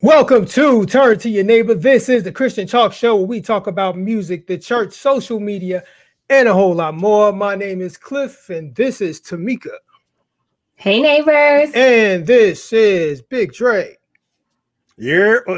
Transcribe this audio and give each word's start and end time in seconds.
Welcome 0.00 0.46
to 0.46 0.86
Turn 0.86 1.18
to 1.18 1.28
Your 1.28 1.42
Neighbor. 1.42 1.74
This 1.74 2.08
is 2.08 2.22
the 2.22 2.30
Christian 2.30 2.68
Talk 2.68 2.92
Show 2.92 3.16
where 3.16 3.26
we 3.26 3.40
talk 3.40 3.66
about 3.66 3.98
music, 3.98 4.46
the 4.46 4.56
church, 4.56 4.92
social 4.92 5.40
media, 5.40 5.82
and 6.30 6.46
a 6.46 6.54
whole 6.54 6.72
lot 6.72 6.94
more. 6.94 7.32
My 7.32 7.56
name 7.56 7.80
is 7.80 7.96
Cliff, 7.96 8.48
and 8.48 8.72
this 8.76 9.00
is 9.00 9.20
Tamika. 9.20 9.72
Hey, 10.76 11.02
neighbors. 11.02 11.72
And 11.74 12.24
this 12.24 12.72
is 12.72 13.22
Big 13.22 13.52
Dre. 13.52 13.96
Yeah. 14.96 15.38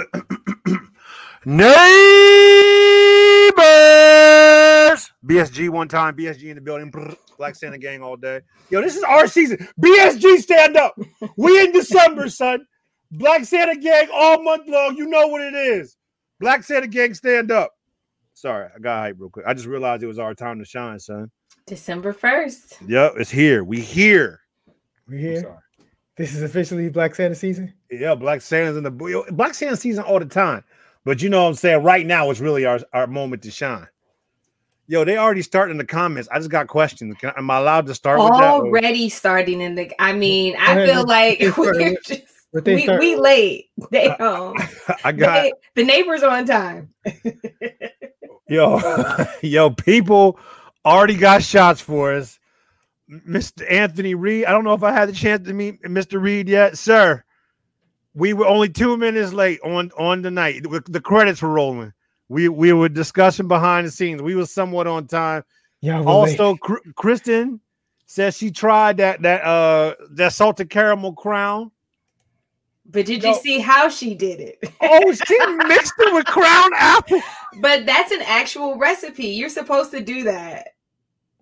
Neighbors. 1.44 1.60
BSG 5.22 5.68
one 5.68 5.88
time. 5.88 6.16
BSG 6.16 6.44
in 6.44 6.54
the 6.54 6.62
building. 6.62 6.90
Black 7.36 7.56
Santa 7.56 7.76
gang 7.76 8.02
all 8.02 8.16
day. 8.16 8.40
Yo, 8.70 8.80
this 8.80 8.96
is 8.96 9.02
our 9.02 9.26
season. 9.26 9.68
BSG 9.78 10.38
stand 10.38 10.78
up. 10.78 10.98
We 11.36 11.60
in 11.60 11.72
December, 11.72 12.30
son. 12.30 12.66
Black 13.10 13.44
Santa 13.44 13.76
gang 13.76 14.08
all 14.12 14.42
month 14.42 14.68
long. 14.68 14.96
You 14.96 15.06
know 15.06 15.26
what 15.26 15.42
it 15.42 15.54
is. 15.54 15.96
Black 16.38 16.62
Santa 16.62 16.86
gang 16.86 17.14
stand 17.14 17.50
up. 17.50 17.72
Sorry, 18.34 18.68
I 18.74 18.78
got 18.78 19.00
hype 19.00 19.16
real 19.18 19.30
quick. 19.30 19.46
I 19.46 19.54
just 19.54 19.66
realized 19.66 20.02
it 20.02 20.06
was 20.06 20.18
our 20.18 20.34
time 20.34 20.58
to 20.58 20.64
shine, 20.64 20.98
son. 20.98 21.30
December 21.66 22.12
1st. 22.14 22.88
Yep, 22.88 23.14
it's 23.18 23.30
here. 23.30 23.64
We 23.64 23.80
here. 23.80 24.40
We 25.06 25.18
here. 25.18 25.58
This 26.16 26.34
is 26.34 26.42
officially 26.42 26.88
Black 26.88 27.14
Santa 27.14 27.34
season. 27.34 27.72
Yeah, 27.90 28.14
Black 28.14 28.40
Santa's 28.40 28.76
in 28.76 28.84
the 28.84 29.24
Black 29.32 29.54
Santa 29.54 29.76
season 29.76 30.04
all 30.04 30.18
the 30.18 30.26
time. 30.26 30.64
But 31.04 31.22
you 31.22 31.30
know 31.30 31.42
what 31.42 31.48
I'm 31.48 31.54
saying? 31.54 31.82
Right 31.82 32.06
now 32.06 32.30
it's 32.30 32.40
really 32.40 32.64
our, 32.64 32.80
our 32.92 33.06
moment 33.06 33.42
to 33.42 33.50
shine. 33.50 33.86
Yo, 34.86 35.04
they 35.04 35.16
already 35.16 35.42
starting 35.42 35.72
in 35.72 35.78
the 35.78 35.84
comments. 35.84 36.28
I 36.32 36.38
just 36.38 36.50
got 36.50 36.66
questions. 36.66 37.16
Can, 37.20 37.32
am 37.36 37.50
I 37.50 37.58
allowed 37.58 37.86
to 37.86 37.94
start 37.94 38.18
already 38.18 39.08
starting 39.08 39.60
in 39.60 39.76
the 39.76 39.92
I 40.00 40.12
mean, 40.12 40.56
I 40.58 40.86
feel 40.86 41.06
like 41.06 41.40
we're 41.56 41.94
just 42.02 42.39
we, 42.52 42.88
we 42.98 43.16
late. 43.16 43.70
They 43.90 44.10
home. 44.10 44.56
I 45.04 45.12
got 45.16 45.42
they, 45.42 45.52
the 45.74 45.84
neighbors 45.84 46.22
on 46.22 46.46
time. 46.46 46.92
yo, 48.48 48.80
yo, 49.42 49.70
people 49.70 50.38
already 50.84 51.16
got 51.16 51.42
shots 51.42 51.80
for 51.80 52.12
us. 52.14 52.38
Mr. 53.10 53.68
Anthony 53.70 54.14
Reed. 54.14 54.44
I 54.44 54.52
don't 54.52 54.64
know 54.64 54.74
if 54.74 54.84
I 54.84 54.92
had 54.92 55.08
the 55.08 55.12
chance 55.12 55.46
to 55.48 55.52
meet 55.52 55.82
Mr. 55.82 56.20
Reed 56.20 56.48
yet, 56.48 56.78
sir. 56.78 57.24
We 58.14 58.34
were 58.34 58.46
only 58.46 58.68
two 58.68 58.96
minutes 58.96 59.32
late 59.32 59.60
on 59.64 59.90
on 59.98 60.22
the 60.22 60.30
night. 60.30 60.64
The 60.86 61.00
credits 61.00 61.42
were 61.42 61.50
rolling. 61.50 61.92
We 62.28 62.48
we 62.48 62.72
were 62.72 62.88
discussing 62.88 63.48
behind 63.48 63.86
the 63.86 63.90
scenes. 63.90 64.22
We 64.22 64.34
were 64.36 64.46
somewhat 64.46 64.86
on 64.86 65.06
time. 65.06 65.44
Yeah. 65.80 66.02
Also, 66.02 66.56
Cr- 66.56 66.90
Kristen 66.94 67.60
says 68.06 68.36
she 68.36 68.50
tried 68.50 68.96
that 68.98 69.22
that 69.22 69.44
uh 69.44 69.94
that 70.12 70.32
salted 70.32 70.70
caramel 70.70 71.12
crown. 71.14 71.70
But 72.92 73.06
did 73.06 73.22
no. 73.22 73.30
you 73.30 73.34
see 73.36 73.58
how 73.60 73.88
she 73.88 74.14
did 74.14 74.40
it? 74.40 74.72
oh, 74.80 75.12
she 75.26 75.46
mixed 75.68 75.94
it 75.98 76.14
with 76.14 76.26
crown 76.26 76.70
apple. 76.76 77.20
But 77.60 77.86
that's 77.86 78.10
an 78.10 78.22
actual 78.22 78.76
recipe. 78.76 79.28
You're 79.28 79.48
supposed 79.48 79.90
to 79.92 80.00
do 80.00 80.24
that. 80.24 80.68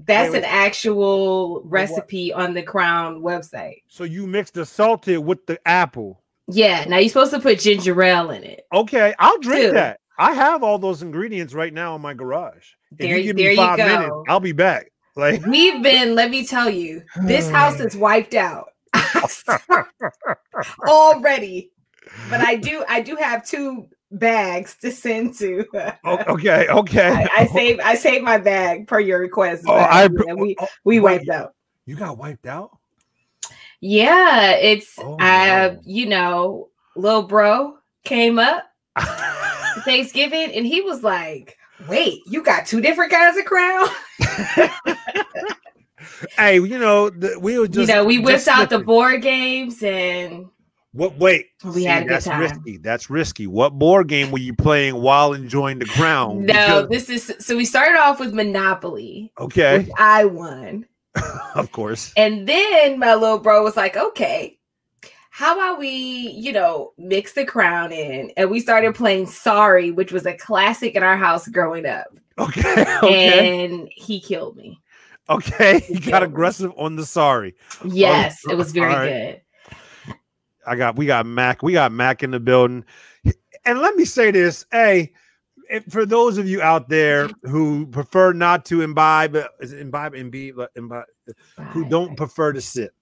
That's 0.01 0.35
an 0.35 0.45
actual 0.45 1.61
recipe 1.65 2.33
on 2.33 2.55
the 2.55 2.63
Crown 2.63 3.21
website. 3.21 3.83
So 3.89 4.05
you 4.05 4.27
mix 4.27 4.51
the 4.51 4.65
salted 4.65 5.19
with 5.19 5.45
the 5.47 5.59
apple. 5.67 6.23
Yeah. 6.47 6.85
Now 6.87 6.99
you're 6.99 7.09
supposed 7.09 7.33
to 7.33 7.41
put 7.41 7.59
ginger 7.59 8.01
ale 8.01 8.31
in 8.31 8.45
it. 8.45 8.65
Okay, 8.73 9.15
I'll 9.19 9.39
drink 9.39 9.67
too. 9.67 9.73
that. 9.73 10.01
I 10.19 10.33
have 10.35 10.63
all 10.63 10.79
those 10.79 11.03
ingredients 11.03 11.53
right 11.53 11.73
now 11.73 11.97
in 11.97 12.03
my 12.03 12.15
garage. 12.15 12.75
If 12.93 12.99
there, 12.99 13.19
you 13.19 13.25
give 13.25 13.37
there 13.37 13.51
me 13.51 13.57
five 13.57 13.79
you 13.79 13.85
go. 13.85 13.99
minutes, 13.99 14.17
I'll 14.29 14.41
be 14.41 14.53
back. 14.53 14.93
Like 15.17 15.45
we've 15.47 15.83
been, 15.83 16.15
let 16.15 16.31
me 16.31 16.47
tell 16.47 16.71
you, 16.71 17.03
this 17.25 17.51
house 17.51 17.81
is 17.81 17.97
wiped 17.97 18.35
out 18.35 18.69
already. 20.87 21.71
But 22.31 22.41
I 22.41 22.57
do, 22.57 22.85
I 22.89 23.01
do 23.01 23.17
have 23.17 23.47
two 23.47 23.89
bags 24.11 24.77
to 24.79 24.91
send 24.91 25.35
to. 25.35 25.65
okay, 26.05 26.67
okay. 26.69 27.09
I, 27.09 27.29
I 27.43 27.47
saved 27.47 27.81
I 27.81 27.95
saved 27.95 28.25
my 28.25 28.39
bag 28.39 28.87
per 28.87 29.01
your 29.01 29.21
request. 29.21 29.65
Oh, 29.67 29.75
I, 29.75 30.07
we 30.07 30.57
oh, 30.59 30.67
we 30.85 31.01
wiped 31.01 31.27
wait, 31.27 31.35
out. 31.35 31.55
You 31.87 31.97
got 31.97 32.19
wiped 32.19 32.47
out? 32.47 32.79
Yeah, 33.81 34.53
it's 34.53 34.99
oh, 34.99 35.17
uh, 35.17 35.77
you 35.85 36.07
know, 36.07 36.69
little 36.97 37.23
bro 37.23 37.79
came 38.05 38.39
up 38.39 38.65
Thanksgiving 39.85 40.53
and 40.53 40.67
he 40.67 40.81
was 40.81 41.03
like, 41.03 41.57
wait, 41.89 42.21
you 42.27 42.43
got 42.43 42.67
two 42.67 42.81
different 42.81 43.13
kinds 43.13 43.39
of 43.39 43.45
crown? 43.45 43.89
hey, 46.37 46.57
you 46.57 46.79
know, 46.79 47.11
the, 47.11 47.39
we 47.41 47.59
were 47.59 47.69
just 47.69 47.89
you 47.89 47.95
know, 47.95 48.05
we 48.05 48.19
whipped 48.19 48.49
out 48.49 48.71
the 48.71 48.79
board 48.79 49.23
games 49.23 49.83
and 49.83 50.49
what? 50.93 51.19
Wait, 51.19 51.51
we 51.65 51.73
See, 51.73 51.85
had 51.85 52.05
a 52.05 52.09
that's 52.09 52.25
good 52.25 52.31
time. 52.31 52.41
risky. 52.41 52.77
That's 52.79 53.11
risky. 53.11 53.47
What 53.47 53.79
board 53.79 54.09
game 54.09 54.31
were 54.31 54.39
you 54.39 54.55
playing 54.55 54.97
while 54.97 55.35
enjoying 55.35 55.79
the 55.79 55.85
crown? 55.85 56.47
No, 56.47 56.87
because... 56.87 56.89
this 56.89 57.31
is 57.31 57.47
so. 57.47 57.57
We 57.57 57.67
started 57.67 57.99
off 57.99 58.19
with 58.19 58.33
Monopoly. 58.33 59.31
Okay, 59.39 59.89
I 59.99 60.25
won, 60.25 60.87
of 61.55 61.71
course. 61.73 62.13
And 62.17 62.49
then 62.49 62.99
my 62.99 63.15
little 63.15 63.39
bro 63.39 63.63
was 63.63 63.77
like, 63.77 63.99
"Okay, 63.99 64.59
how 65.31 65.55
about 65.55 65.79
we, 65.79 65.89
you 65.89 66.53
know, 66.53 66.95
mix 66.97 67.35
the 67.35 67.45
crown 67.45 67.93
in?" 67.93 68.33
And 68.39 68.51
we 68.51 68.59
started 68.59 68.95
playing 68.95 69.27
Sorry, 69.27 69.91
which 69.91 70.11
was 70.11 70.25
a 70.25 70.37
classic 70.39 70.95
in 70.95 71.03
our 71.03 71.19
house 71.19 71.47
growing 71.49 71.85
up. 71.85 72.09
Okay, 72.39 72.85
okay. 73.03 73.65
and 73.65 73.89
he 73.95 74.21
killed 74.21 74.57
me. 74.57 74.81
Okay, 75.31 75.81
he, 75.87 75.99
got 75.99 76.23
aggressive 76.23 76.73
on 76.77 76.97
the 76.97 77.05
Sorry. 77.05 77.55
Yes, 77.85 78.41
it 78.49 78.57
was 78.57 78.73
very 78.73 78.95
right. 78.95 79.43
good. 80.07 80.17
I 80.67 80.77
got 80.77 80.97
we 80.97 81.07
got 81.07 81.27
Mac, 81.27 81.63
we 81.63 81.73
got 81.73 81.93
Mac 81.93 82.23
in 82.23 82.31
the 82.31 82.41
building. 82.41 82.85
And 83.65 83.81
let 83.81 83.97
me 83.97 84.05
say 84.05 84.31
this, 84.31 84.65
hey, 84.73 85.13
for 85.89 86.07
those 86.07 86.39
of 86.39 86.49
you 86.49 86.63
out 86.63 86.89
there 86.89 87.29
who 87.43 87.87
prefer 87.87 88.33
not 88.33 88.65
to 88.67 88.83
imbibe, 88.83 89.37
is 89.61 89.73
it 89.73 89.81
imbibe, 89.81 90.15
imbibe, 90.15 90.69
imbibe, 90.77 91.05
who 91.71 91.89
don't 91.89 92.17
prefer 92.17 92.53
to 92.53 92.61
sip, 92.61 92.95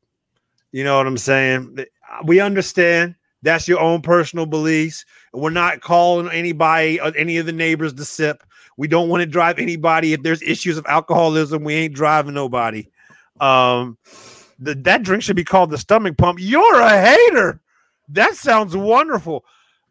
you 0.73 0.85
know 0.85 0.97
what 0.97 1.07
I'm 1.07 1.19
saying? 1.19 1.79
We 2.25 2.41
understand 2.41 3.15
that's 3.43 3.69
your 3.69 3.81
own 3.81 4.03
personal 4.03 4.47
beliefs. 4.47 5.05
We're 5.33 5.51
not 5.51 5.81
calling 5.81 6.29
anybody, 6.31 6.99
uh, 6.99 7.13
any 7.13 7.39
of 7.39 7.47
the 7.47 7.53
neighbors 7.53 7.95
to 7.95 8.05
sip. 8.05 8.43
We 8.77 8.89
don't 8.89 9.09
want 9.09 9.23
to 9.23 9.27
drive 9.27 9.59
anybody. 9.59 10.13
If 10.13 10.23
there's 10.23 10.43
issues 10.43 10.77
of 10.77 10.87
alcoholism, 10.87 11.65
we 11.65 11.75
ain't 11.75 11.95
driving 11.95 12.35
nobody. 12.35 12.89
Um, 13.41 13.99
the, 14.59 14.75
that 14.75 15.03
drink 15.03 15.23
should 15.23 15.37
be 15.37 15.45
called 15.45 15.71
the 15.71 15.79
stomach 15.79 16.17
pump. 16.17 16.39
You're 16.41 16.81
a 16.81 17.01
hater. 17.01 17.61
That 18.09 18.35
sounds 18.35 18.77
wonderful. 18.77 19.45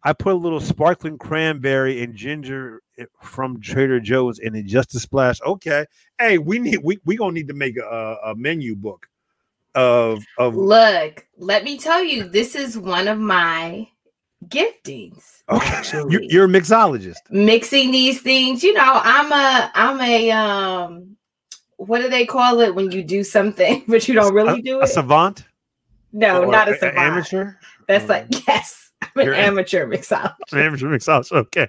I 0.03 0.13
put 0.13 0.33
a 0.33 0.37
little 0.37 0.61
sparkling 0.61 1.17
cranberry 1.17 2.03
and 2.03 2.15
ginger 2.15 2.81
eh, 2.99 3.05
from 3.21 3.59
Trader 3.59 3.99
Joe's 3.99 4.37
in 4.39 4.55
it 4.55 4.65
just 4.65 4.93
a 4.93 4.99
splash. 4.99 5.41
Okay. 5.41 5.85
Hey, 6.19 6.37
we 6.37 6.59
need 6.59 6.79
we 6.83 6.99
we 7.05 7.17
gonna 7.17 7.33
need 7.33 7.47
to 7.47 7.55
make 7.55 7.77
a, 7.77 8.17
a 8.23 8.35
menu 8.35 8.75
book 8.75 9.07
of 9.73 10.23
of 10.37 10.55
look. 10.55 11.25
Let 11.37 11.63
me 11.63 11.79
tell 11.79 12.03
you, 12.03 12.23
this 12.29 12.55
is 12.55 12.77
one 12.77 13.07
of 13.07 13.17
my 13.17 13.87
giftings. 14.49 15.43
Okay, 15.49 15.81
you're, 16.09 16.23
you're 16.23 16.45
a 16.45 16.47
mixologist. 16.47 17.17
Mixing 17.29 17.91
these 17.91 18.21
things, 18.21 18.63
you 18.63 18.73
know, 18.73 19.01
I'm 19.03 19.31
a 19.31 19.71
I'm 19.73 20.01
a 20.01 20.31
um 20.31 21.15
what 21.77 22.01
do 22.01 22.09
they 22.09 22.25
call 22.25 22.61
it 22.61 22.73
when 22.73 22.91
you 22.91 23.03
do 23.03 23.23
something 23.23 23.83
but 23.87 24.07
you 24.07 24.13
don't 24.13 24.33
really 24.33 24.61
do 24.61 24.79
it? 24.79 24.85
A 24.85 24.87
savant? 24.87 25.45
No, 26.13 26.43
or 26.43 26.51
not 26.51 26.69
a 26.69 26.77
savant. 26.77 26.97
Amateur? 26.97 27.53
That's 27.87 28.09
like 28.09 28.27
yes. 28.47 28.91
I'm 29.01 29.09
an 29.15 29.25
You're 29.25 29.35
amateur 29.35 29.85
mixologist. 29.85 30.33
Amateur 30.53 30.87
mixologist. 30.87 31.31
Okay. 31.33 31.67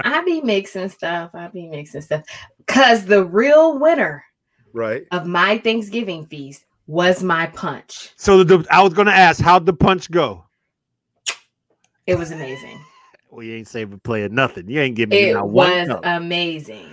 I 0.00 0.24
be 0.24 0.40
mixing 0.42 0.88
stuff. 0.88 1.30
I 1.32 1.48
be 1.48 1.68
mixing 1.68 2.02
stuff. 2.02 2.24
Cause 2.66 3.04
the 3.04 3.24
real 3.24 3.78
winner 3.78 4.24
right 4.72 5.04
of 5.12 5.26
my 5.26 5.58
Thanksgiving 5.58 6.26
feast 6.26 6.66
was 6.88 7.22
my 7.22 7.46
punch. 7.46 8.10
So 8.16 8.42
the, 8.42 8.66
I 8.70 8.82
was 8.82 8.92
gonna 8.92 9.12
ask, 9.12 9.40
how'd 9.40 9.66
the 9.66 9.72
punch 9.72 10.10
go? 10.10 10.44
It 12.08 12.16
was 12.16 12.30
amazing. 12.30 12.80
well, 13.30 13.44
you 13.44 13.52
ain't 13.54 13.68
saving 13.68 14.00
player 14.00 14.30
nothing. 14.30 14.66
You 14.66 14.80
ain't 14.80 14.96
giving 14.96 15.10
me 15.10 15.28
it 15.28 15.44
was 15.44 15.90
amazing. 16.04 16.90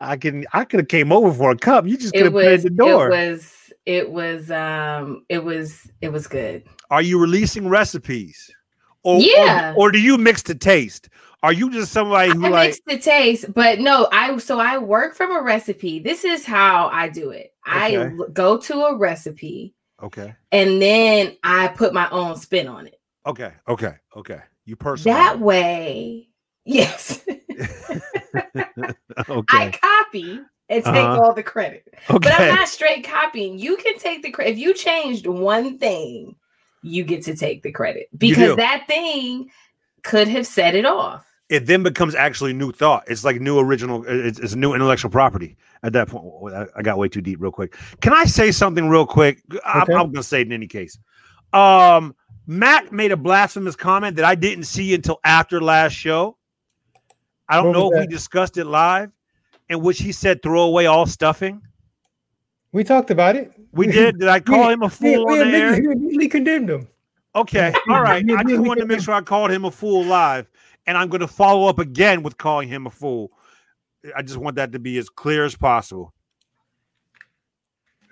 I 0.00 0.16
can 0.16 0.46
I 0.54 0.64
could 0.64 0.80
have 0.80 0.88
came 0.88 1.12
over 1.12 1.30
for 1.34 1.50
a 1.50 1.56
cup. 1.56 1.86
You 1.86 1.98
just 1.98 2.14
could 2.14 2.24
have 2.24 2.32
played 2.32 2.62
the 2.62 2.70
door. 2.70 3.08
It 3.08 3.10
was 3.10 3.72
it 3.84 4.10
was 4.10 4.50
um 4.50 5.26
it 5.28 5.44
was 5.44 5.90
it 6.00 6.08
was 6.08 6.26
good. 6.26 6.64
Are 6.90 7.02
you 7.02 7.20
releasing 7.20 7.68
recipes? 7.68 8.50
Or, 9.02 9.20
yeah. 9.20 9.74
Or, 9.76 9.88
or 9.88 9.92
do 9.92 10.00
you 10.00 10.16
mix 10.16 10.42
the 10.42 10.54
taste? 10.54 11.10
Are 11.42 11.52
you 11.52 11.70
just 11.70 11.92
somebody 11.92 12.32
who 12.32 12.46
I 12.46 12.48
like 12.48 12.68
mix 12.68 12.80
the 12.86 12.98
taste? 12.98 13.52
But 13.52 13.80
no, 13.80 14.08
I 14.12 14.34
so 14.38 14.58
I 14.58 14.78
work 14.78 15.14
from 15.14 15.30
a 15.36 15.42
recipe. 15.42 15.98
This 15.98 16.24
is 16.24 16.46
how 16.46 16.88
I 16.88 17.10
do 17.10 17.32
it. 17.32 17.52
Okay. 17.68 17.98
I 17.98 18.10
go 18.32 18.56
to 18.56 18.84
a 18.86 18.96
recipe. 18.96 19.74
Okay. 20.02 20.34
And 20.52 20.80
then 20.80 21.36
I 21.44 21.68
put 21.68 21.92
my 21.92 22.08
own 22.08 22.36
spin 22.36 22.66
on 22.66 22.86
it. 22.86 22.98
Okay. 23.26 23.52
Okay. 23.68 23.94
Okay. 24.16 24.40
You 24.64 24.76
personally 24.76 25.16
that 25.16 25.40
way. 25.40 26.28
Yes. 26.64 27.24
okay. 29.28 29.44
I 29.48 29.70
copy 29.80 30.40
and 30.68 30.84
take 30.84 30.94
uh-huh. 30.94 31.20
all 31.22 31.34
the 31.34 31.42
credit. 31.42 31.84
Okay. 32.10 32.18
But 32.18 32.40
I'm 32.40 32.54
not 32.54 32.68
straight 32.68 33.04
copying. 33.04 33.58
You 33.58 33.76
can 33.76 33.98
take 33.98 34.22
the 34.22 34.30
credit. 34.30 34.52
If 34.52 34.58
you 34.58 34.74
changed 34.74 35.26
one 35.26 35.78
thing, 35.78 36.36
you 36.82 37.04
get 37.04 37.24
to 37.24 37.36
take 37.36 37.62
the 37.62 37.72
credit 37.72 38.08
because 38.16 38.56
that 38.56 38.84
thing 38.86 39.50
could 40.02 40.28
have 40.28 40.46
set 40.46 40.74
it 40.74 40.84
off. 40.84 41.26
It 41.50 41.66
then 41.66 41.82
becomes 41.82 42.14
actually 42.14 42.52
new 42.54 42.72
thought. 42.72 43.04
It's 43.06 43.24
like 43.24 43.40
new 43.40 43.58
original. 43.58 44.04
It's, 44.06 44.38
it's 44.38 44.54
new 44.54 44.74
intellectual 44.74 45.10
property 45.10 45.56
at 45.82 45.92
that 45.92 46.08
point. 46.08 46.54
I, 46.74 46.82
got 46.82 46.98
way 46.98 47.08
too 47.08 47.20
deep. 47.20 47.40
Real 47.40 47.52
quick, 47.52 47.76
can 48.00 48.14
I 48.14 48.24
say 48.24 48.50
something 48.50 48.88
real 48.88 49.06
quick? 49.06 49.42
I'm. 49.64 49.82
I'm 49.90 50.10
gonna 50.10 50.22
say 50.22 50.40
it 50.40 50.46
in 50.46 50.52
any 50.52 50.66
case. 50.66 50.98
Um, 51.52 52.14
Matt 52.46 52.92
made 52.92 53.12
a 53.12 53.16
blasphemous 53.16 53.76
comment 53.76 54.16
that 54.16 54.24
I 54.24 54.34
didn't 54.34 54.64
see 54.64 54.94
until 54.94 55.18
after 55.24 55.60
last 55.60 55.92
show. 55.92 56.36
I 57.48 57.62
don't 57.62 57.72
know 57.72 57.90
if 57.92 58.00
we 58.00 58.06
discussed 58.06 58.56
it 58.56 58.64
live, 58.64 59.10
in 59.68 59.80
which 59.80 59.98
he 59.98 60.12
said 60.12 60.42
throw 60.42 60.62
away 60.62 60.86
all 60.86 61.06
stuffing. 61.06 61.62
We 62.72 62.84
talked 62.84 63.10
about 63.10 63.36
it. 63.36 63.52
We 63.72 63.86
did. 63.86 64.18
Did 64.18 64.28
I 64.28 64.40
call 64.40 64.68
we, 64.68 64.72
him 64.72 64.82
a 64.82 64.90
fool 64.90 65.26
we, 65.26 65.40
on 65.40 65.50
the 65.50 65.56
air? 65.56 65.94
We 65.94 66.28
condemned 66.28 66.70
him. 66.70 66.88
Okay. 67.34 67.72
All 67.88 68.00
right. 68.00 68.24
I 68.30 68.44
just 68.44 68.62
wanted 68.62 68.82
to 68.82 68.86
make 68.86 69.00
sure 69.00 69.14
I 69.14 69.20
called 69.20 69.50
him 69.50 69.64
a 69.64 69.70
fool 69.70 70.04
live. 70.04 70.46
And 70.86 70.96
I'm 70.96 71.08
going 71.08 71.20
to 71.20 71.28
follow 71.28 71.68
up 71.68 71.78
again 71.78 72.22
with 72.22 72.38
calling 72.38 72.68
him 72.68 72.86
a 72.86 72.90
fool. 72.90 73.32
I 74.14 74.22
just 74.22 74.36
want 74.36 74.56
that 74.56 74.70
to 74.72 74.78
be 74.78 74.98
as 74.98 75.08
clear 75.08 75.44
as 75.44 75.56
possible. 75.56 76.13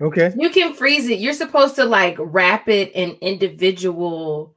Okay. 0.03 0.33
You 0.37 0.51
can 0.51 0.75
freeze 0.75 1.09
it. 1.09 1.21
You're 1.21 1.33
supposed 1.33 1.77
to 1.77 1.85
like 1.85 2.17
wrap 2.19 2.69
it 2.69 2.91
in 2.93 3.17
individual. 3.21 4.55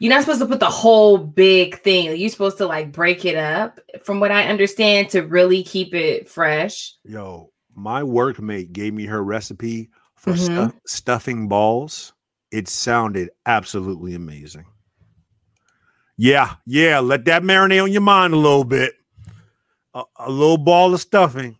You're 0.00 0.12
not 0.12 0.22
supposed 0.22 0.40
to 0.40 0.46
put 0.46 0.60
the 0.60 0.70
whole 0.70 1.18
big 1.18 1.80
thing. 1.80 2.16
You're 2.16 2.30
supposed 2.30 2.58
to 2.58 2.66
like 2.66 2.92
break 2.92 3.24
it 3.24 3.36
up, 3.36 3.80
from 4.02 4.20
what 4.20 4.30
I 4.30 4.44
understand, 4.44 5.08
to 5.10 5.22
really 5.22 5.62
keep 5.62 5.94
it 5.94 6.28
fresh. 6.28 6.94
Yo, 7.04 7.52
my 7.74 8.02
workmate 8.02 8.72
gave 8.72 8.94
me 8.94 9.06
her 9.06 9.22
recipe 9.22 9.90
for 10.14 10.32
mm-hmm. 10.32 10.44
stuff, 10.44 10.74
stuffing 10.86 11.48
balls. 11.48 12.12
It 12.50 12.68
sounded 12.68 13.30
absolutely 13.46 14.14
amazing. 14.14 14.66
Yeah, 16.16 16.54
yeah. 16.66 17.00
Let 17.00 17.24
that 17.24 17.42
marinate 17.42 17.82
on 17.82 17.92
your 17.92 18.02
mind 18.02 18.34
a 18.34 18.36
little 18.38 18.64
bit. 18.64 18.94
A, 19.94 20.04
a 20.16 20.30
little 20.30 20.58
ball 20.58 20.94
of 20.94 21.00
stuffing, 21.00 21.58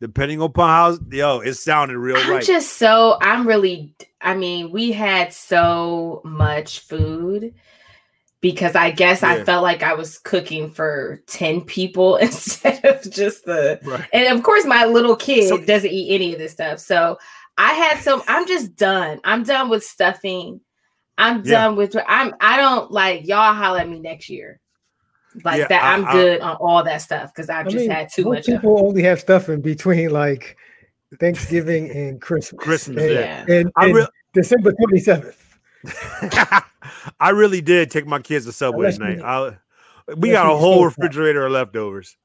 depending 0.00 0.40
upon 0.40 0.68
how 0.68 0.98
yo, 1.10 1.40
it 1.40 1.54
sounded 1.54 1.98
real 1.98 2.16
I'm 2.16 2.30
right. 2.30 2.44
just 2.44 2.74
so 2.74 3.18
I'm 3.20 3.46
really. 3.46 3.94
I 4.20 4.34
mean, 4.34 4.72
we 4.72 4.92
had 4.92 5.32
so 5.32 6.20
much 6.24 6.80
food 6.80 7.54
because 8.40 8.74
I 8.74 8.90
guess 8.90 9.22
yeah. 9.22 9.30
I 9.30 9.44
felt 9.44 9.62
like 9.62 9.82
I 9.82 9.94
was 9.94 10.18
cooking 10.18 10.70
for 10.70 11.22
10 11.26 11.62
people 11.62 12.16
instead 12.28 12.84
of 12.84 13.02
just 13.10 13.44
the 13.44 13.78
right. 13.84 14.08
and 14.12 14.36
of 14.36 14.44
course 14.44 14.64
my 14.64 14.84
little 14.84 15.16
kid 15.16 15.48
so, 15.48 15.58
doesn't 15.58 15.90
eat 15.90 16.14
any 16.14 16.32
of 16.32 16.38
this 16.38 16.52
stuff. 16.52 16.78
So 16.78 17.18
I 17.58 17.72
had 17.72 18.00
some 18.00 18.22
I'm 18.28 18.46
just 18.46 18.76
done. 18.76 19.20
I'm 19.24 19.42
done 19.42 19.68
with 19.68 19.84
stuffing. 19.84 20.60
I'm 21.18 21.42
done 21.42 21.72
yeah. 21.72 21.76
with 21.76 21.96
I'm 22.06 22.34
I 22.40 22.56
don't 22.56 22.90
like 22.90 23.26
y'all 23.26 23.54
holler 23.54 23.80
at 23.80 23.88
me 23.88 23.98
next 23.98 24.28
year. 24.28 24.60
Like 25.44 25.58
yeah, 25.58 25.68
that, 25.68 25.82
I, 25.82 25.94
am 25.94 26.04
good 26.12 26.40
I, 26.40 26.50
on 26.50 26.56
all 26.56 26.82
that 26.84 26.98
stuff 26.98 27.32
because 27.34 27.50
I've 27.50 27.66
I 27.66 27.70
just 27.70 27.82
mean, 27.82 27.90
had 27.90 28.08
too 28.12 28.24
much. 28.24 28.46
People 28.46 28.86
only 28.86 29.02
have 29.02 29.20
stuff 29.20 29.48
in 29.48 29.60
between 29.60 30.10
like 30.10 30.56
Thanksgiving 31.20 31.90
and 31.90 32.20
Christmas. 32.20 32.62
Christmas, 32.62 33.04
and, 33.04 33.12
yeah. 33.12 33.44
And, 33.48 33.72
and 33.76 33.94
re- 33.94 34.06
December 34.32 34.72
27th. 34.72 35.36
I 37.20 37.30
really 37.30 37.60
did 37.60 37.90
take 37.90 38.06
my 38.06 38.18
kids 38.18 38.46
to 38.46 38.52
Subway 38.52 38.90
tonight. 38.92 39.20
I, 39.20 39.56
we 40.16 40.30
got 40.30 40.50
a 40.50 40.56
whole 40.56 40.84
refrigerator 40.84 41.46
of 41.46 41.52
leftovers. 41.52 42.16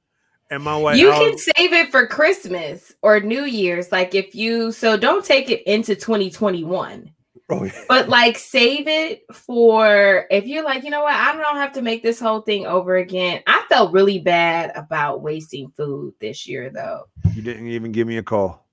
And 0.49 0.63
my 0.63 0.75
wife, 0.75 0.97
you 0.97 1.09
can 1.11 1.37
save 1.37 1.71
it 1.71 1.91
for 1.91 2.05
Christmas 2.07 2.91
or 3.01 3.21
New 3.21 3.45
Year's. 3.45 3.91
Like 3.91 4.13
if 4.13 4.35
you, 4.35 4.73
so 4.73 4.97
don't 4.97 5.23
take 5.23 5.49
it 5.49 5.63
into 5.63 5.95
2021. 5.95 7.09
Oh, 7.51 7.65
yeah. 7.65 7.83
But 7.89 8.07
like 8.07 8.37
save 8.37 8.87
it 8.87 9.23
for 9.33 10.25
if 10.31 10.45
you're 10.45 10.63
like, 10.63 10.83
you 10.83 10.89
know 10.89 11.03
what, 11.03 11.13
I 11.13 11.33
don't 11.33 11.57
have 11.57 11.73
to 11.73 11.81
make 11.81 12.01
this 12.01 12.19
whole 12.19 12.41
thing 12.41 12.65
over 12.65 12.95
again. 12.95 13.43
I 13.45 13.65
felt 13.67 13.91
really 13.91 14.19
bad 14.19 14.71
about 14.75 15.21
wasting 15.21 15.69
food 15.75 16.13
this 16.19 16.47
year 16.47 16.69
though. 16.69 17.07
You 17.35 17.41
didn't 17.41 17.67
even 17.67 17.91
give 17.91 18.07
me 18.07 18.17
a 18.17 18.23
call. 18.23 18.65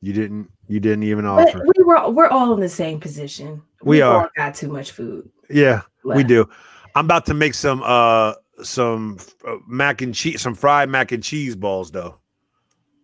You 0.00 0.12
didn't 0.12 0.50
you 0.66 0.80
didn't 0.80 1.04
even 1.04 1.24
offer. 1.24 1.58
But 1.64 1.76
we 1.76 1.84
were 1.84 2.10
we're 2.10 2.28
all 2.28 2.52
in 2.54 2.60
the 2.60 2.68
same 2.68 2.98
position. 2.98 3.62
We, 3.82 3.98
we 3.98 4.00
are 4.02 4.30
got 4.36 4.54
too 4.54 4.68
much 4.68 4.90
food. 4.90 5.30
Yeah, 5.48 5.82
left. 6.02 6.16
we 6.16 6.24
do. 6.24 6.48
I'm 6.96 7.04
about 7.04 7.26
to 7.26 7.34
make 7.34 7.54
some 7.54 7.82
uh 7.84 8.34
some 8.62 9.18
uh, 9.46 9.56
mac 9.68 10.02
and 10.02 10.14
cheese, 10.14 10.42
some 10.42 10.54
fried 10.54 10.88
mac 10.88 11.12
and 11.12 11.22
cheese 11.22 11.54
balls 11.54 11.90
though. 11.90 12.18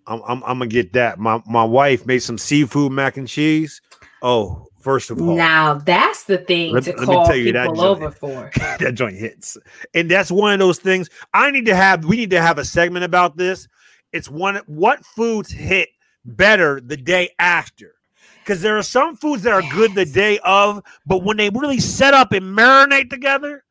I'm, 0.06 0.22
I'm 0.26 0.42
I'm 0.44 0.58
gonna 0.58 0.66
get 0.66 0.92
that. 0.94 1.18
My 1.18 1.42
my 1.46 1.64
wife 1.64 2.06
made 2.06 2.20
some 2.20 2.38
seafood 2.38 2.92
mac 2.92 3.16
and 3.16 3.28
cheese. 3.28 3.80
Oh, 4.22 4.66
First 4.86 5.10
of 5.10 5.20
all, 5.20 5.34
now 5.34 5.74
that's 5.74 6.26
the 6.26 6.38
thing 6.38 6.72
let, 6.72 6.84
to 6.84 6.92
let 6.92 7.06
call 7.06 7.34
you, 7.34 7.52
people 7.52 7.80
over 7.80 8.08
for. 8.08 8.52
that 8.78 8.94
joint 8.94 9.16
hits, 9.16 9.58
and 9.94 10.08
that's 10.08 10.30
one 10.30 10.52
of 10.52 10.60
those 10.60 10.78
things. 10.78 11.10
I 11.34 11.50
need 11.50 11.66
to 11.66 11.74
have. 11.74 12.04
We 12.04 12.14
need 12.14 12.30
to 12.30 12.40
have 12.40 12.56
a 12.56 12.64
segment 12.64 13.04
about 13.04 13.36
this. 13.36 13.66
It's 14.12 14.30
one. 14.30 14.60
What 14.66 15.04
foods 15.04 15.50
hit 15.50 15.88
better 16.24 16.80
the 16.80 16.96
day 16.96 17.30
after? 17.40 17.96
Because 18.44 18.62
there 18.62 18.78
are 18.78 18.82
some 18.84 19.16
foods 19.16 19.42
that 19.42 19.52
are 19.54 19.62
yes. 19.62 19.74
good 19.74 19.94
the 19.96 20.04
day 20.04 20.38
of, 20.44 20.84
but 21.04 21.24
when 21.24 21.36
they 21.36 21.50
really 21.50 21.80
set 21.80 22.14
up 22.14 22.30
and 22.30 22.56
marinate 22.56 23.10
together, 23.10 23.64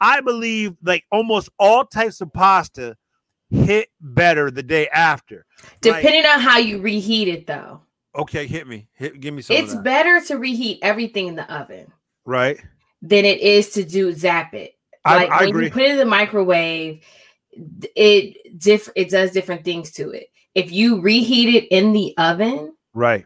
I 0.00 0.20
believe 0.20 0.76
like 0.84 1.02
almost 1.10 1.48
all 1.58 1.84
types 1.84 2.20
of 2.20 2.32
pasta 2.32 2.96
hit 3.50 3.88
better 4.00 4.52
the 4.52 4.62
day 4.62 4.86
after. 4.90 5.46
Depending 5.80 6.22
like, 6.22 6.36
on 6.36 6.40
how 6.40 6.58
you 6.58 6.80
reheat 6.80 7.26
it, 7.26 7.48
though. 7.48 7.80
Okay, 8.16 8.46
hit 8.46 8.66
me. 8.66 8.88
Hit, 8.92 9.20
give 9.20 9.34
me 9.34 9.42
some. 9.42 9.56
It's 9.56 9.74
better 9.74 10.20
to 10.26 10.36
reheat 10.36 10.80
everything 10.82 11.28
in 11.28 11.36
the 11.36 11.52
oven, 11.52 11.92
right? 12.24 12.58
Than 13.02 13.24
it 13.24 13.40
is 13.40 13.70
to 13.70 13.84
do 13.84 14.12
zap 14.12 14.54
it. 14.54 14.74
Like 15.04 15.30
I, 15.30 15.36
I 15.36 15.40
when 15.40 15.48
agree. 15.50 15.64
you 15.66 15.70
put 15.70 15.82
it 15.82 15.90
in 15.92 15.96
the 15.96 16.04
microwave, 16.04 17.02
it 17.52 18.58
diff 18.58 18.88
it 18.96 19.10
does 19.10 19.30
different 19.30 19.64
things 19.64 19.92
to 19.92 20.10
it. 20.10 20.26
If 20.54 20.72
you 20.72 21.00
reheat 21.00 21.54
it 21.54 21.68
in 21.68 21.92
the 21.92 22.14
oven, 22.18 22.74
right, 22.94 23.24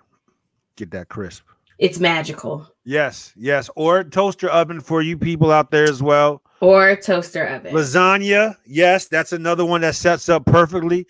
get 0.76 0.90
that 0.90 1.08
crisp. 1.08 1.44
It's 1.78 1.98
magical. 1.98 2.68
Yes, 2.84 3.32
yes, 3.36 3.70
or 3.76 4.04
toaster 4.04 4.48
oven 4.48 4.80
for 4.80 5.02
you 5.02 5.16
people 5.16 5.50
out 5.50 5.70
there 5.70 5.84
as 5.84 6.02
well. 6.02 6.42
Or 6.60 6.94
toaster 6.94 7.46
oven. 7.46 7.74
Lasagna, 7.74 8.56
yes, 8.66 9.08
that's 9.08 9.32
another 9.32 9.64
one 9.64 9.80
that 9.80 9.94
sets 9.94 10.28
up 10.28 10.46
perfectly 10.46 11.06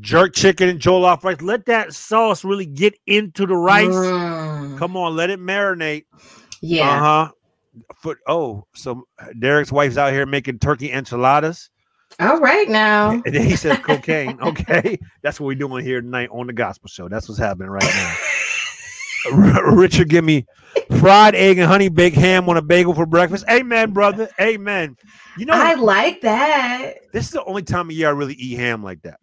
jerk 0.00 0.34
chicken 0.34 0.68
and 0.68 0.80
jollof 0.80 1.24
rice. 1.24 1.40
Let 1.40 1.66
that 1.66 1.92
sauce 1.92 2.44
really 2.44 2.66
get 2.66 2.94
into 3.06 3.46
the 3.46 3.56
rice. 3.56 3.88
Mm. 3.88 4.78
Come 4.78 4.96
on, 4.96 5.16
let 5.16 5.30
it 5.30 5.40
marinate. 5.40 6.04
Yeah. 6.60 6.90
Uh 6.90 6.98
huh. 6.98 7.32
Foot. 7.96 8.18
Oh, 8.26 8.66
so 8.74 9.06
Derek's 9.38 9.72
wife's 9.72 9.98
out 9.98 10.12
here 10.12 10.26
making 10.26 10.58
turkey 10.58 10.92
enchiladas. 10.92 11.70
All 12.18 12.40
right 12.40 12.68
now. 12.68 13.10
And 13.10 13.34
then 13.34 13.46
he 13.46 13.56
says 13.56 13.78
cocaine. 13.78 14.40
okay, 14.42 14.98
that's 15.22 15.38
what 15.38 15.46
we're 15.46 15.54
doing 15.54 15.84
here 15.84 16.00
tonight 16.00 16.30
on 16.32 16.46
the 16.46 16.52
Gospel 16.52 16.88
Show. 16.88 17.08
That's 17.08 17.28
what's 17.28 17.38
happening 17.38 17.68
right 17.68 17.82
now. 17.84 18.16
Richard, 19.72 20.08
give 20.08 20.24
me 20.24 20.46
fried 20.98 21.34
egg 21.34 21.58
and 21.58 21.66
honey 21.66 21.88
baked 21.88 22.16
ham 22.16 22.48
on 22.48 22.56
a 22.56 22.62
bagel 22.62 22.94
for 22.94 23.06
breakfast. 23.06 23.44
Amen, 23.50 23.92
brother. 23.92 24.28
Amen. 24.40 24.96
You 25.36 25.46
know, 25.46 25.54
I 25.54 25.74
like 25.74 26.20
that. 26.22 26.94
This 27.12 27.26
is 27.26 27.32
the 27.32 27.44
only 27.44 27.62
time 27.62 27.90
of 27.90 27.96
year 27.96 28.08
I 28.08 28.12
really 28.12 28.34
eat 28.34 28.56
ham 28.56 28.82
like 28.82 29.02
that. 29.02 29.18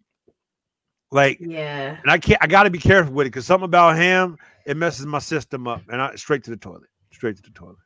Like, 1.14 1.38
yeah. 1.40 1.96
And 2.02 2.10
I 2.10 2.18
can't, 2.18 2.42
I 2.42 2.48
got 2.48 2.64
to 2.64 2.70
be 2.70 2.78
careful 2.80 3.14
with 3.14 3.28
it 3.28 3.30
because 3.30 3.46
something 3.46 3.66
about 3.66 3.96
ham, 3.96 4.36
it 4.66 4.76
messes 4.76 5.06
my 5.06 5.20
system 5.20 5.68
up 5.68 5.80
and 5.88 6.02
I 6.02 6.12
straight 6.16 6.42
to 6.42 6.50
the 6.50 6.56
toilet, 6.56 6.90
straight 7.12 7.36
to 7.36 7.42
the 7.42 7.50
toilet. 7.50 7.76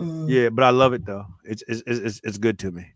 Mm. 0.00 0.26
Yeah, 0.26 0.48
but 0.48 0.64
I 0.64 0.70
love 0.70 0.94
it 0.94 1.04
though. 1.04 1.26
It's, 1.44 1.62
it's, 1.68 1.82
it's, 1.86 2.18
it's 2.24 2.38
good 2.38 2.58
to 2.60 2.70
me. 2.70 2.86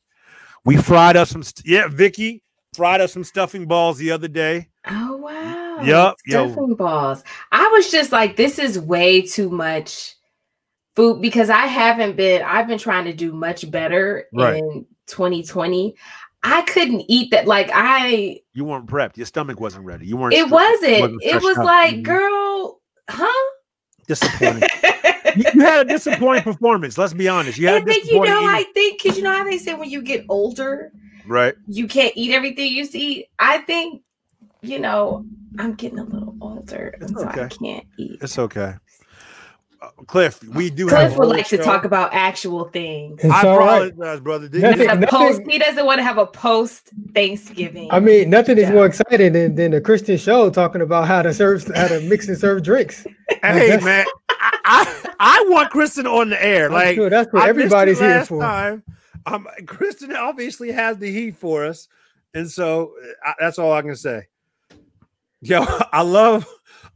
We 0.64 0.78
fried 0.78 1.18
up 1.18 1.28
some, 1.28 1.42
st- 1.42 1.66
yeah, 1.66 1.88
Vicky 1.88 2.42
fried 2.74 3.02
up 3.02 3.10
some 3.10 3.22
stuffing 3.22 3.66
balls 3.66 3.98
the 3.98 4.12
other 4.12 4.28
day. 4.28 4.70
Oh, 4.88 5.18
wow. 5.18 5.82
Yep. 5.82 6.14
Stuffing 6.26 6.68
yo. 6.70 6.74
balls. 6.74 7.22
I 7.50 7.68
was 7.68 7.90
just 7.90 8.12
like, 8.12 8.36
this 8.36 8.58
is 8.58 8.78
way 8.78 9.20
too 9.20 9.50
much 9.50 10.14
food 10.96 11.20
because 11.20 11.50
I 11.50 11.66
haven't 11.66 12.16
been, 12.16 12.40
I've 12.40 12.66
been 12.66 12.78
trying 12.78 13.04
to 13.04 13.12
do 13.12 13.34
much 13.34 13.70
better 13.70 14.24
right. 14.32 14.56
in 14.56 14.86
2020. 15.08 15.94
I 16.44 16.62
couldn't 16.62 17.04
eat 17.08 17.30
that. 17.30 17.46
Like 17.46 17.70
I, 17.72 18.40
you 18.52 18.64
weren't 18.64 18.86
prepped. 18.86 19.16
Your 19.16 19.26
stomach 19.26 19.60
wasn't 19.60 19.84
ready. 19.84 20.06
You 20.06 20.16
weren't. 20.16 20.34
It 20.34 20.48
wasn't. 20.48 20.84
It, 20.84 21.00
wasn't 21.00 21.22
it 21.22 21.42
was 21.42 21.56
like, 21.58 21.94
mm-hmm. 21.94 22.02
girl, 22.02 22.80
huh? 23.08 23.50
Disappointing. 24.08 24.68
you, 25.36 25.44
you, 25.54 25.60
had 25.60 25.86
a 25.86 25.88
disappointing 25.88 26.42
performance. 26.42 26.98
Let's 26.98 27.14
be 27.14 27.28
honest. 27.28 27.58
You 27.58 27.68
had. 27.68 27.82
And 27.82 27.86
then 27.86 28.00
you 28.04 28.20
know, 28.24 28.40
eating. 28.40 28.48
I 28.48 28.64
think 28.74 29.02
because 29.02 29.16
you 29.16 29.22
know 29.22 29.32
how 29.32 29.44
they 29.44 29.58
say 29.58 29.74
when 29.74 29.88
you 29.88 30.02
get 30.02 30.26
older, 30.28 30.92
right? 31.26 31.54
You 31.68 31.86
can't 31.86 32.12
eat 32.16 32.32
everything 32.32 32.72
you 32.72 32.84
see. 32.86 33.26
I 33.38 33.58
think, 33.58 34.02
you 34.62 34.80
know, 34.80 35.24
I'm 35.58 35.74
getting 35.74 36.00
a 36.00 36.04
little 36.04 36.36
older, 36.40 36.94
so 37.06 37.28
okay. 37.28 37.42
I 37.42 37.48
can't 37.48 37.86
eat. 37.98 38.18
It's 38.20 38.38
okay. 38.38 38.74
Cliff, 40.06 40.42
we 40.44 40.70
do. 40.70 40.88
Cliff 40.88 41.16
would 41.16 41.28
like 41.28 41.46
show. 41.46 41.56
to 41.56 41.62
talk 41.62 41.84
about 41.84 42.12
actual 42.12 42.64
things. 42.66 43.20
It's 43.22 43.32
I 43.32 43.40
apologize, 43.40 43.92
right. 43.96 44.22
brother. 44.22 44.48
Nothing, 44.52 44.86
nothing, 44.86 45.08
post, 45.08 45.42
he 45.48 45.58
doesn't 45.58 45.84
want 45.84 45.98
to 45.98 46.04
have 46.04 46.18
a 46.18 46.26
post 46.26 46.90
Thanksgiving. 47.14 47.88
I 47.90 48.00
mean, 48.00 48.30
nothing 48.30 48.58
is 48.58 48.70
more 48.70 48.86
exciting 48.86 49.32
than, 49.32 49.54
than 49.54 49.74
a 49.74 49.80
Christian 49.80 50.16
show 50.18 50.50
talking 50.50 50.82
about 50.82 51.06
how 51.06 51.22
to 51.22 51.34
serve, 51.34 51.64
how 51.74 51.88
to 51.88 52.00
mix 52.00 52.28
and 52.28 52.38
serve 52.38 52.62
drinks. 52.62 53.06
Hey 53.42 53.76
man, 53.78 54.04
I, 54.28 54.58
I, 54.64 55.14
I 55.18 55.44
want 55.48 55.70
Kristen 55.70 56.06
on 56.06 56.28
the 56.30 56.44
air. 56.44 56.70
Like 56.70 56.96
that's, 56.96 57.10
that's 57.10 57.32
what 57.32 57.48
everybody's 57.48 57.98
here 57.98 58.24
for. 58.24 58.40
Time. 58.40 58.84
um, 59.26 59.48
Kristen 59.66 60.14
obviously 60.14 60.70
has 60.70 60.98
the 60.98 61.10
heat 61.10 61.36
for 61.36 61.64
us, 61.64 61.88
and 62.34 62.48
so 62.48 62.92
I, 63.24 63.32
that's 63.40 63.58
all 63.58 63.72
I 63.72 63.82
can 63.82 63.96
say. 63.96 64.28
Yo, 65.40 65.64
I 65.92 66.02
love, 66.02 66.46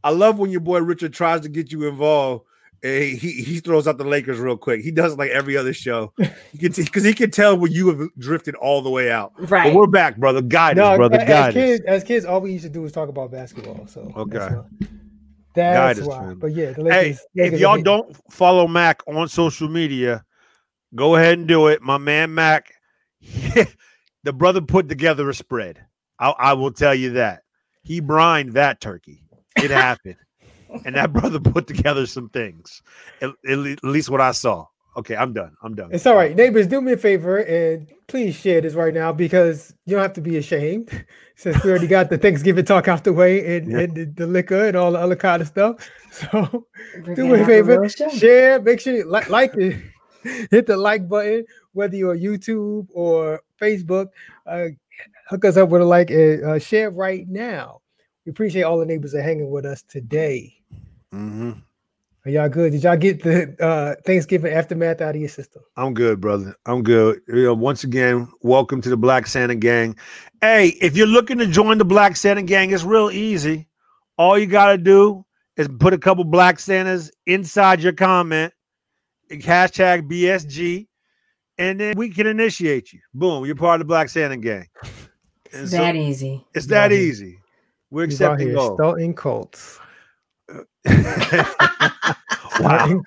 I 0.04 0.10
love 0.10 0.38
when 0.38 0.50
your 0.50 0.60
boy 0.60 0.80
Richard 0.80 1.12
tries 1.12 1.40
to 1.40 1.48
get 1.48 1.72
you 1.72 1.88
involved. 1.88 2.45
He 2.82 3.16
he 3.16 3.60
throws 3.60 3.88
out 3.88 3.98
the 3.98 4.04
Lakers 4.04 4.38
real 4.38 4.56
quick. 4.56 4.82
He 4.82 4.90
does 4.90 5.14
it 5.14 5.18
like 5.18 5.30
every 5.30 5.56
other 5.56 5.72
show. 5.72 6.12
You 6.52 6.70
can 6.70 6.72
because 6.72 7.04
he 7.04 7.14
can 7.14 7.30
tell 7.30 7.56
when 7.56 7.72
you 7.72 7.88
have 7.88 8.08
drifted 8.18 8.54
all 8.56 8.82
the 8.82 8.90
way 8.90 9.10
out. 9.10 9.32
Right. 9.38 9.64
But 9.64 9.74
we're 9.74 9.86
back, 9.86 10.16
brother. 10.16 10.42
Guide 10.42 10.76
no, 10.76 10.84
us, 10.84 10.96
brother. 10.96 11.18
As, 11.18 11.28
Guide 11.28 11.54
kids, 11.54 11.84
as 11.86 12.04
kids, 12.04 12.24
all 12.24 12.40
we 12.40 12.52
used 12.52 12.64
to 12.64 12.70
do 12.70 12.82
was 12.82 12.92
talk 12.92 13.08
about 13.08 13.30
basketball. 13.30 13.86
So 13.86 14.12
okay. 14.16 14.60
That's 15.56 16.00
why. 16.00 16.34
But 16.34 16.54
yeah, 16.54 16.74
Lakers, 16.76 16.92
hey, 16.92 17.16
Lakers 17.34 17.54
if 17.54 17.60
y'all 17.60 17.80
don't 17.80 18.14
follow 18.30 18.68
Mac 18.68 19.02
on 19.08 19.28
social 19.28 19.68
media, 19.68 20.24
go 20.94 21.16
ahead 21.16 21.38
and 21.38 21.48
do 21.48 21.68
it. 21.68 21.82
My 21.82 21.98
man 21.98 22.34
Mac, 22.34 22.72
the 23.20 24.32
brother 24.32 24.60
put 24.60 24.88
together 24.88 25.28
a 25.30 25.34
spread. 25.34 25.84
I, 26.18 26.30
I 26.30 26.52
will 26.52 26.72
tell 26.72 26.94
you 26.94 27.10
that 27.12 27.42
he 27.82 28.00
brined 28.00 28.52
that 28.52 28.80
turkey. 28.80 29.24
It 29.56 29.70
happened, 29.70 30.16
and 30.84 30.94
that 30.94 31.12
brother 31.12 31.40
put 31.52 31.66
together 31.66 32.06
some 32.06 32.28
things. 32.28 32.82
At, 33.20 33.30
at 33.48 33.84
least 33.84 34.10
what 34.10 34.20
I 34.20 34.32
saw. 34.32 34.66
Okay, 34.96 35.14
I'm 35.14 35.34
done. 35.34 35.54
I'm 35.62 35.74
done. 35.74 35.90
It's 35.92 36.06
all 36.06 36.14
right. 36.14 36.34
Neighbors, 36.34 36.66
do 36.66 36.80
me 36.80 36.92
a 36.92 36.96
favor 36.96 37.36
and 37.38 37.86
please 38.06 38.34
share 38.34 38.62
this 38.62 38.72
right 38.72 38.94
now 38.94 39.12
because 39.12 39.74
you 39.84 39.92
don't 39.94 40.02
have 40.02 40.14
to 40.14 40.22
be 40.22 40.38
ashamed 40.38 40.88
since 41.36 41.62
we 41.62 41.70
already 41.70 41.86
got 41.86 42.08
the 42.08 42.16
Thanksgiving 42.16 42.64
talk 42.64 42.88
out 42.88 43.04
the 43.04 43.12
way 43.12 43.58
and, 43.58 43.70
and 43.72 43.94
the, 43.94 44.04
the, 44.06 44.26
liquor 44.26 44.66
and 44.66 44.74
all 44.74 44.92
the 44.92 44.98
other 44.98 45.16
kind 45.16 45.42
of 45.42 45.48
stuff. 45.48 45.88
So 46.16 46.66
do 47.14 47.28
me 47.28 47.40
a 47.42 47.44
favor, 47.44 47.86
share, 47.90 48.58
make 48.62 48.80
sure 48.80 48.94
you 48.94 49.04
like, 49.04 49.28
like 49.28 49.54
it, 49.56 49.82
hit 50.50 50.64
the 50.64 50.74
like 50.74 51.06
button, 51.10 51.44
whether 51.74 51.94
you're 51.94 52.16
YouTube 52.16 52.86
or 52.94 53.42
Facebook. 53.60 54.06
Uh, 54.46 54.68
hook 55.28 55.44
us 55.44 55.58
up 55.58 55.68
with 55.68 55.82
a 55.82 55.84
like 55.84 56.08
and 56.08 56.42
uh, 56.42 56.58
share 56.58 56.90
right 56.90 57.28
now. 57.28 57.82
We 58.26 58.30
appreciate 58.30 58.64
all 58.64 58.76
the 58.76 58.84
neighbors 58.84 59.12
that 59.12 59.20
are 59.20 59.22
hanging 59.22 59.50
with 59.50 59.64
us 59.64 59.82
today. 59.82 60.52
Mm-hmm. 61.14 61.52
Are 62.24 62.30
y'all 62.30 62.48
good? 62.48 62.72
Did 62.72 62.82
y'all 62.82 62.96
get 62.96 63.22
the 63.22 63.54
uh, 63.64 63.94
Thanksgiving 64.04 64.52
aftermath 64.52 65.00
out 65.00 65.14
of 65.14 65.20
your 65.20 65.28
system? 65.28 65.62
I'm 65.76 65.94
good, 65.94 66.20
brother. 66.20 66.56
I'm 66.66 66.82
good. 66.82 67.20
You 67.28 67.44
know, 67.44 67.54
once 67.54 67.84
again, 67.84 68.28
welcome 68.42 68.80
to 68.82 68.88
the 68.88 68.96
Black 68.96 69.28
Santa 69.28 69.54
Gang. 69.54 69.94
Hey, 70.40 70.76
if 70.80 70.96
you're 70.96 71.06
looking 71.06 71.38
to 71.38 71.46
join 71.46 71.78
the 71.78 71.84
Black 71.84 72.16
Santa 72.16 72.42
Gang, 72.42 72.72
it's 72.72 72.82
real 72.82 73.12
easy. 73.12 73.68
All 74.18 74.36
you 74.36 74.46
got 74.46 74.72
to 74.72 74.78
do 74.78 75.24
is 75.56 75.68
put 75.78 75.94
a 75.94 75.98
couple 75.98 76.24
Black 76.24 76.58
Santas 76.58 77.12
inside 77.26 77.80
your 77.80 77.92
comment, 77.92 78.52
hashtag 79.30 80.10
BSG, 80.10 80.88
and 81.58 81.78
then 81.78 81.94
we 81.96 82.10
can 82.10 82.26
initiate 82.26 82.92
you. 82.92 82.98
Boom, 83.14 83.46
you're 83.46 83.54
part 83.54 83.80
of 83.80 83.86
the 83.86 83.88
Black 83.88 84.08
Santa 84.08 84.36
Gang. 84.36 84.66
It's 85.52 85.70
that 85.70 85.94
easy. 85.94 86.44
It's 86.54 86.66
that 86.66 86.90
easy. 86.90 87.38
We're 87.90 88.04
accepting 88.04 88.52
gold. 88.52 88.76
Starting 88.76 89.14
cults. 89.14 89.78
wow. 92.60 93.02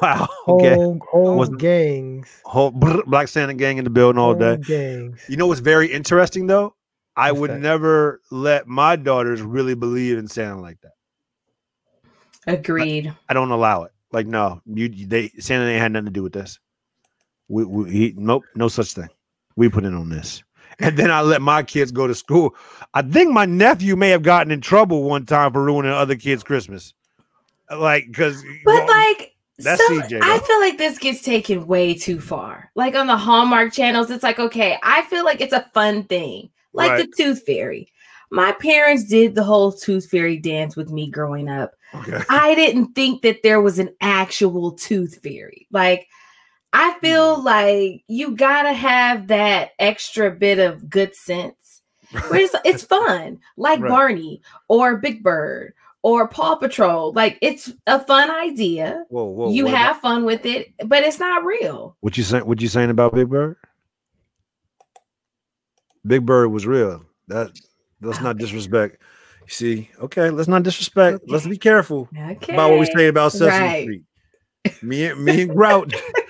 Wow. 0.00 0.28
Okay. 0.48 0.74
Whole, 0.74 0.98
whole 1.10 1.46
gangs. 1.46 2.40
Whole 2.44 2.70
Black 2.70 3.28
Santa 3.28 3.54
gang 3.54 3.78
in 3.78 3.84
the 3.84 3.90
building 3.90 4.18
all 4.18 4.32
whole 4.32 4.40
day. 4.40 4.56
Gangs. 4.58 5.24
You 5.28 5.36
know 5.36 5.46
what's 5.46 5.60
very 5.60 5.92
interesting 5.92 6.46
though? 6.46 6.74
I 7.16 7.32
what's 7.32 7.40
would 7.40 7.50
that? 7.50 7.60
never 7.60 8.20
let 8.30 8.66
my 8.66 8.96
daughters 8.96 9.42
really 9.42 9.74
believe 9.74 10.18
in 10.18 10.28
Santa 10.28 10.60
like 10.60 10.78
that. 10.82 10.92
Agreed. 12.46 13.08
I, 13.08 13.14
I 13.28 13.34
don't 13.34 13.50
allow 13.50 13.82
it. 13.84 13.92
Like, 14.12 14.26
no, 14.26 14.62
you 14.64 14.88
they 14.88 15.28
Santa 15.38 15.66
ain't 15.66 15.80
had 15.80 15.92
nothing 15.92 16.06
to 16.06 16.12
do 16.12 16.22
with 16.22 16.32
this. 16.32 16.58
We, 17.48 17.64
we 17.64 17.90
he, 17.90 18.14
nope, 18.16 18.44
no 18.54 18.68
such 18.68 18.92
thing. 18.92 19.08
We 19.56 19.68
put 19.68 19.84
in 19.84 19.94
on 19.94 20.08
this. 20.08 20.42
And 20.80 20.96
then 20.96 21.10
I 21.10 21.22
let 21.22 21.42
my 21.42 21.62
kids 21.62 21.90
go 21.90 22.06
to 22.06 22.14
school. 22.14 22.54
I 22.94 23.02
think 23.02 23.32
my 23.32 23.46
nephew 23.46 23.96
may 23.96 24.10
have 24.10 24.22
gotten 24.22 24.52
in 24.52 24.60
trouble 24.60 25.02
one 25.02 25.26
time 25.26 25.52
for 25.52 25.64
ruining 25.64 25.90
other 25.90 26.14
kids' 26.14 26.44
Christmas. 26.44 26.94
Like, 27.70 28.06
because 28.06 28.42
but 28.64 28.88
like 28.88 29.36
that's 29.58 29.82
CJ. 29.82 30.08
Though. 30.08 30.20
I 30.22 30.38
feel 30.38 30.60
like 30.60 30.78
this 30.78 30.98
gets 30.98 31.22
taken 31.22 31.66
way 31.66 31.94
too 31.94 32.20
far. 32.20 32.70
Like 32.74 32.94
on 32.94 33.08
the 33.08 33.16
Hallmark 33.16 33.72
channels, 33.72 34.10
it's 34.10 34.22
like, 34.22 34.38
okay, 34.38 34.78
I 34.82 35.02
feel 35.02 35.24
like 35.24 35.40
it's 35.40 35.52
a 35.52 35.68
fun 35.74 36.04
thing, 36.04 36.50
like 36.72 36.90
right. 36.92 37.10
the 37.10 37.12
Tooth 37.16 37.42
Fairy. 37.44 37.88
My 38.30 38.52
parents 38.52 39.04
did 39.04 39.34
the 39.34 39.42
whole 39.42 39.72
Tooth 39.72 40.08
Fairy 40.08 40.36
dance 40.36 40.76
with 40.76 40.90
me 40.90 41.10
growing 41.10 41.48
up. 41.48 41.72
Okay. 41.94 42.22
I 42.28 42.54
didn't 42.54 42.94
think 42.94 43.22
that 43.22 43.42
there 43.42 43.60
was 43.60 43.78
an 43.78 43.88
actual 44.00 44.72
Tooth 44.72 45.20
Fairy. 45.22 45.66
Like, 45.72 46.06
I 46.72 46.98
feel 47.00 47.36
mm. 47.36 47.44
like 47.44 48.04
you 48.08 48.36
gotta 48.36 48.72
have 48.72 49.28
that 49.28 49.70
extra 49.78 50.30
bit 50.30 50.58
of 50.58 50.88
good 50.88 51.14
sense. 51.14 51.82
Where 52.10 52.40
it's, 52.40 52.54
it's 52.64 52.82
fun, 52.84 53.38
like 53.56 53.80
right. 53.80 53.88
Barney 53.90 54.40
or 54.68 54.96
Big 54.96 55.22
Bird 55.22 55.74
or 56.02 56.26
Paw 56.28 56.56
Patrol. 56.56 57.12
Like 57.12 57.38
it's 57.42 57.72
a 57.86 58.00
fun 58.00 58.30
idea. 58.30 59.04
Whoa, 59.10 59.24
whoa! 59.24 59.50
You 59.50 59.66
have 59.66 59.98
about- 59.98 60.02
fun 60.02 60.24
with 60.24 60.46
it, 60.46 60.72
but 60.86 61.02
it's 61.02 61.20
not 61.20 61.44
real. 61.44 61.96
What 62.00 62.16
you 62.16 62.24
saying? 62.24 62.46
What 62.46 62.62
you 62.62 62.68
saying 62.68 62.90
about 62.90 63.14
Big 63.14 63.28
Bird? 63.28 63.56
Big 66.06 66.24
Bird 66.24 66.48
was 66.48 66.66
real. 66.66 67.04
That 67.28 67.58
let's 68.00 68.20
not 68.20 68.38
disrespect. 68.38 69.02
You 69.42 69.52
see, 69.52 69.90
okay, 70.00 70.30
let's 70.30 70.48
not 70.48 70.62
disrespect. 70.62 71.16
Okay. 71.16 71.32
Let's 71.32 71.46
be 71.46 71.58
careful 71.58 72.08
okay. 72.16 72.52
about 72.52 72.70
what 72.70 72.80
we 72.80 72.86
say 72.86 73.08
about 73.08 73.32
Sesame 73.32 73.50
right. 73.50 73.82
Street. 73.82 74.02
Me, 74.82 75.06
and 75.06 75.24
me 75.24 75.42
and 75.42 75.50
Grout, 75.54 75.92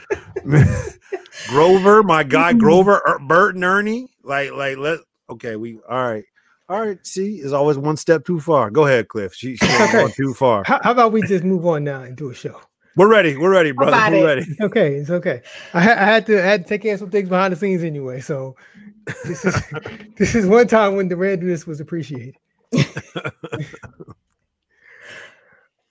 Grover, 1.48 2.02
my 2.02 2.22
guy 2.22 2.52
Grover, 2.52 3.02
er, 3.06 3.18
Bert 3.20 3.54
and 3.54 3.64
Ernie. 3.64 4.08
Like, 4.22 4.52
like 4.52 4.78
let. 4.78 5.00
Okay, 5.30 5.56
we 5.56 5.78
all 5.88 6.10
right. 6.10 6.24
All 6.70 6.80
right, 6.80 6.98
see, 7.06 7.36
is 7.36 7.54
always 7.54 7.78
one 7.78 7.96
step 7.96 8.26
too 8.26 8.40
far. 8.40 8.70
Go 8.70 8.86
ahead, 8.86 9.08
Cliff. 9.08 9.34
She, 9.34 9.56
she's 9.56 9.80
okay. 9.80 10.06
too 10.12 10.34
far. 10.34 10.64
How, 10.66 10.78
how, 10.82 10.90
about 10.90 11.12
we 11.12 11.22
just 11.22 11.42
move 11.42 11.64
on 11.64 11.82
now 11.82 12.02
and 12.02 12.14
do 12.14 12.28
a 12.28 12.34
show? 12.34 12.60
We're 12.94 13.08
ready. 13.08 13.36
We're 13.38 13.52
ready, 13.52 13.72
brother. 13.72 13.96
We're 14.10 14.22
it. 14.22 14.24
ready. 14.24 14.42
It's 14.50 14.60
okay. 14.64 14.94
It's 14.94 15.08
okay. 15.08 15.40
I, 15.72 15.80
ha- 15.80 15.96
I, 15.96 16.04
had 16.04 16.26
to 16.26 16.38
I 16.42 16.44
had 16.44 16.64
to 16.64 16.68
take 16.68 16.82
care 16.82 16.94
of 16.94 17.00
some 17.00 17.10
things 17.10 17.30
behind 17.30 17.52
the 17.52 17.56
scenes 17.56 17.82
anyway. 17.84 18.20
So 18.20 18.54
this 19.24 19.44
is 19.44 19.62
this 20.16 20.34
is 20.34 20.46
one 20.46 20.66
time 20.66 20.96
when 20.96 21.08
the 21.08 21.14
randomness 21.14 21.66
was 21.66 21.80
appreciated. 21.80 22.34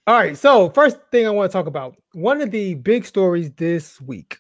All 0.06 0.14
right. 0.14 0.38
So 0.38 0.70
first 0.70 0.98
thing 1.12 1.26
I 1.26 1.32
want 1.32 1.52
to 1.52 1.58
talk 1.58 1.66
about 1.66 1.96
one 2.14 2.42
of 2.42 2.52
the 2.52 2.76
big 2.76 3.06
stories 3.06 3.52
this 3.54 4.00
week 4.00 4.38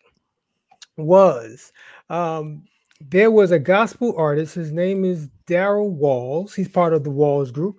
was 0.97 1.71
um, 2.09 2.63
there 2.99 3.31
was 3.31 3.51
a 3.51 3.59
gospel 3.59 4.15
artist. 4.17 4.55
His 4.55 4.71
name 4.71 5.05
is 5.05 5.29
Daryl 5.47 5.91
Walls. 5.91 6.53
He's 6.53 6.67
part 6.67 6.93
of 6.93 7.03
the 7.03 7.11
Walls 7.11 7.51
group. 7.51 7.77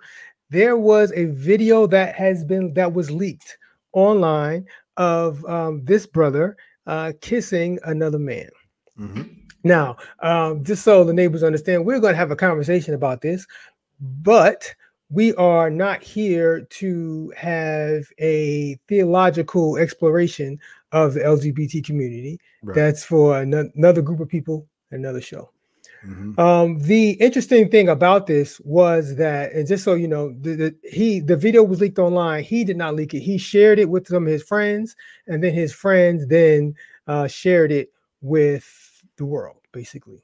There 0.50 0.76
was 0.76 1.12
a 1.12 1.26
video 1.26 1.86
that 1.88 2.14
has 2.14 2.44
been 2.44 2.72
that 2.74 2.92
was 2.92 3.10
leaked 3.10 3.58
online 3.92 4.66
of 4.96 5.44
um, 5.46 5.84
this 5.84 6.06
brother 6.06 6.56
uh, 6.86 7.12
kissing 7.20 7.78
another 7.84 8.18
man. 8.18 8.48
Mm-hmm. 8.98 9.22
Now, 9.64 9.96
um, 10.20 10.64
just 10.64 10.84
so 10.84 11.04
the 11.04 11.12
neighbors 11.12 11.42
understand, 11.42 11.84
we're 11.84 12.00
going 12.00 12.14
to 12.14 12.18
have 12.18 12.30
a 12.30 12.36
conversation 12.36 12.94
about 12.94 13.20
this, 13.20 13.46
but 14.00 14.74
we 15.10 15.34
are 15.34 15.68
not 15.70 16.02
here 16.02 16.62
to 16.70 17.32
have 17.36 18.06
a 18.18 18.78
theological 18.88 19.76
exploration 19.76 20.58
of 20.92 21.14
the 21.14 21.20
LGBT 21.20 21.84
community. 21.84 22.38
Right. 22.62 22.74
That's 22.74 23.04
for 23.04 23.40
an- 23.40 23.72
another 23.76 24.02
group 24.02 24.20
of 24.20 24.28
people, 24.28 24.66
another 24.90 25.20
show. 25.20 25.50
Mm-hmm. 26.06 26.38
Um, 26.38 26.78
the 26.78 27.12
interesting 27.12 27.70
thing 27.70 27.88
about 27.88 28.26
this 28.26 28.60
was 28.60 29.16
that, 29.16 29.52
and 29.52 29.66
just 29.66 29.82
so 29.84 29.94
you 29.94 30.06
know, 30.06 30.32
the, 30.40 30.54
the, 30.54 30.76
he 30.84 31.18
the 31.20 31.36
video 31.36 31.64
was 31.64 31.80
leaked 31.80 31.98
online. 31.98 32.44
He 32.44 32.62
did 32.64 32.76
not 32.76 32.94
leak 32.94 33.14
it. 33.14 33.20
He 33.20 33.36
shared 33.36 33.78
it 33.78 33.90
with 33.90 34.06
some 34.06 34.26
of 34.26 34.32
his 34.32 34.42
friends, 34.42 34.94
and 35.26 35.42
then 35.42 35.52
his 35.52 35.72
friends 35.72 36.26
then 36.28 36.74
uh, 37.08 37.26
shared 37.26 37.72
it 37.72 37.90
with 38.20 39.02
the 39.16 39.24
world, 39.24 39.60
basically. 39.72 40.22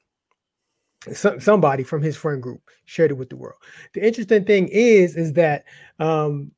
So, 1.13 1.37
somebody 1.39 1.83
from 1.83 2.01
his 2.01 2.15
friend 2.15 2.41
group 2.41 2.61
shared 2.85 3.11
it 3.11 3.15
with 3.15 3.29
the 3.29 3.35
world. 3.35 3.59
The 3.93 4.05
interesting 4.05 4.45
thing 4.45 4.69
is, 4.69 5.15
is 5.15 5.33
that, 5.33 5.65
um, 5.99 6.51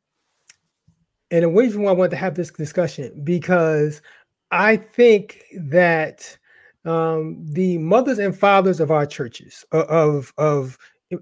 and 1.31 1.43
the 1.43 1.49
reason 1.49 1.81
why 1.81 1.91
I 1.91 1.95
want 1.95 2.11
to 2.11 2.17
have 2.17 2.35
this 2.35 2.51
discussion 2.51 3.21
because 3.23 4.01
I 4.51 4.77
think 4.77 5.43
that 5.59 6.37
um, 6.85 7.45
the 7.45 7.77
mothers 7.79 8.19
and 8.19 8.37
fathers 8.37 8.79
of 8.79 8.91
our 8.91 9.05
churches 9.05 9.65
of 9.71 10.33
of 10.37 10.77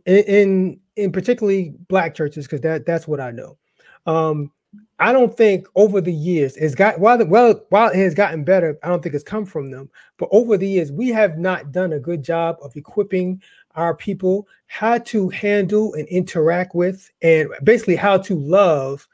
in 0.06 0.80
in 0.96 1.12
particularly 1.12 1.74
black 1.88 2.16
churches 2.16 2.46
because 2.46 2.62
that 2.62 2.86
that's 2.86 3.08
what 3.08 3.20
I 3.20 3.32
know. 3.32 3.58
Um, 4.06 4.52
I 5.00 5.12
don't 5.12 5.36
think 5.36 5.68
over 5.76 6.02
the 6.02 6.14
years 6.14 6.56
it's 6.58 6.76
got 6.76 7.00
while 7.00 7.18
the, 7.18 7.26
well 7.26 7.62
while 7.70 7.90
it 7.90 7.98
has 7.98 8.14
gotten 8.14 8.44
better, 8.44 8.78
I 8.84 8.90
don't 8.90 9.02
think 9.02 9.16
it's 9.16 9.24
come 9.24 9.46
from 9.46 9.72
them. 9.72 9.90
But 10.18 10.30
over 10.32 10.58
the 10.58 10.68
years, 10.68 10.92
we 10.92 11.10
have 11.10 11.38
not 11.38 11.72
done 11.72 11.94
a 11.94 12.00
good 12.00 12.24
job 12.24 12.58
of 12.62 12.76
equipping 12.76 13.42
our 13.76 13.96
people 13.96 14.48
how 14.68 14.98
to 15.00 15.30
handle 15.30 15.94
and 15.96 16.08
interact 16.08 16.76
with, 16.76 17.10
and 17.22 17.50
basically 17.64 17.96
how 17.96 18.18
to 18.20 18.36
love 18.40 19.08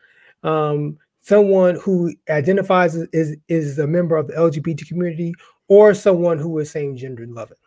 um, 0.44 0.98
someone 1.22 1.76
who 1.76 2.14
identifies 2.30 2.96
as 2.96 3.36
is 3.48 3.80
a 3.80 3.88
member 3.88 4.16
of 4.16 4.28
the 4.28 4.34
LGBT 4.34 4.88
community 4.88 5.34
or 5.68 5.94
someone 5.94 6.38
who 6.38 6.58
is 6.60 6.70
same 6.70 6.98
gender 6.98 7.26
loving. 7.28 7.58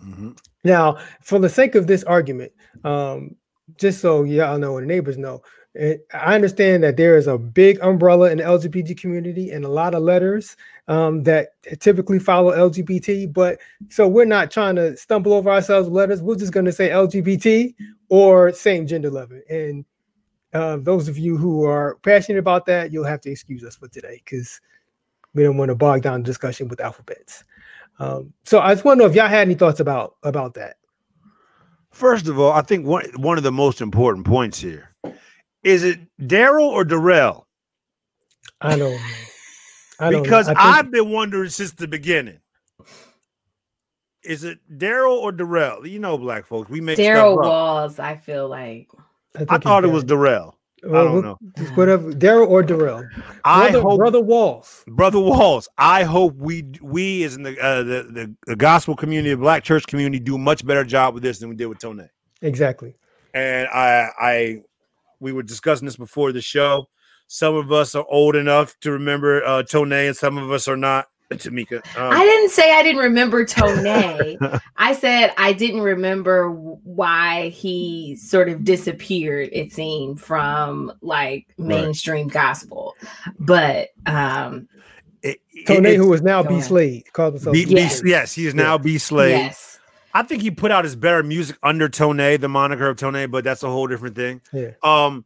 Mm-hmm. 0.00 0.32
Now, 0.64 0.98
for 1.22 1.38
the 1.38 1.48
sake 1.48 1.74
of 1.74 1.86
this 1.86 2.04
argument, 2.04 2.52
um, 2.84 3.36
just 3.78 4.00
so 4.00 4.24
y'all 4.24 4.58
know 4.58 4.76
and 4.76 4.86
neighbors 4.86 5.16
know, 5.16 5.42
it, 5.74 6.06
I 6.12 6.34
understand 6.34 6.82
that 6.84 6.96
there 6.96 7.16
is 7.16 7.26
a 7.26 7.36
big 7.36 7.80
umbrella 7.80 8.30
in 8.30 8.38
the 8.38 8.44
LGBT 8.44 8.96
community 8.96 9.50
and 9.50 9.64
a 9.64 9.68
lot 9.68 9.94
of 9.94 10.02
letters 10.02 10.56
um, 10.86 11.24
that 11.24 11.48
typically 11.80 12.18
follow 12.18 12.52
LGBT. 12.52 13.32
But 13.32 13.58
so 13.88 14.06
we're 14.06 14.24
not 14.24 14.50
trying 14.50 14.76
to 14.76 14.96
stumble 14.96 15.32
over 15.32 15.50
ourselves 15.50 15.88
with 15.88 15.96
letters. 15.96 16.22
We're 16.22 16.36
just 16.36 16.52
going 16.52 16.66
to 16.66 16.72
say 16.72 16.90
LGBT 16.90 17.74
or 18.08 18.52
same 18.52 18.86
gender 18.86 19.10
loving. 19.10 19.42
And 19.48 19.84
uh, 20.54 20.76
those 20.76 21.08
of 21.08 21.18
you 21.18 21.36
who 21.36 21.64
are 21.64 21.96
passionate 22.02 22.38
about 22.38 22.64
that, 22.66 22.92
you'll 22.92 23.04
have 23.04 23.20
to 23.22 23.30
excuse 23.30 23.64
us 23.64 23.76
for 23.76 23.88
today 23.88 24.22
because 24.24 24.60
we 25.34 25.42
don't 25.42 25.56
want 25.56 25.68
to 25.68 25.74
bog 25.74 26.02
down 26.02 26.22
the 26.22 26.26
discussion 26.26 26.68
with 26.68 26.80
alphabets. 26.80 27.44
Um, 27.98 28.32
so 28.44 28.60
I 28.60 28.72
just 28.74 28.84
want 28.84 28.98
to 28.98 29.04
know 29.04 29.10
if 29.10 29.16
y'all 29.16 29.28
had 29.28 29.46
any 29.46 29.54
thoughts 29.54 29.80
about 29.80 30.16
about 30.22 30.54
that. 30.54 30.76
First 31.90 32.28
of 32.28 32.38
all, 32.38 32.52
I 32.52 32.62
think 32.62 32.86
one 32.86 33.04
one 33.16 33.36
of 33.36 33.44
the 33.44 33.52
most 33.52 33.80
important 33.80 34.26
points 34.26 34.60
here 34.60 34.94
is 35.64 35.82
it 35.82 35.98
Daryl 36.20 36.68
or 36.68 36.84
Darrell? 36.84 37.46
I 38.60 38.76
don't 38.76 38.92
know. 38.92 38.98
I 40.00 40.10
don't 40.10 40.22
because 40.22 40.48
know. 40.48 40.54
I 40.56 40.76
have 40.76 40.90
been 40.90 41.10
wondering 41.10 41.50
since 41.50 41.72
the 41.72 41.88
beginning. 41.88 42.38
Is 44.22 44.44
it 44.44 44.58
Daryl 44.72 45.16
or 45.16 45.32
Darrell? 45.32 45.86
You 45.86 45.98
know, 45.98 46.16
black 46.16 46.46
folks, 46.46 46.70
we 46.70 46.80
make 46.80 46.98
Daryl 46.98 47.36
Walls. 47.36 47.98
I 47.98 48.16
feel 48.16 48.48
like 48.48 48.88
I, 49.36 49.46
I 49.48 49.58
thought 49.58 49.84
it 49.84 49.88
was 49.88 50.04
Darrell. 50.04 50.58
Well, 50.86 51.00
I 51.00 51.04
don't 51.04 51.22
know. 51.22 51.38
Whatever, 51.76 52.12
Daryl 52.12 52.46
or 52.46 52.62
Darrell. 52.62 53.08
I 53.44 53.70
hope 53.70 53.98
brother 53.98 54.20
Walls. 54.20 54.84
Brother 54.86 55.18
Walls. 55.18 55.68
I 55.78 56.02
hope 56.02 56.34
we 56.36 56.64
we 56.82 57.24
as 57.24 57.36
in 57.36 57.42
the, 57.42 57.58
uh, 57.58 57.82
the, 57.82 58.02
the 58.02 58.36
the 58.46 58.56
gospel 58.56 58.94
community, 58.94 59.30
the 59.30 59.38
black 59.38 59.64
church 59.64 59.86
community, 59.86 60.20
do 60.20 60.34
a 60.34 60.38
much 60.38 60.64
better 60.66 60.84
job 60.84 61.14
with 61.14 61.22
this 61.22 61.38
than 61.38 61.48
we 61.48 61.56
did 61.56 61.66
with 61.66 61.78
Tonéx. 61.78 62.10
Exactly. 62.42 62.96
And 63.32 63.66
I 63.68 64.10
I 64.20 64.62
we 65.20 65.32
were 65.32 65.42
discussing 65.42 65.86
this 65.86 65.96
before 65.96 66.32
the 66.32 66.42
show. 66.42 66.88
Some 67.26 67.54
of 67.54 67.72
us 67.72 67.94
are 67.94 68.04
old 68.10 68.36
enough 68.36 68.78
to 68.80 68.92
remember 68.92 69.42
uh, 69.42 69.62
Tonéx, 69.62 70.06
and 70.08 70.16
some 70.16 70.36
of 70.36 70.50
us 70.50 70.68
are 70.68 70.76
not. 70.76 71.08
Tamika. 71.32 71.76
Um, 71.96 72.12
I 72.12 72.24
didn't 72.24 72.50
say 72.50 72.72
I 72.72 72.82
didn't 72.82 73.02
remember 73.02 73.44
Tonéx. 73.44 74.60
I 74.76 74.92
said 74.94 75.32
I 75.36 75.52
didn't 75.52 75.80
remember 75.80 76.50
why 76.50 77.48
he 77.48 78.16
sort 78.16 78.48
of 78.48 78.64
disappeared, 78.64 79.50
it 79.52 79.72
seemed, 79.72 80.20
from 80.20 80.92
like 81.00 81.46
mainstream 81.58 82.26
right. 82.26 82.34
gospel. 82.34 82.94
But 83.38 83.90
um 84.06 84.68
Tonéx, 85.66 85.96
who 85.96 86.12
is 86.12 86.22
now 86.22 86.42
B 86.42 86.60
Slade, 86.60 87.10
called 87.12 87.34
himself 87.34 87.54
B, 87.54 87.64
yes. 87.66 88.02
B, 88.02 88.10
yes, 88.10 88.34
he 88.34 88.46
is 88.46 88.54
now 88.54 88.76
B 88.76 88.98
Slade. 88.98 89.30
Yes. 89.30 89.78
I 90.12 90.22
think 90.22 90.42
he 90.42 90.50
put 90.50 90.70
out 90.70 90.84
his 90.84 90.94
better 90.94 91.22
music 91.22 91.56
under 91.62 91.88
Tonéx, 91.88 92.40
the 92.40 92.48
moniker 92.48 92.88
of 92.88 92.96
Tonéx, 92.96 93.30
but 93.30 93.42
that's 93.42 93.62
a 93.62 93.68
whole 93.68 93.86
different 93.86 94.14
thing. 94.14 94.40
Yeah. 94.52 94.72
Um 94.82 95.24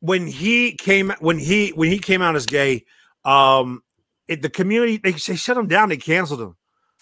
when 0.00 0.26
he 0.26 0.72
came 0.72 1.12
when 1.20 1.38
he 1.38 1.70
when 1.70 1.90
he 1.90 1.98
came 1.98 2.20
out 2.20 2.36
as 2.36 2.46
gay, 2.46 2.84
um 3.24 3.82
it, 4.28 4.42
the 4.42 4.50
community 4.50 4.96
they, 4.98 5.12
they 5.12 5.36
shut 5.36 5.56
him 5.56 5.66
down. 5.66 5.88
They 5.88 5.96
canceled 5.96 6.40
him 6.40 6.56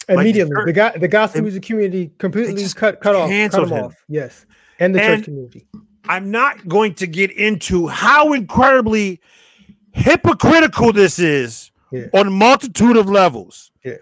immediately. 0.07 0.55
Like 0.55 0.65
the, 0.65 0.71
the 0.71 0.73
guy, 0.73 0.97
the 0.97 1.07
gospel 1.07 1.41
music 1.41 1.63
community 1.63 2.11
completely 2.17 2.63
cut 2.75 3.01
cut 3.01 3.15
off, 3.15 3.29
cut 3.29 3.63
him, 3.63 3.69
him, 3.69 3.85
off. 3.85 3.95
Yes, 4.07 4.45
and 4.79 4.93
the 4.93 5.01
and 5.01 5.17
church 5.17 5.25
community. 5.25 5.67
I'm 6.07 6.29
not 6.29 6.67
going 6.67 6.93
to 6.95 7.07
get 7.07 7.31
into 7.31 7.87
how 7.87 8.33
incredibly 8.33 9.19
hypocritical 9.91 10.93
this 10.93 11.17
is 11.17 11.71
yeah. 11.91 12.05
on 12.13 12.27
a 12.27 12.31
multitude 12.31 12.97
of 12.97 13.09
levels. 13.09 13.71
Yeah, 13.83 13.95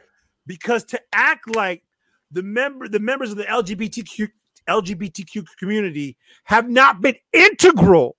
because 0.45 0.83
to 0.85 1.01
act 1.13 1.55
like 1.55 1.83
the 2.31 2.43
member 2.43 2.87
the 2.87 2.99
members 2.99 3.31
of 3.31 3.37
the 3.37 3.45
LGBTQ 3.45 4.29
LGBTQ 4.67 5.45
community 5.57 6.17
have 6.45 6.69
not 6.69 7.01
been 7.01 7.15
integral 7.31 8.15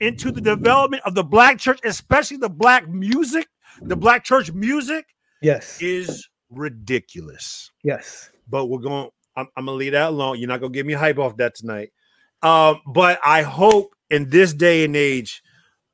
into 0.00 0.30
the 0.30 0.40
development 0.40 1.02
of 1.04 1.14
the 1.14 1.24
black 1.24 1.58
church, 1.58 1.80
especially 1.84 2.36
the 2.36 2.48
black 2.48 2.88
music 2.88 3.48
the 3.82 3.96
black 3.96 4.24
church 4.24 4.52
music 4.52 5.06
yes. 5.42 5.80
is 5.80 6.28
ridiculous. 6.50 7.70
Yes. 7.82 8.30
But 8.48 8.66
we're 8.66 8.80
going 8.80 9.10
I'm, 9.36 9.46
I'm, 9.56 9.66
gonna 9.66 9.76
leave 9.76 9.92
that 9.92 10.08
alone. 10.08 10.38
You're 10.38 10.48
not 10.48 10.60
gonna 10.60 10.72
give 10.72 10.86
me 10.86 10.94
hype 10.94 11.18
off 11.18 11.36
that 11.36 11.54
tonight. 11.54 11.92
Um 12.42 12.80
but 12.86 13.18
i 13.24 13.42
hope 13.42 13.94
in 14.10 14.30
this 14.30 14.54
day 14.54 14.84
and 14.84 14.96
age 14.96 15.42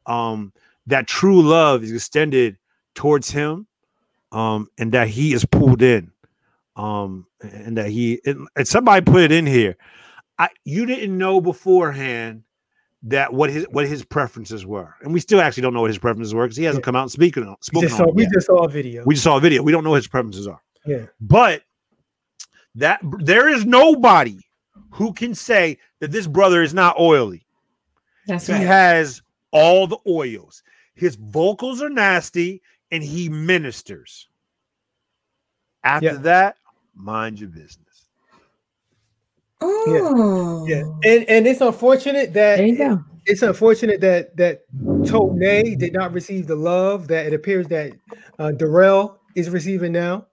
um 0.07 0.53
that 0.87 1.07
true 1.07 1.43
love 1.43 1.83
is 1.83 1.93
extended 1.93 2.59
towards 2.95 3.31
him 3.31 3.67
um 4.33 4.69
and 4.79 4.93
that 4.93 5.09
he 5.09 5.33
is 5.33 5.45
pulled 5.45 5.83
in. 5.83 6.11
Um 6.77 7.27
and 7.41 7.77
that 7.77 7.89
he 7.89 8.21
and, 8.25 8.49
and 8.57 8.69
somebody 8.69 9.05
put 9.05 9.23
it 9.23 9.33
in 9.33 9.47
here. 9.47 9.77
I 10.39 10.49
you 10.65 10.87
didn't 10.87 11.17
know 11.17 11.41
beforehand 11.41 12.44
that 13.05 13.33
what 13.33 13.51
his 13.51 13.67
what 13.71 13.87
his 13.87 14.05
preferences 14.05 14.65
were, 14.65 14.95
and 15.03 15.13
we 15.13 15.21
still 15.21 15.41
actually 15.41 15.63
don't 15.63 15.75
know 15.75 15.83
what 15.83 15.91
his 15.91 15.99
preferences 15.99 16.35
were 16.35 16.45
because 16.45 16.57
he 16.57 16.65
hasn't 16.65 16.83
yeah. 16.83 16.87
come 16.87 16.97
out 16.97 17.03
and 17.03 17.13
speaking 17.13 17.45
on. 17.45 17.57
We 17.73 17.83
just, 17.83 17.97
saw, 17.97 18.11
we 18.11 18.27
just 18.27 18.47
saw 18.47 18.65
a 18.65 18.69
video. 18.69 19.05
We 19.05 19.15
just 19.15 19.25
saw 19.25 19.37
a 19.37 19.41
video. 19.41 19.63
We 19.63 19.73
don't 19.73 19.85
know 19.85 19.91
what 19.91 19.97
his 19.97 20.09
preferences 20.09 20.47
are. 20.47 20.61
Yeah, 20.87 21.07
but 21.21 21.63
that 22.75 23.01
there 23.21 23.49
is 23.49 23.65
nobody 23.67 24.39
who 24.91 25.13
can 25.13 25.35
say 25.35 25.79
that 26.01 26.13
this 26.13 26.27
brother 26.27 26.63
is 26.63 26.73
not 26.73 26.99
oily. 26.99 27.47
That's 28.27 28.47
he 28.47 28.55
right. 28.55 28.63
has 28.63 29.23
all 29.51 29.87
the 29.87 29.99
oils. 30.07 30.63
His 30.95 31.17
vocals 31.17 31.83
are 31.83 31.91
nasty, 31.91 32.63
and 32.91 33.03
he 33.03 33.29
ministers. 33.29 34.29
After 35.83 36.07
yeah. 36.07 36.19
that, 36.19 36.57
mind 36.95 37.39
your 37.39 37.51
business. 37.51 37.84
Oh. 39.65 40.65
Yeah. 40.69 40.77
yeah. 40.77 41.13
And 41.13 41.29
and 41.29 41.47
it's 41.47 41.61
unfortunate 41.61 42.33
that 42.35 42.61
it, 42.61 42.99
it's 43.27 43.43
unfortunate 43.43 44.01
that 44.01 44.37
that 44.37 44.63
Tonéx 44.75 45.79
did 45.79 45.93
not 45.93 46.13
receive 46.13 46.47
the 46.47 46.57
love 46.57 47.09
that 47.09 47.27
it 47.27 47.35
appears 47.35 47.67
that 47.69 47.93
uh, 48.39 48.53
Darrell 48.53 49.21
is 49.35 49.51
receiving 49.51 49.93
now. 49.93 50.27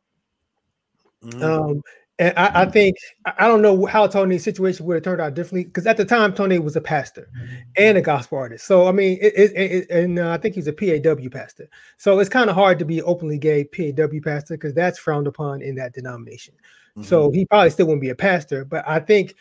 Mm. 1.24 1.44
Um, 1.44 1.82
and 2.20 2.38
I, 2.38 2.62
I, 2.62 2.65
think 2.65 2.98
I 3.26 3.48
don't 3.48 3.62
know 3.63 3.86
how 3.86 4.06
Tonéx's 4.08 4.44
situation 4.44 4.86
would 4.86 4.96
have 4.96 5.04
turned 5.04 5.22
out 5.22 5.34
differently 5.34 5.63
because 5.63 5.88
at 5.88 5.98
the 5.98 6.06
time 6.06 6.34
Tonéx 6.34 6.63
was 6.63 6.76
a 6.76 6.82
pastor 6.82 7.30
and 7.78 7.98
a 7.98 8.02
gospel 8.02 8.38
artist. 8.38 8.67
So 8.67 8.88
I 8.88 8.91
mean, 8.91 9.17
it, 9.22 9.34
it, 9.36 9.52
it 9.56 9.89
and 9.89 10.20
uh, 10.20 10.32
I 10.32 10.38
think 10.38 10.56
he's 10.56 10.67
a 10.67 10.74
PAW 10.74 11.30
pastor. 11.32 11.67
So 11.98 12.20
it's 12.20 12.30
kind 12.30 12.50
of 12.50 12.56
hard 12.56 12.78
to 12.80 12.86
be 12.86 13.02
openly 13.02 13.39
gay 13.39 13.63
PAW 13.63 14.20
pastor 14.24 14.56
because 14.56 14.74
that's 14.74 15.00
frowned 15.00 15.28
upon 15.28 15.62
in 15.62 15.76
that 15.76 15.94
denomination. 15.94 16.54
Mm-hmm. 16.91 17.04
So 17.04 17.32
he 17.32 17.45
probably 17.45 17.69
still 17.69 17.88
wouldn't 17.88 18.01
be 18.01 18.10
a 18.10 18.15
pastor, 18.15 18.65
but 18.65 18.88
I 18.88 18.99
think 18.99 19.36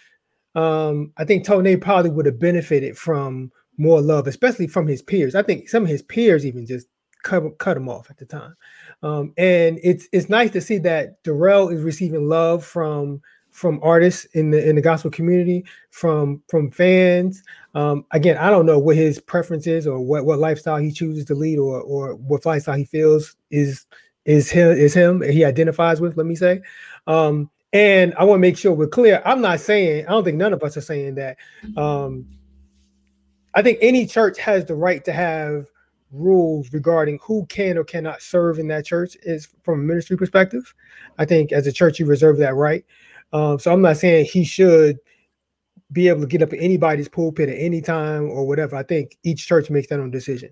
um, 0.55 1.13
I 1.17 1.25
think 1.25 1.47
Tonéx 1.47 1.81
probably 1.81 2.11
would 2.11 2.27
have 2.27 2.41
benefited 2.41 2.99
from 2.99 3.53
more 3.77 4.01
love, 4.01 4.27
especially 4.27 4.67
from 4.67 4.87
his 4.87 5.03
peers. 5.03 5.35
I 5.35 5.43
think 5.43 5.69
some 5.69 5.85
of 5.85 5.89
his 5.89 6.03
peers 6.03 6.45
even 6.45 6.67
just 6.67 6.87
cut, 7.23 7.59
cut 7.59 7.77
him 7.77 7.89
off 7.89 8.11
at 8.11 8.19
the 8.19 8.27
time. 8.27 8.55
Um, 9.03 9.33
and 9.39 9.79
it's 9.83 10.09
it's 10.13 10.29
nice 10.29 10.51
to 10.51 10.61
see 10.61 10.79
that 10.79 11.23
Darrell 11.23 11.69
is 11.69 11.83
receiving 11.83 12.29
love 12.29 12.65
from 12.65 13.23
from 13.51 13.81
artists 13.83 14.27
in 14.27 14.51
the 14.51 14.69
in 14.69 14.77
the 14.77 14.83
gospel 14.83 15.11
community, 15.11 15.65
from 15.91 16.43
from 16.49 16.71
fans. 16.71 17.43
Um, 17.75 18.05
again, 18.11 18.37
I 18.37 18.51
don't 18.51 18.67
know 18.67 18.79
what 18.79 18.97
his 18.97 19.19
preference 19.19 19.67
is 19.67 19.87
or 19.87 20.01
what 20.01 20.25
what 20.25 20.39
lifestyle 20.39 20.77
he 20.77 20.93
chooses 20.93 21.25
to 21.27 21.35
lead 21.35 21.59
or 21.59 21.81
or 21.81 22.15
what 22.15 22.45
lifestyle 22.45 22.77
he 22.77 22.85
feels 22.85 23.37
is 23.51 23.87
is 24.27 24.51
him 24.51 24.71
is 24.71 24.95
him 24.95 25.23
he 25.23 25.45
identifies 25.45 26.01
with. 26.01 26.17
Let 26.17 26.27
me 26.27 26.35
say, 26.35 26.61
um, 27.07 27.51
and 27.73 28.15
I 28.19 28.25
want 28.25 28.39
to 28.39 28.41
make 28.41 28.59
sure 28.59 28.73
we're 28.73 28.89
clear. 28.89 29.23
I'm 29.25 29.41
not 29.41 29.61
saying, 29.61 30.07
I 30.07 30.11
don't 30.11 30.25
think 30.25 30.37
none 30.37 30.53
of 30.53 30.63
us 30.63 30.77
are 30.77 30.83
saying 30.83 31.15
that. 31.17 31.37
Um, 31.77 32.27
I 33.55 33.63
think 33.63 33.79
any 33.81 34.07
church 34.07 34.39
has 34.39 34.65
the 34.65 34.75
right 34.75 35.05
to 35.05 35.13
have 35.13 35.67
rules 36.13 36.73
regarding 36.73 37.19
who 37.23 37.47
can 37.47 37.79
or 37.79 37.85
cannot 37.85 38.23
serve 38.23 38.59
in 38.59 38.69
that 38.69 38.85
church 38.85 39.17
is 39.23 39.49
from 39.63 39.81
a 39.81 39.83
ministry 39.83 40.17
perspective. 40.17 40.75
I 41.19 41.25
think 41.25 41.53
as 41.53 41.67
a 41.67 41.73
church, 41.73 41.99
you 41.99 42.07
reserve 42.07 42.39
that 42.39 42.55
right. 42.55 42.85
Um, 43.33 43.59
so 43.59 43.73
I'm 43.73 43.83
not 43.83 43.97
saying 43.97 44.27
he 44.27 44.45
should 44.45 44.99
be 45.93 46.09
able 46.09 46.21
to 46.21 46.27
get 46.27 46.43
up 46.43 46.53
at 46.53 46.61
anybody's 46.61 47.09
pulpit 47.09 47.49
at 47.49 47.59
any 47.59 47.81
time 47.81 48.31
or 48.31 48.47
whatever. 48.47 48.77
I 48.77 48.83
think 48.83 49.17
each 49.23 49.47
church 49.47 49.71
makes 49.71 49.89
that 49.89 50.01
own 50.01 50.11
decision. 50.11 50.51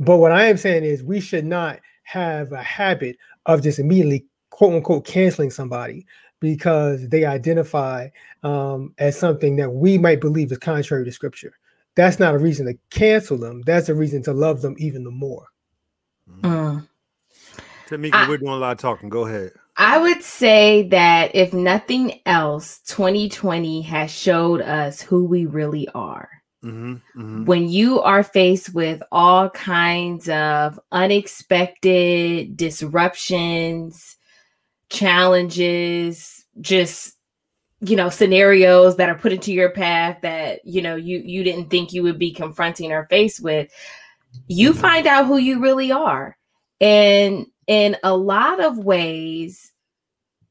But 0.00 0.18
what 0.18 0.32
I 0.32 0.46
am 0.46 0.56
saying 0.56 0.84
is 0.84 1.02
we 1.02 1.20
should 1.20 1.44
not 1.44 1.80
have 2.04 2.52
a 2.52 2.62
habit 2.62 3.16
of 3.46 3.62
just 3.62 3.78
immediately 3.78 4.26
quote 4.52 4.74
unquote 4.74 5.04
canceling 5.04 5.50
somebody 5.50 6.06
because 6.38 7.08
they 7.08 7.24
identify 7.24 8.08
um, 8.42 8.94
as 8.98 9.18
something 9.18 9.56
that 9.56 9.70
we 9.70 9.98
might 9.98 10.20
believe 10.20 10.52
is 10.52 10.58
contrary 10.58 11.04
to 11.04 11.10
scripture. 11.12 11.54
That's 11.94 12.18
not 12.18 12.34
a 12.34 12.38
reason 12.38 12.66
to 12.66 12.78
cancel 12.90 13.38
them. 13.38 13.62
That's 13.62 13.88
a 13.88 13.94
reason 13.94 14.22
to 14.24 14.32
love 14.32 14.62
them 14.62 14.76
even 14.78 15.04
the 15.04 15.10
more. 15.10 15.46
Mm. 16.40 16.86
Tamika, 17.88 18.28
we're 18.28 18.38
doing 18.38 18.52
a 18.52 18.56
lot 18.56 18.72
of 18.72 18.78
talking. 18.78 19.08
Go 19.08 19.26
ahead. 19.26 19.52
I 19.76 19.98
would 19.98 20.22
say 20.22 20.88
that 20.88 21.34
if 21.34 21.52
nothing 21.52 22.20
else, 22.26 22.80
2020 22.86 23.82
has 23.82 24.10
showed 24.10 24.60
us 24.60 25.00
who 25.00 25.24
we 25.24 25.46
really 25.46 25.88
are. 25.94 26.28
Mm-hmm, 26.62 26.92
mm-hmm. 26.92 27.44
When 27.46 27.68
you 27.68 28.00
are 28.00 28.22
faced 28.22 28.74
with 28.74 29.02
all 29.10 29.50
kinds 29.50 30.28
of 30.28 30.78
unexpected 30.92 32.56
disruptions, 32.56 34.16
challenges, 34.92 36.44
just 36.60 37.16
you 37.82 37.96
know 37.96 38.08
scenarios 38.08 38.96
that 38.96 39.08
are 39.08 39.18
put 39.18 39.32
into 39.32 39.52
your 39.52 39.70
path 39.70 40.18
that 40.22 40.64
you 40.64 40.80
know 40.80 40.94
you 40.94 41.18
you 41.18 41.42
didn't 41.42 41.68
think 41.68 41.92
you 41.92 42.02
would 42.02 42.18
be 42.18 42.32
confronting 42.32 42.92
or 42.92 43.06
faced 43.06 43.42
with 43.42 43.70
you 44.46 44.70
mm-hmm. 44.70 44.80
find 44.80 45.06
out 45.06 45.26
who 45.26 45.36
you 45.36 45.60
really 45.60 45.90
are 45.90 46.36
and 46.80 47.46
in 47.66 47.96
a 48.04 48.16
lot 48.16 48.62
of 48.62 48.78
ways 48.78 49.72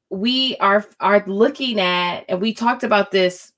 we 0.10 0.58
are 0.58 0.86
are 1.00 1.24
looking 1.26 1.80
at 1.80 2.26
and 2.28 2.42
we 2.42 2.54
talked 2.54 2.84
about 2.84 3.12
this 3.12 3.54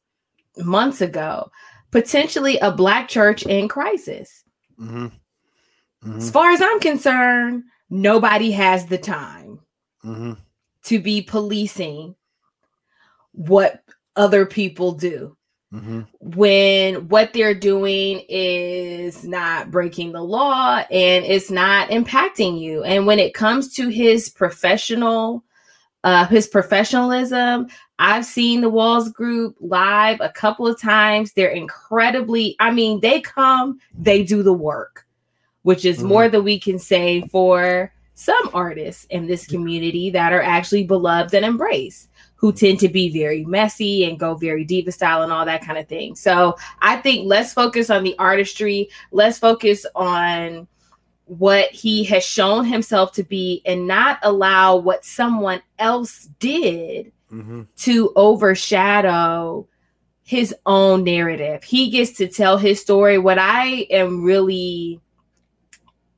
months 0.57 1.01
ago 1.01 1.49
potentially 1.91 2.59
a 2.59 2.71
black 2.71 3.07
church 3.07 3.43
in 3.43 3.67
crisis 3.67 4.43
mm-hmm. 4.79 5.05
Mm-hmm. 5.05 6.17
as 6.17 6.29
far 6.29 6.51
as 6.51 6.61
i'm 6.61 6.79
concerned 6.79 7.63
nobody 7.89 8.51
has 8.51 8.85
the 8.85 8.99
time 8.99 9.59
mm-hmm. 10.05 10.33
To 10.83 10.99
be 10.99 11.21
policing 11.21 12.15
what 13.31 13.83
other 14.15 14.45
people 14.45 14.91
do. 14.93 15.35
Mm-hmm. 15.73 16.01
When 16.19 17.07
what 17.07 17.33
they're 17.33 17.55
doing 17.55 18.23
is 18.29 19.23
not 19.23 19.71
breaking 19.71 20.11
the 20.11 20.21
law 20.21 20.83
and 20.91 21.25
it's 21.25 21.49
not 21.49 21.89
impacting 21.89 22.59
you. 22.59 22.83
And 22.83 23.07
when 23.07 23.17
it 23.17 23.33
comes 23.33 23.73
to 23.75 23.87
his 23.87 24.29
professional, 24.29 25.43
uh, 26.03 26.27
his 26.27 26.45
professionalism, 26.45 27.69
I've 27.97 28.25
seen 28.25 28.61
the 28.61 28.69
Walls 28.69 29.09
Group 29.09 29.55
live 29.61 30.19
a 30.21 30.29
couple 30.29 30.67
of 30.67 30.79
times. 30.79 31.33
They're 31.33 31.49
incredibly, 31.49 32.55
I 32.59 32.69
mean, 32.69 32.99
they 32.99 33.21
come, 33.21 33.79
they 33.97 34.23
do 34.23 34.43
the 34.43 34.53
work, 34.53 35.07
which 35.63 35.85
is 35.85 35.97
mm-hmm. 35.97 36.07
more 36.07 36.29
than 36.29 36.43
we 36.43 36.59
can 36.59 36.77
say 36.77 37.21
for 37.29 37.91
some 38.15 38.49
artists 38.53 39.05
in 39.05 39.27
this 39.27 39.47
community 39.47 40.09
that 40.11 40.33
are 40.33 40.41
actually 40.41 40.83
beloved 40.83 41.33
and 41.33 41.45
embraced 41.45 42.09
who 42.35 42.51
tend 42.51 42.77
to 42.77 42.89
be 42.89 43.09
very 43.09 43.45
messy 43.45 44.03
and 44.03 44.19
go 44.19 44.35
very 44.35 44.65
diva 44.65 44.91
style 44.91 45.21
and 45.21 45.31
all 45.31 45.45
that 45.45 45.65
kind 45.65 45.77
of 45.77 45.87
thing. 45.87 46.13
So 46.13 46.57
I 46.81 46.97
think 46.97 47.25
let's 47.25 47.53
focus 47.53 47.89
on 47.89 48.03
the 48.03 48.15
artistry. 48.19 48.89
Let's 49.11 49.39
focus 49.39 49.85
on 49.95 50.67
what 51.23 51.71
he 51.71 52.03
has 52.03 52.23
shown 52.25 52.65
himself 52.65 53.13
to 53.13 53.23
be 53.23 53.61
and 53.65 53.87
not 53.87 54.19
allow 54.23 54.75
what 54.75 55.05
someone 55.05 55.61
else 55.79 56.27
did 56.39 57.13
mm-hmm. 57.31 57.61
to 57.77 58.11
overshadow 58.15 59.65
his 60.23 60.53
own 60.65 61.03
narrative. 61.03 61.63
He 61.63 61.89
gets 61.89 62.11
to 62.17 62.27
tell 62.27 62.57
his 62.57 62.81
story. 62.81 63.17
What 63.17 63.39
I 63.39 63.87
am 63.89 64.23
really 64.23 64.99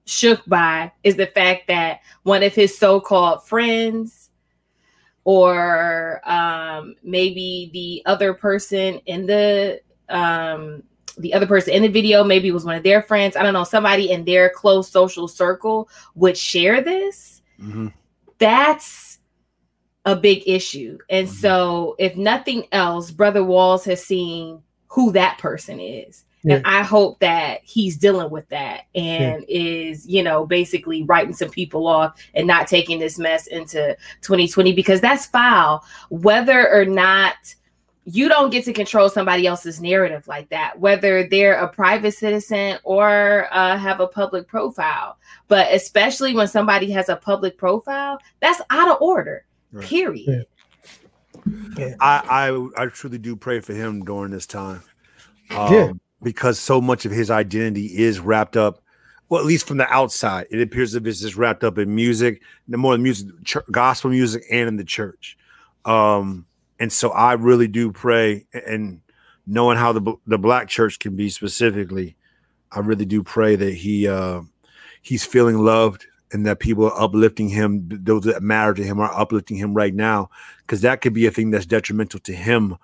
shook 0.05 0.45
by 0.45 0.91
is 1.03 1.15
the 1.15 1.27
fact 1.27 1.67
that 1.67 2.01
one 2.23 2.43
of 2.43 2.53
his 2.53 2.77
so 2.77 2.99
called 2.99 3.45
friends 3.47 4.29
or 5.23 6.21
um, 6.25 6.95
maybe 7.03 7.69
the 7.73 8.09
other 8.09 8.33
person 8.33 8.99
in 9.07 9.25
the 9.25 9.81
um, 10.09 10.83
the 11.17 11.33
other 11.33 11.47
person 11.47 11.73
in 11.73 11.81
the 11.81 11.87
video 11.87 12.23
maybe 12.23 12.51
was 12.51 12.65
one 12.65 12.75
of 12.75 12.83
their 12.83 13.01
friends. 13.01 13.35
I 13.35 13.43
don't 13.43 13.53
know, 13.53 13.63
somebody 13.63 14.11
in 14.11 14.25
their 14.25 14.49
close 14.49 14.89
social 14.89 15.27
circle 15.27 15.89
would 16.13 16.37
share 16.37 16.81
this. 16.81 17.41
Mm-hmm. 17.59 17.87
That's 18.37 19.19
a 20.03 20.15
big 20.15 20.43
issue. 20.45 20.97
And 21.09 21.27
mm-hmm. 21.27 21.35
so, 21.35 21.95
if 21.97 22.15
nothing 22.15 22.65
else, 22.71 23.11
Brother 23.11 23.43
Walls 23.43 23.85
has 23.85 24.05
seen 24.05 24.61
who 24.87 25.11
that 25.13 25.39
person 25.39 25.79
is. 25.79 26.25
Yeah. 26.45 26.57
And 26.57 26.65
I 26.67 26.83
hope 26.83 27.19
that 27.21 27.61
he's 27.63 27.97
dealing 27.97 28.29
with 28.29 28.47
that 28.49 28.83
and 28.93 29.43
yeah. 29.47 29.57
is, 29.89 30.07
you 30.07 30.21
know, 30.21 30.45
basically 30.45 31.01
writing 31.01 31.33
some 31.33 31.49
people 31.49 31.87
off 31.87 32.21
and 32.35 32.45
not 32.45 32.67
taking 32.67 32.99
this 32.99 33.17
mess 33.17 33.47
into 33.47 33.97
2020 34.21 34.71
because 34.73 35.01
that's 35.01 35.25
foul. 35.25 35.83
Whether 36.09 36.71
or 36.71 36.85
not 36.85 37.33
you 38.03 38.29
don't 38.29 38.51
get 38.51 38.63
to 38.65 38.73
control 38.73 39.09
somebody 39.09 39.47
else's 39.47 39.81
narrative 39.81 40.27
like 40.27 40.47
that, 40.49 40.79
whether 40.79 41.27
they're 41.27 41.55
a 41.55 41.67
private 41.67 42.13
citizen 42.13 42.77
or 42.83 43.47
uh, 43.51 43.75
have 43.75 43.99
a 43.99 44.07
public 44.07 44.47
profile. 44.47 45.17
But 45.47 45.73
especially 45.73 46.35
when 46.35 46.47
somebody 46.47 46.91
has 46.91 47.09
a 47.09 47.15
public 47.15 47.57
profile, 47.57 48.19
that's 48.39 48.61
out 48.69 48.87
of 48.87 49.01
order, 49.01 49.45
right. 49.71 49.83
period. 49.83 50.45
Yeah. 51.75 51.95
I, 51.99 52.47
I 52.77 52.83
I 52.83 52.85
truly 52.87 53.17
do 53.17 53.35
pray 53.35 53.61
for 53.61 53.73
him 53.73 54.05
during 54.05 54.31
this 54.31 54.45
time. 54.45 54.83
Um, 55.49 55.73
yeah 55.73 55.91
because 56.25 56.59
so 56.59 56.81
much 56.81 57.05
of 57.05 57.11
his 57.13 57.31
identity 57.31 57.85
is 57.85 58.19
wrapped 58.19 58.57
up 58.57 58.81
well 59.29 59.39
at 59.39 59.47
least 59.47 59.67
from 59.67 59.77
the 59.77 59.91
outside. 59.91 60.45
It 60.51 60.61
appears 60.61 60.91
that 60.91 61.03
this 61.03 61.23
is 61.23 61.37
wrapped 61.37 61.63
up 61.63 61.77
in 61.77 61.95
music 61.95 62.41
more 62.67 62.97
music 62.97 63.27
ch- 63.45 63.57
gospel 63.71 64.09
music 64.09 64.43
and 64.51 64.67
in 64.67 64.75
the 64.75 64.83
church. 64.83 65.37
Um 65.85 66.45
and 66.79 66.91
so 66.91 67.09
i 67.11 67.33
really 67.33 67.67
do 67.67 67.91
pray 67.91 68.45
and 68.53 69.01
knowing 69.47 69.77
how 69.77 69.91
the 69.91 70.15
the 70.25 70.37
black 70.37 70.67
church 70.67 70.99
can 70.99 71.15
be 71.15 71.29
specifically 71.29 72.15
i 72.71 72.79
really 72.79 73.05
do 73.05 73.23
pray 73.23 73.55
that 73.55 73.73
he 73.73 74.07
uh 74.07 74.41
he's 75.01 75.25
feeling 75.25 75.57
loved 75.57 76.05
and 76.31 76.45
that 76.45 76.59
people 76.59 76.85
are 76.85 77.01
uplifting 77.01 77.49
him 77.49 77.87
those 77.89 78.23
that 78.23 78.41
matter 78.41 78.73
to 78.73 78.83
him 78.83 78.99
are 78.99 79.13
uplifting 79.13 79.57
him 79.57 79.73
right 79.73 79.93
now 79.93 80.29
because 80.61 80.81
that 80.81 81.01
could 81.01 81.13
be 81.13 81.25
a 81.25 81.31
thing 81.31 81.51
that's 81.51 81.65
detrimental 81.65 82.19
to 82.19 82.33
him 82.33 82.75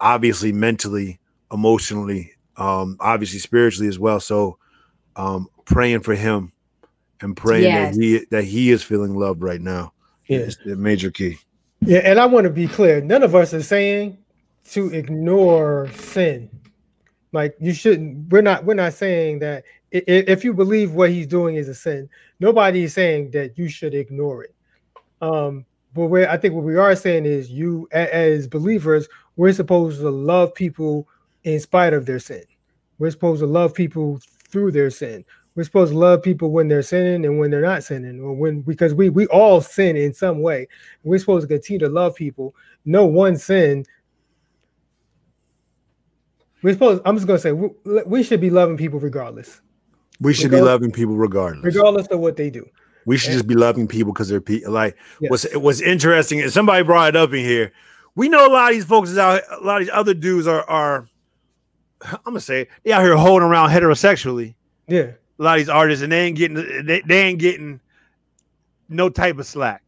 obviously 0.00 0.52
mentally 0.52 1.18
emotionally 1.52 2.31
um, 2.56 2.96
obviously 3.00 3.38
spiritually 3.38 3.88
as 3.88 3.98
well. 3.98 4.20
So 4.20 4.58
um, 5.16 5.48
praying 5.64 6.00
for 6.00 6.14
him 6.14 6.52
and 7.20 7.36
praying 7.36 7.64
yes. 7.64 7.96
that 7.96 8.02
he 8.02 8.24
that 8.30 8.44
he 8.44 8.70
is 8.70 8.82
feeling 8.82 9.14
loved 9.14 9.42
right 9.42 9.60
now. 9.60 9.92
is 10.28 10.58
the 10.64 10.76
major 10.76 11.10
key. 11.10 11.38
Yeah, 11.80 12.00
and 12.04 12.18
I 12.18 12.26
want 12.26 12.44
to 12.44 12.50
be 12.50 12.68
clear. 12.68 13.00
None 13.00 13.22
of 13.22 13.34
us 13.34 13.52
are 13.52 13.62
saying 13.62 14.18
to 14.70 14.92
ignore 14.94 15.90
sin. 15.94 16.48
Like 17.32 17.56
you 17.60 17.72
shouldn't. 17.72 18.30
We're 18.30 18.42
not. 18.42 18.64
We're 18.64 18.74
not 18.74 18.92
saying 18.92 19.40
that 19.40 19.64
if 19.90 20.44
you 20.44 20.54
believe 20.54 20.92
what 20.92 21.10
he's 21.10 21.26
doing 21.26 21.56
is 21.56 21.68
a 21.68 21.74
sin. 21.74 22.08
Nobody 22.40 22.84
is 22.84 22.94
saying 22.94 23.30
that 23.32 23.58
you 23.58 23.68
should 23.68 23.94
ignore 23.94 24.44
it. 24.44 24.54
Um, 25.20 25.64
but 25.94 26.06
where 26.06 26.30
I 26.30 26.36
think 26.36 26.54
what 26.54 26.64
we 26.64 26.76
are 26.76 26.96
saying 26.96 27.26
is 27.26 27.50
you, 27.50 27.88
as 27.92 28.46
believers, 28.46 29.08
we're 29.36 29.52
supposed 29.52 30.00
to 30.00 30.10
love 30.10 30.54
people 30.54 31.08
in 31.44 31.60
spite 31.60 31.92
of 31.92 32.06
their 32.06 32.18
sin. 32.18 32.44
We're 32.98 33.10
supposed 33.10 33.40
to 33.40 33.46
love 33.46 33.74
people 33.74 34.20
through 34.48 34.72
their 34.72 34.90
sin. 34.90 35.24
We're 35.54 35.64
supposed 35.64 35.92
to 35.92 35.98
love 35.98 36.22
people 36.22 36.50
when 36.50 36.68
they're 36.68 36.82
sinning 36.82 37.26
and 37.26 37.38
when 37.38 37.50
they're 37.50 37.60
not 37.60 37.84
sinning, 37.84 38.20
or 38.20 38.32
when 38.32 38.62
because 38.62 38.94
we 38.94 39.10
we 39.10 39.26
all 39.26 39.60
sin 39.60 39.96
in 39.96 40.14
some 40.14 40.40
way. 40.40 40.66
We're 41.02 41.18
supposed 41.18 41.46
to 41.46 41.54
continue 41.54 41.80
to 41.80 41.88
love 41.88 42.14
people. 42.14 42.54
No 42.84 43.04
one 43.04 43.36
sin. 43.36 43.84
We're 46.62 46.72
supposed. 46.72 47.02
I'm 47.04 47.16
just 47.16 47.26
gonna 47.26 47.38
say 47.38 47.52
we, 47.52 47.68
we 48.06 48.22
should 48.22 48.40
be 48.40 48.48
loving 48.48 48.78
people 48.78 48.98
regardless. 48.98 49.60
We 50.20 50.32
should 50.32 50.44
regardless, 50.44 50.68
be 50.68 50.72
loving 50.72 50.92
people 50.92 51.16
regardless, 51.16 51.64
regardless 51.64 52.06
of 52.06 52.20
what 52.20 52.36
they 52.36 52.48
do. 52.48 52.66
We 53.04 53.18
should 53.18 53.30
and, 53.30 53.38
just 53.38 53.46
be 53.46 53.54
loving 53.54 53.86
people 53.86 54.12
because 54.12 54.28
they're 54.28 54.40
people. 54.40 54.72
Like 54.72 54.96
yes. 55.20 55.30
what's 55.30 55.56
what's 55.56 55.80
interesting, 55.82 56.40
and 56.40 56.52
somebody 56.52 56.82
brought 56.82 57.10
it 57.10 57.16
up 57.16 57.32
in 57.34 57.44
here. 57.44 57.72
We 58.14 58.30
know 58.30 58.46
a 58.46 58.52
lot 58.52 58.70
of 58.70 58.76
these 58.76 58.84
folks 58.86 59.10
is 59.10 59.18
out. 59.18 59.42
A 59.50 59.62
lot 59.62 59.82
of 59.82 59.86
these 59.86 59.94
other 59.94 60.14
dudes 60.14 60.46
are 60.46 60.62
are 60.70 61.08
I'm 62.12 62.18
gonna 62.24 62.40
say 62.40 62.68
they 62.84 62.92
out 62.92 63.02
here 63.02 63.16
holding 63.16 63.48
around 63.48 63.70
heterosexually. 63.70 64.54
Yeah, 64.88 65.12
a 65.38 65.42
lot 65.42 65.58
of 65.58 65.60
these 65.60 65.68
artists, 65.68 66.02
and 66.02 66.12
they 66.12 66.26
ain't 66.26 66.36
getting 66.36 66.86
they, 66.86 67.00
they 67.00 67.22
ain't 67.22 67.38
getting 67.38 67.80
no 68.88 69.08
type 69.08 69.38
of 69.38 69.46
slack. 69.46 69.82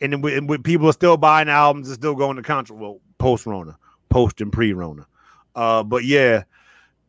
And 0.00 0.12
then 0.12 0.20
with, 0.20 0.44
with 0.44 0.64
people 0.64 0.88
are 0.88 0.92
still 0.92 1.16
buying 1.16 1.48
albums 1.48 1.88
and 1.88 1.96
still 1.96 2.14
going 2.14 2.36
to 2.36 2.42
concert. 2.42 2.74
Well, 2.74 3.00
post 3.18 3.46
Rona, 3.46 3.76
post 4.08 4.40
and 4.40 4.52
pre 4.52 4.72
Rona. 4.72 5.06
Uh, 5.54 5.82
but 5.82 6.04
yeah, 6.04 6.44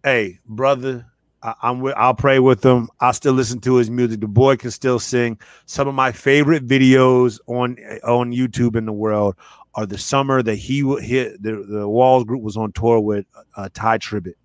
hey, 0.03 0.39
brother, 0.45 1.05
I, 1.41 1.53
am 1.63 1.81
with, 1.81 1.95
I'll 1.97 2.13
pray 2.13 2.39
with 2.39 2.63
him. 2.63 2.89
I 2.99 3.11
still 3.11 3.33
listen 3.33 3.59
to 3.61 3.75
his 3.75 3.89
music. 3.89 4.21
The 4.21 4.27
boy 4.27 4.55
can 4.55 4.71
still 4.71 4.99
sing. 4.99 5.39
Some 5.65 5.87
of 5.87 5.95
my 5.95 6.11
favorite 6.11 6.67
videos 6.67 7.39
on 7.47 7.77
on 8.03 8.31
YouTube 8.31 8.75
in 8.75 8.85
the 8.85 8.93
world 8.93 9.35
are 9.73 9.85
the 9.85 9.97
summer 9.97 10.41
that 10.41 10.55
he 10.55 10.81
hit 11.01 11.41
the, 11.43 11.65
the 11.67 11.87
Walls 11.87 12.23
group 12.23 12.41
was 12.41 12.55
on 12.55 12.71
tour 12.71 12.99
with 12.99 13.25
uh, 13.57 13.67
Tye 13.73 13.97
Tribbett 13.97 14.35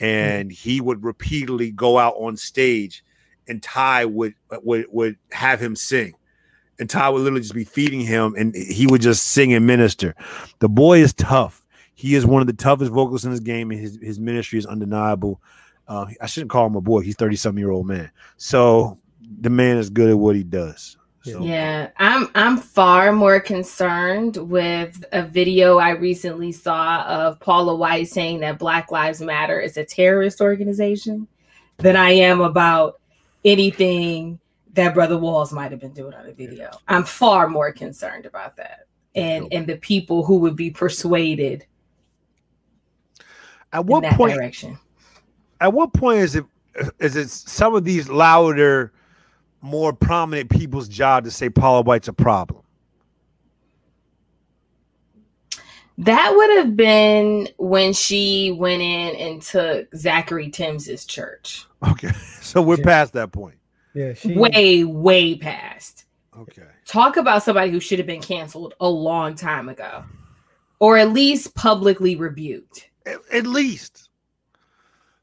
and 0.00 0.50
he 0.50 0.80
would 0.80 1.02
repeatedly 1.02 1.70
go 1.70 1.98
out 1.98 2.14
on 2.14 2.36
stage 2.36 3.04
and 3.48 3.62
Tye 3.62 4.04
would 4.04 4.34
would 4.62 4.86
would 4.90 5.16
have 5.32 5.60
him 5.60 5.76
sing. 5.76 6.14
And 6.78 6.90
Tye 6.90 7.08
would 7.08 7.22
literally 7.22 7.40
just 7.40 7.54
be 7.54 7.64
feeding 7.64 8.00
him 8.00 8.34
and 8.36 8.54
he 8.54 8.86
would 8.86 9.00
just 9.00 9.24
sing 9.28 9.54
and 9.54 9.66
minister. 9.66 10.14
The 10.58 10.68
boy 10.68 10.98
is 10.98 11.12
tough. 11.14 11.64
He 11.94 12.14
is 12.14 12.26
one 12.26 12.42
of 12.42 12.46
the 12.46 12.52
toughest 12.52 12.92
vocalists 12.92 13.24
in 13.24 13.30
this 13.30 13.40
game, 13.40 13.70
and 13.70 13.80
his, 13.80 13.98
his 14.02 14.20
ministry 14.20 14.58
is 14.58 14.66
undeniable. 14.66 15.40
Uh, 15.88 16.04
I 16.20 16.26
shouldn't 16.26 16.50
call 16.50 16.66
him 16.66 16.74
a 16.74 16.82
boy. 16.82 17.00
He's 17.00 17.16
30 17.16 17.36
something 17.36 17.58
year 17.58 17.70
old 17.70 17.86
man. 17.86 18.10
So 18.36 18.98
the 19.40 19.48
man 19.48 19.78
is 19.78 19.88
good 19.88 20.10
at 20.10 20.18
what 20.18 20.36
he 20.36 20.42
does. 20.42 20.98
So. 21.26 21.42
Yeah, 21.42 21.90
I'm 21.96 22.28
I'm 22.36 22.56
far 22.56 23.10
more 23.10 23.40
concerned 23.40 24.36
with 24.36 25.04
a 25.10 25.24
video 25.24 25.78
I 25.78 25.90
recently 25.90 26.52
saw 26.52 27.02
of 27.02 27.40
Paula 27.40 27.74
White 27.74 28.06
saying 28.06 28.38
that 28.40 28.60
Black 28.60 28.92
Lives 28.92 29.20
Matter 29.20 29.58
is 29.58 29.76
a 29.76 29.84
terrorist 29.84 30.40
organization 30.40 31.26
than 31.78 31.96
I 31.96 32.10
am 32.10 32.40
about 32.40 33.00
anything 33.44 34.38
that 34.74 34.94
Brother 34.94 35.18
Walls 35.18 35.52
might 35.52 35.72
have 35.72 35.80
been 35.80 35.94
doing 35.94 36.14
on 36.14 36.26
a 36.26 36.32
video. 36.32 36.70
I'm 36.86 37.02
far 37.02 37.48
more 37.48 37.72
concerned 37.72 38.24
about 38.24 38.56
that. 38.58 38.86
And 39.16 39.48
and 39.50 39.66
the 39.66 39.78
people 39.78 40.24
who 40.24 40.38
would 40.38 40.54
be 40.54 40.70
persuaded 40.70 41.66
at 43.72 43.84
what 43.84 44.04
point 44.12 44.34
direction. 44.34 44.78
At 45.60 45.72
what 45.72 45.92
point 45.92 46.20
is 46.20 46.36
it 46.36 46.44
is 47.00 47.16
it 47.16 47.30
some 47.30 47.74
of 47.74 47.84
these 47.84 48.08
louder, 48.08 48.92
more 49.66 49.92
prominent 49.92 50.50
people's 50.50 50.88
job 50.88 51.24
to 51.24 51.30
say 51.30 51.50
Paula 51.50 51.82
White's 51.82 52.08
a 52.08 52.12
problem? 52.12 52.62
That 55.98 56.34
would 56.34 56.58
have 56.58 56.76
been 56.76 57.48
when 57.56 57.92
she 57.92 58.50
went 58.50 58.82
in 58.82 59.16
and 59.16 59.40
took 59.40 59.94
Zachary 59.94 60.50
Tims's 60.50 61.04
church. 61.04 61.66
Okay. 61.86 62.10
So 62.46 62.62
we're 62.62 62.78
yeah. 62.78 62.84
past 62.84 63.12
that 63.14 63.32
point. 63.32 63.56
Yeah. 63.92 64.14
She... 64.14 64.36
Way, 64.36 64.84
way 64.84 65.36
past. 65.36 66.04
Okay. 66.38 66.62
Talk 66.86 67.16
about 67.16 67.42
somebody 67.42 67.72
who 67.72 67.80
should 67.80 67.98
have 67.98 68.06
been 68.06 68.22
canceled 68.22 68.74
a 68.78 68.88
long 68.88 69.34
time 69.34 69.68
ago. 69.68 70.04
Or 70.78 70.96
at 70.96 71.12
least 71.12 71.56
publicly 71.56 72.14
rebuked. 72.14 72.88
At, 73.04 73.18
at 73.32 73.46
least. 73.48 74.05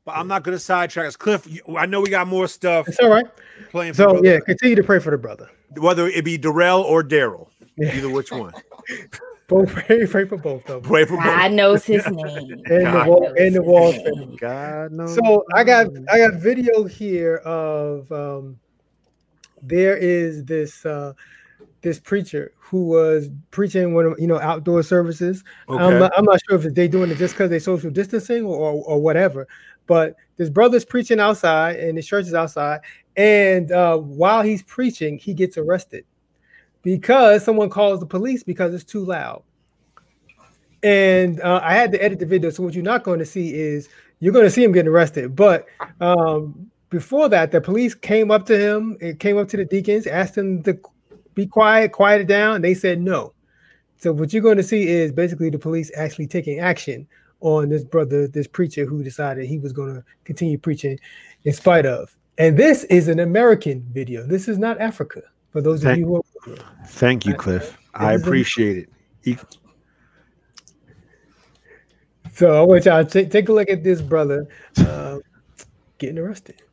But 0.05 0.17
I'm 0.17 0.27
not 0.27 0.43
going 0.43 0.55
to 0.55 0.59
sidetrack 0.59 1.07
us. 1.07 1.15
Cliff, 1.15 1.47
I 1.77 1.85
know 1.85 2.01
we 2.01 2.09
got 2.09 2.27
more 2.27 2.47
stuff. 2.47 2.87
It's 2.87 2.99
all 2.99 3.09
right. 3.09 3.25
Playing 3.71 3.93
so, 3.93 4.21
yeah, 4.23 4.39
continue 4.39 4.75
to 4.75 4.83
pray 4.83 4.99
for 4.99 5.11
the 5.11 5.17
brother. 5.17 5.49
Whether 5.77 6.07
it 6.07 6.25
be 6.25 6.37
Darrell 6.37 6.81
or 6.81 7.03
Daryl, 7.03 7.47
yeah. 7.77 7.95
either 7.95 8.09
which 8.09 8.31
one. 8.31 8.53
Both 9.49 9.69
pray, 9.69 10.05
pray 10.07 10.25
for 10.25 10.37
both 10.37 10.61
of 10.69 10.81
them. 10.81 10.89
Pray 10.89 11.03
for 11.03 11.17
God 11.17 11.49
both. 11.49 11.51
knows 11.51 11.83
his 11.83 12.05
name. 12.07 12.61
and 12.65 12.83
God 12.85 13.05
the 13.05 13.11
wall, 13.11 13.33
and 13.37 13.55
the 13.55 13.61
walls. 13.61 13.95
God 14.39 14.91
knows. 14.93 15.15
So 15.15 15.43
I 15.53 15.65
got 15.65 15.87
I 16.09 16.17
got 16.17 16.35
video 16.35 16.85
here 16.85 17.37
of 17.37 18.09
um 18.11 18.57
there 19.61 19.97
is 19.97 20.45
this 20.45 20.85
uh 20.85 21.11
this 21.81 21.99
preacher 21.99 22.53
who 22.57 22.85
was 22.85 23.29
preaching 23.51 23.93
one 23.93 24.05
of 24.05 24.15
you 24.17 24.27
know 24.27 24.39
outdoor 24.39 24.81
services. 24.81 25.43
Okay. 25.69 25.83
I'm, 25.83 25.99
not, 25.99 26.11
I'm 26.17 26.25
not 26.25 26.39
sure 26.47 26.57
if 26.57 26.73
they're 26.73 26.87
doing 26.87 27.11
it 27.11 27.17
just 27.17 27.33
because 27.33 27.49
they're 27.49 27.59
social 27.59 27.91
distancing 27.91 28.45
or, 28.45 28.55
or, 28.55 28.83
or 28.85 29.01
whatever. 29.01 29.47
But 29.87 30.15
this 30.37 30.49
brother's 30.49 30.85
preaching 30.85 31.19
outside 31.19 31.77
and 31.77 31.97
his 31.97 32.07
church 32.07 32.25
is 32.25 32.33
outside, 32.33 32.81
and 33.15 33.71
uh, 33.71 33.97
while 33.97 34.41
he's 34.41 34.63
preaching, 34.63 35.17
he 35.17 35.33
gets 35.33 35.57
arrested 35.57 36.05
because 36.81 37.43
someone 37.43 37.69
calls 37.69 37.99
the 37.99 38.05
police 38.05 38.43
because 38.43 38.73
it's 38.73 38.83
too 38.83 39.03
loud. 39.03 39.43
And 40.83 41.39
uh, 41.41 41.61
I 41.63 41.73
had 41.73 41.91
to 41.93 42.03
edit 42.03 42.19
the 42.19 42.25
video. 42.25 42.49
So 42.49 42.63
what 42.63 42.73
you're 42.73 42.83
not 42.83 43.03
going 43.03 43.19
to 43.19 43.25
see 43.25 43.53
is 43.53 43.87
you're 44.19 44.33
going 44.33 44.45
to 44.45 44.51
see 44.51 44.63
him 44.63 44.73
getting 44.73 44.91
arrested. 44.91 45.35
But 45.35 45.65
um, 46.01 46.69
before 46.89 47.29
that, 47.29 47.51
the 47.51 47.61
police 47.61 47.95
came 47.95 48.31
up 48.31 48.45
to 48.47 48.57
him. 48.57 48.97
It 48.99 49.19
came 49.19 49.37
up 49.37 49.47
to 49.49 49.57
the 49.57 49.65
deacons, 49.65 50.07
asked 50.07 50.35
them 50.35 50.61
to 50.63 50.77
be 51.35 51.47
quiet, 51.47 51.93
quiet 51.93 52.21
it 52.21 52.27
down. 52.27 52.61
They 52.61 52.73
said 52.73 53.01
no. 53.01 53.33
So 53.97 54.11
what 54.11 54.33
you're 54.33 54.43
going 54.43 54.57
to 54.57 54.63
see 54.63 54.87
is 54.87 55.13
basically 55.13 55.49
the 55.49 55.59
police 55.59 55.89
actually 55.95 56.27
taking 56.27 56.59
action 56.59 57.07
on 57.43 57.69
this 57.69 57.83
brother, 57.83 58.27
this 58.27 58.47
preacher 58.47 58.85
who 58.85 59.03
decided 59.03 59.45
he 59.45 59.59
was 59.59 59.73
going 59.73 59.93
to 59.93 60.03
continue 60.23 60.57
preaching 60.57 60.97
in 61.43 61.53
spite 61.53 61.85
of. 61.85 62.15
And 62.37 62.57
this 62.57 62.85
is 62.85 63.09
an 63.09 63.19
American 63.19 63.85
video. 63.91 64.25
This 64.25 64.47
is 64.47 64.57
not 64.57 64.79
Africa. 64.79 65.21
For 65.51 65.61
those 65.61 65.83
thank, 65.83 65.93
of 65.93 65.99
you 65.99 66.23
who 66.45 66.55
Thank 66.87 67.27
you, 67.27 67.35
Cliff. 67.35 67.77
I 67.93 68.13
appreciate 68.13 68.89
it. 69.25 69.39
So 72.33 72.59
I 72.59 72.61
want 72.63 72.85
y'all 72.85 73.05
to 73.05 73.25
take 73.27 73.49
a 73.49 73.53
look 73.53 73.69
at 73.69 73.83
this 73.83 74.01
brother 74.01 74.47
uh, 74.77 75.19
getting 75.99 76.17
arrested. 76.17 76.63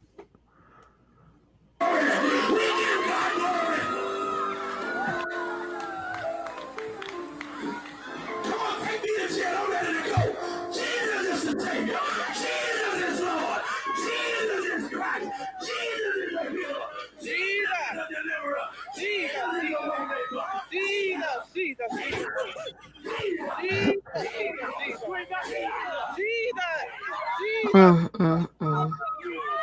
Mm, 27.75 28.09
mm, 28.19 28.49
mm. 28.61 28.91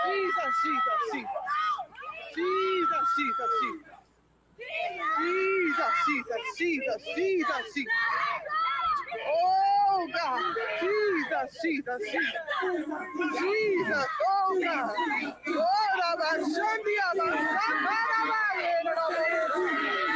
Jesus, 0.05 0.53
Jesus, 0.63 1.01
Jesus. 1.13 1.29
Jesus, 2.35 3.07
Jesus, 3.17 3.51
Jesus. 3.61 3.93
Jesus, 5.19 5.93
Jesus, 6.07 6.57
Jesus, 6.57 7.01
Jesus, 7.15 7.73
Jesus. 7.75 7.93
Oh 9.27 10.07
God, 10.13 10.41
Jesus, 10.81 11.59
Jesus, 11.63 12.01
Jesus, 12.11 12.45
Jesus, 13.39 14.07
oh 14.29 14.61
God, 14.63 14.91
oh 15.49 15.89
the 15.97 16.11
Bashandia, 16.21 17.09
Bashandia, 17.17 18.93
oh 18.97 20.06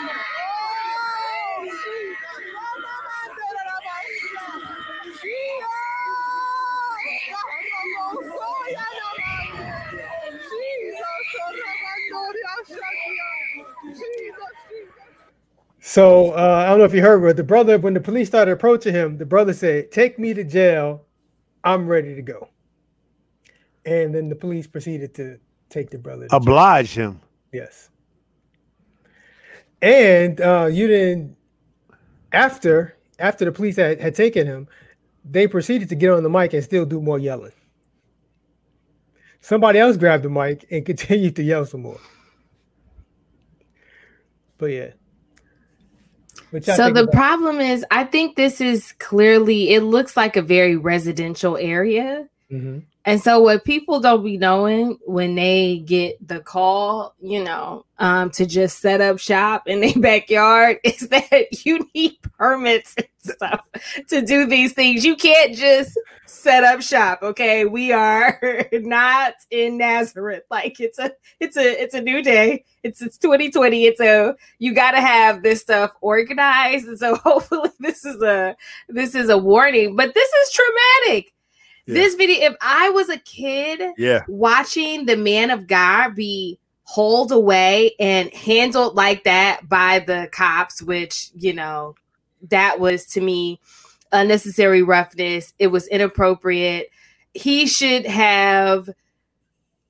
So 15.83 16.31
uh, 16.31 16.63
I 16.65 16.69
don't 16.69 16.77
know 16.77 16.85
if 16.85 16.93
you 16.93 17.01
heard, 17.01 17.21
but 17.21 17.35
the 17.35 17.43
brother, 17.43 17.77
when 17.79 17.93
the 17.93 17.99
police 17.99 18.27
started 18.27 18.51
approaching 18.51 18.93
him, 18.93 19.17
the 19.17 19.25
brother 19.25 19.51
said, 19.51 19.91
"Take 19.91 20.19
me 20.19 20.33
to 20.33 20.43
jail. 20.43 21.03
I'm 21.63 21.87
ready 21.87 22.15
to 22.15 22.21
go." 22.21 22.49
And 23.85 24.13
then 24.13 24.29
the 24.29 24.35
police 24.35 24.67
proceeded 24.67 25.15
to 25.15 25.39
take 25.69 25.89
the 25.89 25.97
brother. 25.97 26.27
Oblige 26.31 26.93
jail. 26.93 27.11
him. 27.11 27.21
Yes. 27.51 27.89
And 29.81 30.39
uh, 30.39 30.69
you 30.71 30.87
didn't. 30.87 31.35
After 32.31 32.95
after 33.17 33.43
the 33.45 33.51
police 33.51 33.75
had, 33.75 33.99
had 33.99 34.15
taken 34.15 34.45
him, 34.45 34.67
they 35.25 35.47
proceeded 35.47 35.89
to 35.89 35.95
get 35.95 36.11
on 36.11 36.23
the 36.23 36.29
mic 36.29 36.53
and 36.53 36.63
still 36.63 36.85
do 36.85 37.01
more 37.01 37.19
yelling. 37.19 37.51
Somebody 39.41 39.79
else 39.79 39.97
grabbed 39.97 40.23
the 40.23 40.29
mic 40.29 40.65
and 40.71 40.85
continued 40.91 41.35
to 41.37 41.43
yell 41.43 41.65
some 41.65 41.81
more. 41.81 41.99
But 46.51 46.67
yeah. 46.67 46.75
So 46.75 46.91
the 46.91 47.07
problem 47.07 47.59
is, 47.59 47.85
I 47.91 48.03
think 48.03 48.35
this 48.35 48.61
is 48.61 48.93
clearly, 48.99 49.73
it 49.73 49.81
looks 49.81 50.17
like 50.17 50.35
a 50.35 50.41
very 50.41 50.75
residential 50.75 51.57
area. 51.57 52.27
Mm-hmm. 52.51 52.79
And 53.05 53.21
so 53.21 53.39
what 53.39 53.63
people 53.63 53.99
don't 53.99 54.23
be 54.23 54.37
knowing 54.37 54.99
when 55.05 55.33
they 55.33 55.79
get 55.79 56.27
the 56.27 56.39
call, 56.39 57.15
you 57.19 57.43
know, 57.43 57.85
um, 57.97 58.29
to 58.31 58.45
just 58.45 58.79
set 58.79 59.01
up 59.01 59.17
shop 59.17 59.67
in 59.67 59.81
their 59.81 59.93
backyard 59.97 60.79
is 60.83 61.07
that 61.09 61.65
you 61.65 61.87
need 61.95 62.17
permits 62.37 62.93
and 62.97 63.07
stuff 63.17 63.67
to 64.09 64.21
do 64.21 64.45
these 64.45 64.73
things. 64.73 65.03
You 65.03 65.15
can't 65.15 65.55
just 65.55 65.99
set 66.27 66.63
up 66.63 66.81
shop. 66.81 67.23
Okay. 67.23 67.65
We 67.65 67.91
are 67.91 68.67
not 68.71 69.33
in 69.49 69.77
Nazareth. 69.77 70.43
Like 70.51 70.79
it's 70.79 70.99
a 70.99 71.11
it's 71.39 71.57
a 71.57 71.81
it's 71.81 71.95
a 71.95 72.01
new 72.01 72.21
day. 72.21 72.65
It's 72.83 73.01
it's 73.01 73.17
2020. 73.17 73.85
It's 73.85 73.99
a 73.99 74.35
you 74.59 74.75
gotta 74.75 75.01
have 75.01 75.41
this 75.41 75.61
stuff 75.61 75.91
organized. 76.01 76.87
And 76.87 76.99
so 76.99 77.15
hopefully 77.15 77.71
this 77.79 78.05
is 78.05 78.21
a 78.21 78.55
this 78.89 79.15
is 79.15 79.29
a 79.29 79.37
warning, 79.37 79.95
but 79.95 80.13
this 80.13 80.29
is 80.29 80.51
traumatic 80.51 81.33
this 81.87 82.15
video, 82.15 82.51
if 82.51 82.55
I 82.61 82.89
was 82.89 83.09
a 83.09 83.17
kid 83.17 83.81
yeah. 83.97 84.23
watching 84.27 85.05
the 85.05 85.17
man 85.17 85.49
of 85.49 85.67
God 85.67 86.15
be 86.15 86.59
hauled 86.83 87.31
away 87.31 87.95
and 87.99 88.33
handled 88.33 88.95
like 88.95 89.23
that 89.23 89.67
by 89.69 89.99
the 89.99 90.29
cops, 90.31 90.81
which, 90.81 91.31
you 91.35 91.53
know, 91.53 91.95
that 92.49 92.79
was 92.79 93.05
to 93.05 93.21
me 93.21 93.59
unnecessary 94.11 94.83
roughness. 94.83 95.53
It 95.57 95.67
was 95.67 95.87
inappropriate. 95.87 96.89
He 97.33 97.65
should 97.65 98.05
have, 98.05 98.89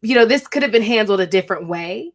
you 0.02 0.16
know, 0.16 0.26
this 0.26 0.48
could 0.48 0.62
have 0.62 0.72
been 0.72 0.82
handled 0.84 1.22
a 1.22 1.28
different 1.28 1.68
way. 1.68 2.14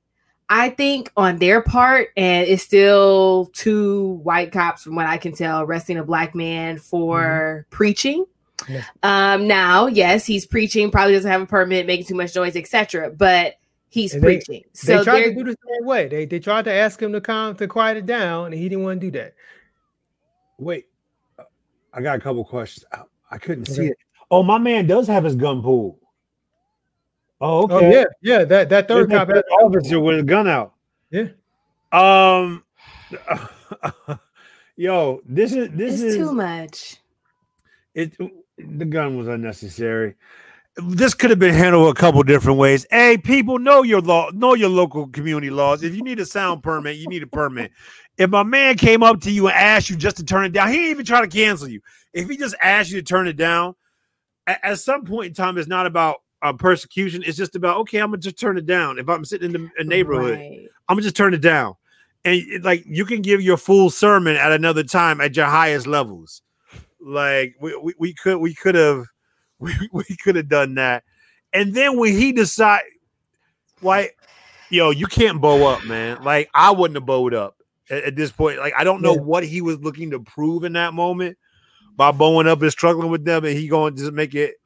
I 0.49 0.71
think 0.71 1.11
on 1.17 1.39
their 1.39 1.61
part, 1.61 2.11
and 2.17 2.47
it's 2.47 2.63
still 2.63 3.51
two 3.53 4.21
white 4.23 4.53
cops, 4.53 4.85
from 4.85 4.95
what 4.95 5.07
I 5.07 5.19
can 5.19 5.33
tell, 5.33 5.63
arresting 5.63 5.99
a 5.99 6.05
black 6.05 6.37
man 6.37 6.79
for 6.79 7.65
mm-hmm. 7.67 7.75
preaching 7.75 8.27
yeah. 8.69 8.85
Um, 9.03 9.47
now, 9.47 9.87
yes, 9.87 10.27
he's 10.27 10.47
preaching, 10.47 10.91
probably 10.91 11.15
doesn't 11.15 11.31
have 11.31 11.43
a 11.43 11.47
permit, 11.47 11.87
making 11.87 12.07
too 12.07 12.15
much 12.15 12.35
noise, 12.35 12.57
etc. 12.57 13.11
But 13.11 13.57
he's 13.89 14.15
and 14.15 14.23
preaching. 14.23 14.63
They, 14.63 14.69
so 14.73 14.99
they 14.99 15.05
tried 15.05 15.23
to 15.23 15.35
do 15.35 15.45
the 15.45 15.57
same 15.67 15.87
way. 15.87 16.09
They 16.09 16.25
they 16.27 16.39
tried 16.39 16.65
to 16.67 16.73
ask 16.73 17.01
him 17.01 17.13
to 17.13 17.21
calm 17.21 17.57
to 17.57 17.67
quiet 17.67 17.99
it 17.99 18.07
down, 18.07 18.47
and 18.47 18.55
he 18.55 18.69
didn't 18.69 18.85
want 18.85 19.01
to 19.01 19.11
do 19.11 19.19
that. 19.19 19.35
Wait, 20.59 20.87
I 21.93 22.01
got 22.01 22.17
a 22.17 22.21
couple 22.21 22.45
questions. 22.45 22.85
I, 22.93 23.03
I 23.31 23.39
couldn't 23.39 23.69
okay. 23.69 23.75
see 23.75 23.87
it. 23.89 23.99
Oh, 24.31 24.43
my 24.43 24.59
man 24.59 24.87
does 24.87 25.07
have 25.07 25.25
his 25.25 25.37
gun 25.37 25.63
pulled. 25.63 25.99
Oh, 27.41 27.69
oh 27.71 27.77
okay. 27.77 27.87
Oh, 27.87 27.91
yeah, 27.91 28.05
yeah. 28.23 28.45
That 28.45 28.69
that 28.71 28.89
third 28.89 29.11
cop 29.11 29.29
officer 29.63 30.01
with 30.01 30.21
a 30.21 30.23
gun 30.23 30.49
out. 30.49 30.75
Yeah. 31.11 31.29
Um. 31.93 32.65
yo, 34.77 35.21
this 35.25 35.53
is 35.53 35.69
this 35.71 35.95
it's 35.95 36.03
is 36.03 36.17
too 36.17 36.33
much. 36.33 36.97
It 37.95 38.17
the 38.59 38.85
gun 38.85 39.17
was 39.17 39.29
unnecessary. 39.29 40.15
This 40.77 41.15
could 41.15 41.31
have 41.31 41.39
been 41.39 41.55
handled 41.55 41.97
a 41.97 41.99
couple 41.99 42.23
different 42.23 42.59
ways. 42.59 42.87
Hey, 42.91 43.17
people, 43.17 43.59
know 43.59 43.83
your 43.83 44.03
law, 44.03 44.31
know 44.35 44.55
your 44.55 44.69
local 44.69 45.09
community 45.09 45.49
laws. 45.49 45.83
If 45.83 45.95
you 45.95 46.03
need 46.03 46.21
a 46.21 46.27
sound 46.27 46.63
permit, 46.63 46.97
you 46.97 47.07
need 47.09 47.23
a 47.23 47.27
permit. 47.27 47.73
If 48.19 48.29
my 48.31 48.43
man 48.43 48.77
came 48.77 49.03
up 49.03 49.21
to 49.23 49.31
you 49.31 49.49
and 49.49 49.57
asked 49.57 49.89
you 49.89 49.97
just 49.97 50.19
to 50.19 50.25
turn 50.25 50.45
it 50.45 50.53
down, 50.53 50.69
he 50.69 50.81
ain't 50.81 50.91
even 50.91 51.07
try 51.07 51.23
to 51.23 51.29
cancel 51.29 51.69
you. 51.69 51.81
If 52.13 52.29
he 52.29 52.37
just 52.37 52.55
asked 52.63 52.91
you 52.91 53.01
to 53.01 53.05
turn 53.05 53.27
it 53.27 53.37
down, 53.37 53.75
at, 54.47 54.61
at 54.63 54.79
some 54.79 55.05
point 55.05 55.29
in 55.29 55.35
time, 55.35 55.57
it's 55.57 55.69
not 55.69 55.87
about 55.87 56.17
uh, 56.43 56.53
persecution. 56.53 57.23
It's 57.27 57.39
just 57.39 57.57
about 57.57 57.79
okay, 57.79 57.99
I'm 57.99 58.09
gonna 58.09 58.19
just 58.19 58.39
turn 58.39 58.59
it 58.59 58.67
down. 58.67 58.99
If 58.99 59.09
I'm 59.09 59.25
sitting 59.25 59.55
in 59.55 59.63
the 59.65 59.71
a 59.79 59.85
neighborhood, 59.85 60.39
Right. 60.39 60.69
I'm 60.89 60.97
gonna 60.97 61.03
just 61.03 61.17
turn 61.17 61.33
it 61.35 61.41
down. 61.41 61.75
And 62.25 62.37
it- 62.37 62.63
like 62.65 62.85
you 62.87 63.07
can 63.07 63.23
give 63.23 63.41
your 63.41 63.57
full 63.57 63.89
sermon 63.91 64.37
at 64.37 64.53
another 64.53 64.83
time 64.83 65.21
at 65.21 65.37
your 65.37 65.47
highest 65.47 65.87
levels. 65.87 66.43
Like 67.07 67.55
we, 67.61 67.77
we, 67.77 67.95
we 67.99 68.15
could 68.15 68.39
we 68.39 68.53
could 68.53 68.75
have 68.75 69.05
we, 69.61 69.73
we 69.93 70.05
could 70.05 70.37
have 70.37 70.49
done 70.49 70.75
that. 70.75 71.05
And 71.53 71.73
then 71.73 71.97
when 71.99 72.13
he 72.13 72.33
decide 72.33 72.83
why 73.81 74.11
yo, 74.71 74.91
you 74.91 75.07
can't 75.07 75.41
bow 75.41 75.65
up, 75.67 75.85
man. 75.85 76.23
Like 76.25 76.51
I 76.53 76.73
wouldn't 76.73 76.97
have 76.97 77.07
bowed 77.07 77.33
up 77.33 77.57
at, 77.89 78.05
at 78.05 78.17
this 78.17 78.33
point. 78.33 78.59
Like 78.59 78.75
I 78.77 78.83
don't 78.83 79.03
know 79.03 79.15
Yeah. 79.15 79.21
what 79.21 79.45
he 79.45 79.61
was 79.61 79.79
looking 79.79 80.11
to 80.11 80.21
prove 80.21 80.65
in 80.65 80.73
that 80.73 80.95
moment 80.95 81.39
by 81.97 82.11
bowing 82.11 82.49
up 82.49 82.61
and 82.61 82.71
struggling 82.73 83.11
with 83.11 83.25
them, 83.25 83.45
and 83.45 83.57
he 83.57 83.69
going 83.69 83.95
to 83.95 84.01
just 84.01 84.13
make 84.13 84.35
it. 84.35 84.57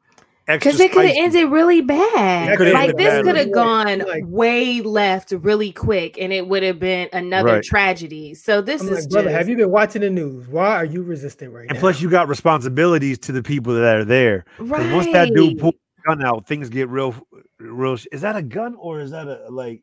Because 0.46 0.80
it 0.80 0.90
could 0.92 1.04
have 1.06 1.14
ended 1.16 1.50
really 1.50 1.80
bad. 1.80 2.60
It 2.60 2.74
Like 2.74 2.96
this 2.96 3.22
could 3.22 3.36
have 3.36 3.52
gone 3.52 4.00
Like- 4.00 4.24
way 4.26 4.80
left 4.80 5.30
really 5.30 5.70
quick, 5.70 6.18
and 6.20 6.32
it 6.32 6.48
would 6.48 6.62
have 6.64 6.80
been 6.80 7.08
another 7.12 7.54
Right. 7.54 7.62
tragedy. 7.62 8.34
So 8.34 8.60
this 8.60 8.82
I'm 8.82 8.88
is 8.88 9.04
like, 9.04 9.10
brother, 9.10 9.30
have 9.30 9.48
you 9.48 9.56
been 9.56 9.70
watching 9.70 10.00
the 10.02 10.10
news? 10.10 10.48
Why 10.48 10.74
are 10.76 10.84
you 10.84 11.02
resistant 11.02 11.52
right 11.52 11.60
And 11.62 11.68
now? 11.70 11.74
And 11.74 11.80
plus, 11.80 12.00
you 12.00 12.10
got 12.10 12.26
responsibilities 12.28 13.18
to 13.20 13.32
the 13.32 13.42
people 13.42 13.74
that 13.74 13.94
are 13.96 14.04
there. 14.04 14.44
right. 14.58 14.92
Once 14.92 15.06
that 15.12 15.32
dude 15.34 15.58
pulls 15.58 15.74
the 15.96 16.02
gun 16.16 16.24
out, 16.24 16.46
things 16.48 16.68
get 16.68 16.88
real, 16.88 17.14
real. 17.60 17.96
Is 18.10 18.22
that 18.22 18.34
a 18.34 18.42
gun 18.42 18.74
or 18.76 19.00
is 19.00 19.12
that 19.12 19.28
a 19.28 19.46
like, 19.50 19.82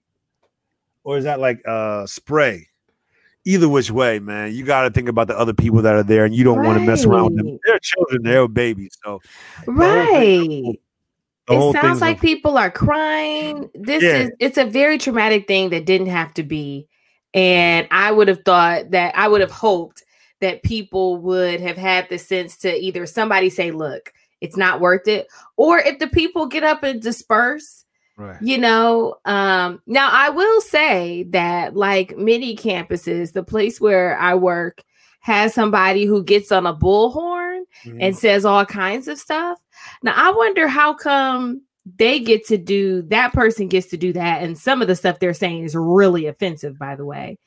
or 1.06 1.18
is 1.18 1.24
that 1.24 1.40
like 1.40 1.62
uh 1.66 2.06
spray? 2.08 2.68
Either 3.48 3.70
which 3.70 3.90
way, 3.90 4.20
man, 4.20 4.54
you 4.54 4.66
got 4.66 4.82
to 4.82 4.90
think 4.90 5.08
about 5.08 5.30
the 5.30 5.40
other 5.40 5.54
people 5.54 5.82
that 5.82 5.96
are 5.96 6.04
there, 6.04 6.26
and 6.26 6.36
you 6.36 6.44
don't 6.44 6.66
want 6.66 6.78
to 6.78 6.86
mess 6.86 7.06
around 7.06 7.34
with 7.34 7.38
them. 7.38 7.58
They're 7.66 7.80
children, 7.80 8.24
they're 8.24 8.46
babies, 8.50 8.98
so 9.02 9.22
right. 9.66 10.78
it 11.50 11.74
sounds 11.74 12.02
like 12.02 12.20
people 12.20 12.58
are 12.58 12.70
crying. 12.70 13.70
This 13.74 14.04
Yeah. 14.04 14.18
is 14.18 14.32
it's 14.40 14.58
a 14.58 14.66
very 14.66 14.98
traumatic 14.98 15.48
thing 15.48 15.70
that 15.70 15.86
didn't 15.86 16.08
have 16.08 16.34
to 16.34 16.44
be. 16.44 16.90
And 17.34 17.88
I 17.90 18.12
would 18.12 18.28
have 18.28 18.44
thought 18.44 18.92
that 18.92 19.16
I 19.16 19.30
would 19.30 19.40
have 19.40 19.52
hoped 19.52 20.04
that 20.42 20.64
people 20.64 21.16
would 21.18 21.62
have 21.62 21.78
had 21.78 22.10
the 22.10 22.18
sense 22.18 22.58
to 22.58 22.76
either 22.76 23.06
somebody 23.06 23.50
say, 23.50 23.72
look, 23.72 24.12
it's 24.42 24.58
not 24.58 24.82
worth 24.82 25.08
it, 25.08 25.30
or 25.56 25.80
if 25.80 26.00
the 26.00 26.08
people 26.08 26.48
get 26.48 26.64
up 26.64 26.84
and 26.84 27.02
disperse, 27.02 27.86
right. 28.18 28.42
you 28.42 28.58
know 28.58 29.16
um 29.26 29.82
now 29.88 30.10
i 30.12 30.30
will 30.30 30.62
say 30.62 31.24
that 31.30 31.76
like 31.76 32.18
many 32.18 32.56
campuses 32.56 33.32
the 33.34 33.44
place 33.44 33.80
where 33.80 34.18
i 34.20 34.34
work 34.36 34.84
has 35.20 35.54
somebody 35.54 36.06
who 36.06 36.24
gets 36.24 36.52
on 36.52 36.66
a 36.66 36.74
bullhorn 36.76 37.62
Mhm. 37.86 37.98
and 38.02 38.18
says 38.18 38.44
all 38.46 38.66
kinds 38.66 39.08
of 39.08 39.18
stuff 39.20 39.60
now 40.04 40.14
i 40.16 40.32
wonder 40.32 40.68
how 40.68 40.94
come 40.94 41.62
they 41.98 42.20
get 42.20 42.46
to 42.48 42.58
do 42.58 43.02
that 43.04 43.34
person 43.34 43.68
gets 43.68 43.88
to 43.88 43.98
do 43.98 44.12
that 44.14 44.42
and 44.42 44.58
some 44.58 44.82
of 44.82 44.88
the 44.88 44.96
stuff 44.96 45.20
they're 45.20 45.34
saying 45.34 45.64
is 45.64 45.76
really 45.76 46.26
offensive 46.26 46.78
by 46.80 46.96
the 46.96 47.06
way 47.06 47.38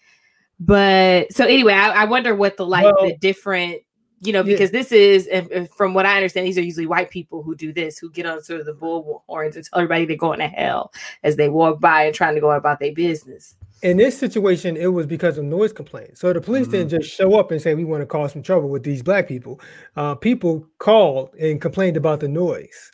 but 0.61 1.33
so 1.33 1.45
anyway 1.45 1.73
i, 1.75 2.03
I 2.03 2.05
wonder 2.05 2.35
what 2.35 2.57
the 2.57 2.67
like 2.67 2.85
the 3.01 3.17
different 3.21 3.81
you 4.21 4.33
know 4.33 4.41
yeah. 4.41 4.53
because 4.53 4.71
this 4.71 4.93
is 4.93 5.27
and- 5.29 5.69
from 5.71 5.95
what 5.95 6.07
i 6.07 6.17
understand 6.17 6.47
these 6.47 6.59
are 6.59 6.63
usually 6.63 6.87
white 6.87 7.11
people 7.11 7.43
who 7.43 7.55
do 7.55 7.73
this 7.73 7.99
who 7.99 8.11
get 8.11 8.27
on 8.27 8.43
sort 8.43 8.61
of 8.61 8.67
the 8.67 8.75
bull 8.75 9.25
horns 9.27 9.57
and 9.57 9.65
tell 9.65 9.79
everybody 9.79 10.05
they're 10.05 10.17
going 10.17 10.39
to 10.39 10.49
hell 10.49 10.93
as 11.23 11.37
they 11.37 11.49
walk 11.49 11.81
by 11.81 12.05
and 12.05 12.15
trying 12.15 12.35
to 12.35 12.41
go 12.41 12.51
about 12.51 12.79
their 12.81 12.93
business 12.93 13.57
in 13.83 13.97
this 13.97 14.19
situation, 14.19 14.77
it 14.77 14.89
was 14.89 15.07
because 15.07 15.39
of 15.39 15.45
noise 15.45 15.73
complaints. 15.73 16.21
So 16.21 16.33
the 16.33 16.41
police 16.41 16.69
didn't 16.69 16.91
just 16.91 17.11
show 17.11 17.39
up 17.39 17.51
and 17.51 17.61
say 17.61 17.75
we 17.75 17.85
want 17.85 18.03
to 18.03 18.07
cause 18.07 18.33
some 18.33 18.43
trouble 18.43 18.69
with 18.69 18.83
these 18.83 19.03
black 19.03 19.27
people. 19.27 19.61
Uh, 19.97 20.15
people 20.15 20.67
called 20.79 21.35
and 21.41 21.61
complained 21.61 21.97
about 21.97 22.21
the 22.21 22.29
noise, 22.29 22.91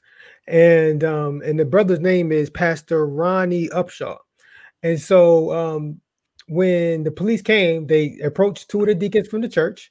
and 0.46 1.02
um, 1.02 1.42
and 1.44 1.58
the 1.58 1.64
brother's 1.64 2.00
name 2.00 2.30
is 2.30 2.50
Pastor 2.50 3.06
Ronnie 3.06 3.68
Upshaw. 3.70 4.16
And 4.84 5.00
so 5.00 5.52
um, 5.52 6.00
when 6.46 7.02
the 7.02 7.10
police 7.10 7.42
came, 7.42 7.88
they 7.88 8.18
approached 8.22 8.70
two 8.70 8.82
of 8.82 8.86
the 8.86 8.94
deacons 8.94 9.26
from 9.26 9.40
the 9.40 9.48
church 9.48 9.90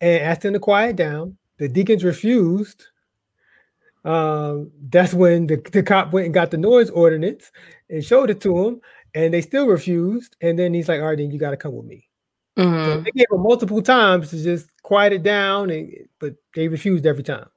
and 0.00 0.22
asked 0.22 0.42
them 0.42 0.52
to 0.54 0.60
quiet 0.60 0.96
down. 0.96 1.36
The 1.58 1.68
deacons 1.68 2.04
refused. 2.04 2.84
Um, 4.04 4.70
that's 4.90 5.12
when 5.12 5.46
the, 5.46 5.56
the 5.72 5.82
cop 5.82 6.12
went 6.12 6.26
and 6.26 6.34
got 6.34 6.50
the 6.50 6.56
noise 6.58 6.88
ordinance 6.90 7.50
and 7.90 8.04
showed 8.04 8.30
it 8.30 8.40
to 8.42 8.56
him 8.66 8.80
and 9.14 9.34
they 9.34 9.40
still 9.42 9.66
refused. 9.66 10.36
And 10.40 10.58
then 10.58 10.72
he's 10.72 10.88
like, 10.88 11.00
"All 11.00 11.08
right, 11.08 11.18
then 11.18 11.30
you 11.30 11.38
got 11.38 11.50
to 11.50 11.56
come 11.56 11.74
with 11.74 11.86
me." 11.86 12.08
So 12.56 12.64
Mhm. 12.64 13.04
they 13.04 13.10
gave 13.12 13.26
him 13.30 13.42
multiple 13.42 13.82
times 13.82 14.30
to 14.30 14.42
just 14.42 14.68
quiet 14.82 15.12
it 15.12 15.22
down, 15.22 15.70
and 15.70 15.92
but 16.20 16.34
they 16.54 16.68
refused 16.68 17.06
every 17.06 17.22
time. 17.24 17.48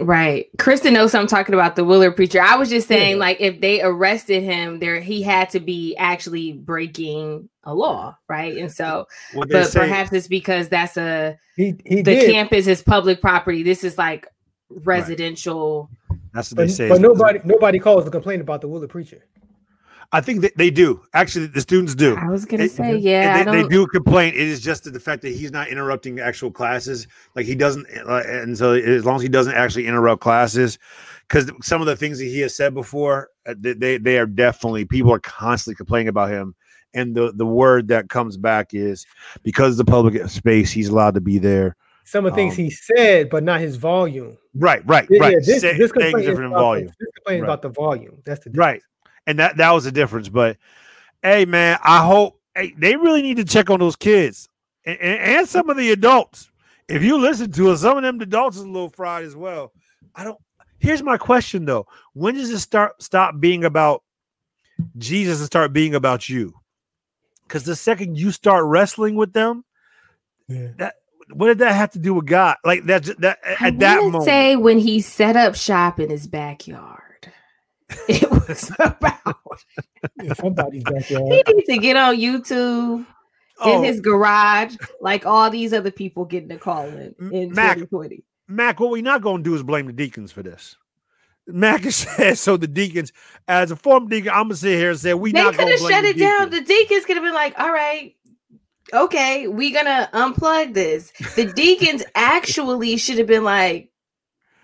Right 0.00 0.46
kristen 0.58 0.94
knows 0.94 1.14
i'm 1.14 1.26
talking 1.26 1.54
about 1.54 1.76
the 1.76 1.84
willard 1.84 2.14
preacher 2.16 2.40
i 2.40 2.56
was 2.56 2.68
just 2.68 2.88
saying 2.88 3.16
Yeah. 3.16 3.20
like 3.20 3.40
if 3.40 3.60
they 3.60 3.82
arrested 3.82 4.42
him 4.42 4.78
there 4.78 5.00
he 5.00 5.22
had 5.22 5.50
to 5.50 5.60
be 5.60 5.96
actually 5.96 6.52
breaking 6.52 7.48
a 7.64 7.74
law 7.74 8.16
right 8.28 8.56
and 8.56 8.70
so 8.70 9.06
What 9.34 9.48
but 9.50 9.66
say, 9.68 9.80
perhaps 9.80 10.12
it's 10.12 10.28
because 10.28 10.68
that's 10.68 10.96
a 10.96 11.38
He 11.56 11.74
he 11.84 11.96
the 11.96 12.14
did, 12.14 12.30
campus 12.30 12.66
is 12.66 12.82
public 12.82 13.20
property 13.20 13.62
this 13.62 13.84
is 13.84 13.98
like 13.98 14.26
residential 14.70 15.90
that's 16.32 16.50
what 16.50 16.56
they 16.58 16.64
but, 16.66 16.72
say. 16.72 16.88
but 16.88 17.00
nobody 17.00 17.40
nobody 17.44 17.78
calls 17.78 18.04
to 18.04 18.10
complain 18.10 18.40
about 18.40 18.60
the 18.62 18.68
Willard 18.68 18.88
preacher. 18.90 19.26
I 20.14 20.20
think 20.20 20.42
that 20.42 20.56
they 20.58 20.70
do. 20.70 21.02
Actually, 21.14 21.46
the 21.46 21.60
students 21.62 21.94
do. 21.94 22.16
i 22.16 22.28
was 22.28 22.44
gonna 22.44 22.64
It- 22.64 22.72
say 22.72 22.96
yeah 22.96 23.44
they, 23.44 23.62
they 23.62 23.68
don't, 23.68 23.88
complain. 23.90 24.34
It 24.34 24.40
is 24.40 24.60
just 24.60 24.84
the 24.92 25.00
fact 25.00 25.22
that 25.22 25.30
he's 25.30 25.50
not 25.52 25.68
interrupting 25.68 26.20
actual 26.20 26.50
classes. 26.50 27.06
Like 27.34 27.46
he 27.46 27.54
doesn't, 27.54 27.86
uh, 28.06 28.22
and 28.26 28.56
so 28.56 28.72
as 28.74 29.04
long 29.06 29.16
as 29.16 29.22
he 29.22 29.28
doesn't 29.28 29.54
actually 29.54 29.86
interrupt 29.86 30.20
classes, 30.20 30.78
because 31.28 31.50
some 31.62 31.80
of 31.80 31.86
the 31.86 31.96
things 31.96 32.18
that 32.18 32.26
he 32.26 32.40
has 32.40 32.54
said 32.54 32.74
before, 32.74 33.30
uh, 33.46 33.54
they, 33.58 33.72
they 33.72 33.96
they 33.98 34.18
are 34.18 34.26
definitely 34.26 34.84
people 34.84 35.12
are 35.12 35.20
constantly 35.20 35.76
complaining 35.76 36.08
about 36.08 36.30
him. 36.30 36.54
And 36.94 37.14
the 37.14 37.32
the 37.34 37.46
word 37.46 37.88
that 37.88 38.10
comes 38.10 38.36
back 38.36 38.74
is 38.74 39.06
because 39.42 39.78
the 39.78 39.84
public 39.84 40.28
space, 40.28 40.70
he's 40.70 40.88
allowed 40.90 41.14
to 41.14 41.22
be 41.22 41.38
there. 41.38 41.74
Some 42.04 42.26
of 42.26 42.32
the 42.32 42.36
things 42.36 42.58
Um, 42.58 42.64
he 42.64 42.70
said, 42.70 43.30
but 43.30 43.44
not 43.44 43.60
his 43.60 43.76
volume. 43.76 44.36
Right, 44.54 44.82
right, 44.86 45.08
right. 45.18 45.32
yeah, 45.32 45.38
this, 45.38 45.60
Say- 45.62 45.78
this 45.78 45.90
complaint 45.92 46.18
is 46.18 46.26
different 46.26 46.46
in 46.46 46.52
about, 46.52 46.60
volume. 46.60 46.86
This 46.88 47.08
complaint 47.16 47.42
Right. 47.42 47.46
about 47.46 47.62
the 47.62 47.68
volume. 47.70 48.18
That's 48.26 48.44
the 48.44 48.50
Right. 48.50 48.82
And 49.26 49.38
that 49.38 49.56
that 49.58 49.70
was 49.70 49.84
the 49.84 49.92
difference. 49.92 50.28
But 50.28 50.56
hey, 51.22 51.44
man, 51.44 51.78
I 51.82 52.04
hope 52.04 52.40
hey, 52.54 52.74
they 52.76 52.96
really 52.96 53.22
need 53.22 53.36
to 53.36 53.44
check 53.44 53.70
on 53.70 53.80
those 53.80 53.96
kids 53.96 54.48
and, 54.84 54.98
and, 54.98 55.20
and 55.20 55.48
some 55.48 55.70
of 55.70 55.76
the 55.76 55.92
adults. 55.92 56.50
If 56.88 57.02
you 57.02 57.18
listen 57.18 57.52
to 57.52 57.70
it, 57.70 57.76
some 57.78 57.96
of 57.96 58.02
them 58.02 58.20
adults 58.20 58.56
is 58.56 58.62
a 58.64 58.66
little 58.66 58.90
fried 58.90 59.24
as 59.24 59.36
well. 59.36 59.72
I 60.14 60.24
don't. 60.24 60.38
Here's 60.78 61.02
my 61.02 61.16
question 61.16 61.64
though: 61.64 61.86
When 62.14 62.34
does 62.34 62.50
it 62.50 62.58
start 62.58 63.00
stop 63.02 63.38
being 63.38 63.64
about 63.64 64.02
Jesus 64.98 65.38
and 65.38 65.46
start 65.46 65.72
being 65.72 65.94
about 65.94 66.28
you? 66.28 66.54
Because 67.46 67.64
the 67.64 67.76
second 67.76 68.18
you 68.18 68.30
start 68.32 68.64
wrestling 68.64 69.14
with 69.14 69.32
them, 69.32 69.64
Yeah. 70.48 70.68
that 70.78 70.94
what 71.32 71.46
did 71.46 71.58
that 71.58 71.74
have 71.74 71.92
to 71.92 71.98
do 71.98 72.14
with 72.14 72.26
God? 72.26 72.56
Like 72.64 72.84
that 72.86 73.04
that 73.20 73.38
I 73.60 73.68
at 73.68 73.78
that 73.78 74.02
moment. 74.02 74.24
say 74.24 74.56
when 74.56 74.78
he 74.78 75.00
set 75.00 75.36
up 75.36 75.54
shop 75.54 76.00
in 76.00 76.10
his 76.10 76.26
backyard 76.26 77.01
it 78.08 78.30
was 78.30 78.70
about 78.78 79.36
In 80.18 80.34
somebody's 80.34 80.84
backyard. 80.84 81.32
he 81.32 81.42
needs 81.54 81.66
to 81.68 81.78
get 81.78 81.96
on 81.96 82.16
youtube 82.16 83.06
Oh, 83.64 83.78
in 83.78 83.84
his 83.84 84.00
garage, 84.00 84.74
like 85.00 85.24
all 85.26 85.48
these 85.50 85.72
other 85.72 85.90
people 85.92 86.24
getting 86.24 86.50
a 86.50 86.58
call 86.58 86.86
in 86.86 87.14
M- 87.20 87.32
in 87.32 87.50
Mac, 87.50 87.76
2020. 87.76 88.24
Mac, 88.48 88.80
what 88.80 88.90
we're 88.90 89.02
not 89.02 89.22
going 89.22 89.44
to 89.44 89.48
do 89.48 89.54
is 89.54 89.62
blame 89.62 89.86
the 89.86 89.92
deacons 89.92 90.32
for 90.32 90.42
this. 90.42 90.74
Mac 91.46 91.82
has 91.84 91.94
said 91.96 92.38
so. 92.38 92.56
The 92.56 92.66
deacons, 92.66 93.12
as 93.46 93.70
a 93.70 93.76
former 93.76 94.08
deacon, 94.08 94.30
I'm 94.30 94.44
gonna 94.44 94.56
sit 94.56 94.78
here 94.78 94.90
and 94.90 94.98
say 94.98 95.14
we 95.14 95.32
They 95.32 95.42
not 95.42 95.52
could 95.54 95.60
going 95.60 95.68
have 95.70 95.78
to 95.78 95.82
blame 95.84 95.92
shut 95.94 96.02
the 96.02 96.08
it 96.10 96.18
down. 96.18 96.50
deacons. 96.50 96.66
The 96.68 96.74
deacons 96.74 97.04
could 97.04 97.16
have 97.18 97.24
been 97.24 97.34
like, 97.34 97.56
"All 97.58 97.70
right, 97.72 98.16
okay, 98.92 99.46
we 99.46 99.70
gonna 99.70 100.08
unplug 100.12 100.74
this." 100.74 101.12
The 101.36 101.44
deacons 101.52 102.02
actually 102.16 102.96
should 102.96 103.18
have 103.18 103.26
been 103.28 103.44
like, 103.44 103.90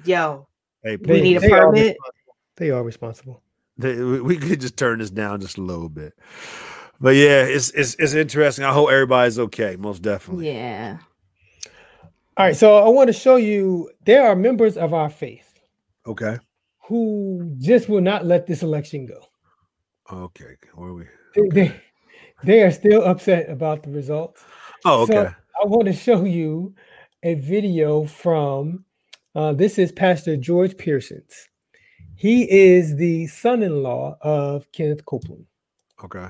"Yo, 0.04 0.48
Hey, 0.82 0.96
We 0.96 1.20
need 1.20 1.36
a 1.36 1.40
they 1.40 1.50
permit. 1.50 1.96
Responsible. 2.60 2.66
They 2.66 2.70
are 2.70 2.82
responsible. 2.82 3.42
they- 3.76 3.96
we 4.02 4.20
we 4.20 4.36
could 4.48 4.60
just 4.60 4.76
turn 4.76 4.98
this 4.98 5.10
down 5.10 5.40
just 5.40 5.58
a 5.58 5.62
little 5.62 5.88
bit. 5.88 6.14
But 7.00 7.14
yeah, 7.14 7.44
it's 7.44 7.70
it's 7.70 7.94
it's 7.98 8.14
interesting. 8.14 8.64
I 8.64 8.72
hope 8.72 8.90
everybody's 8.90 9.38
okay. 9.38 9.76
Most 9.76 10.02
definitely. 10.02 10.48
yeah, 10.48 10.98
All 12.36 12.44
right, 12.46 12.56
so 12.56 12.78
I 12.84 12.88
want 12.88 13.06
to 13.08 13.12
show 13.12 13.36
you 13.36 13.90
there 14.04 14.26
are 14.28 14.34
members 14.36 14.76
of 14.76 14.92
our 14.94 15.08
faith 15.10 15.60
Okay. 16.06 16.38
who 16.88 17.52
just 17.58 17.88
will 17.88 18.00
not 18.00 18.24
let 18.26 18.46
this 18.46 18.62
election 18.62 19.06
go. 19.06 19.20
Okay. 20.12 20.56
Where 20.74 20.88
are 20.90 20.94
we? 20.94 21.04
They, 21.34 21.48
they, 21.52 21.80
they 22.44 22.62
are 22.62 22.70
still 22.72 23.02
upset 23.04 23.50
about 23.50 23.82
the 23.82 23.90
results. 23.90 24.42
Oh, 24.84 25.02
okay. 25.02 25.12
So 25.12 25.34
I 25.62 25.66
want 25.66 25.86
to 25.86 25.92
show 25.92 26.24
you 26.24 26.74
a 27.22 27.34
video 27.34 28.04
from 28.06 28.84
uh, 29.34 29.52
this 29.52 29.78
is 29.78 29.92
Pastor 29.92 30.36
George 30.36 30.76
Pearsons. 30.76 31.47
He 32.18 32.50
is 32.50 32.96
the 32.96 33.28
son-in-law 33.28 34.18
of 34.20 34.70
Kenneth 34.72 35.04
Copeland. 35.06 35.46
Okay. 36.04 36.26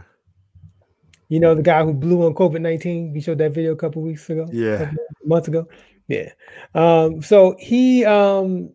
You 1.30 1.40
know 1.40 1.54
the 1.54 1.62
guy 1.62 1.82
who 1.82 1.94
blew 1.94 2.26
on 2.26 2.34
COVID 2.34 2.60
nineteen. 2.60 3.12
We 3.14 3.22
showed 3.22 3.38
that 3.38 3.52
video 3.52 3.72
a 3.72 3.76
couple 3.76 4.02
weeks 4.02 4.28
ago. 4.28 4.46
Yeah. 4.52 4.92
months 5.24 5.48
ago. 5.48 5.66
Yeah. 6.06 6.32
Um, 6.74 7.22
so 7.22 7.56
he 7.58 8.04
um, 8.04 8.70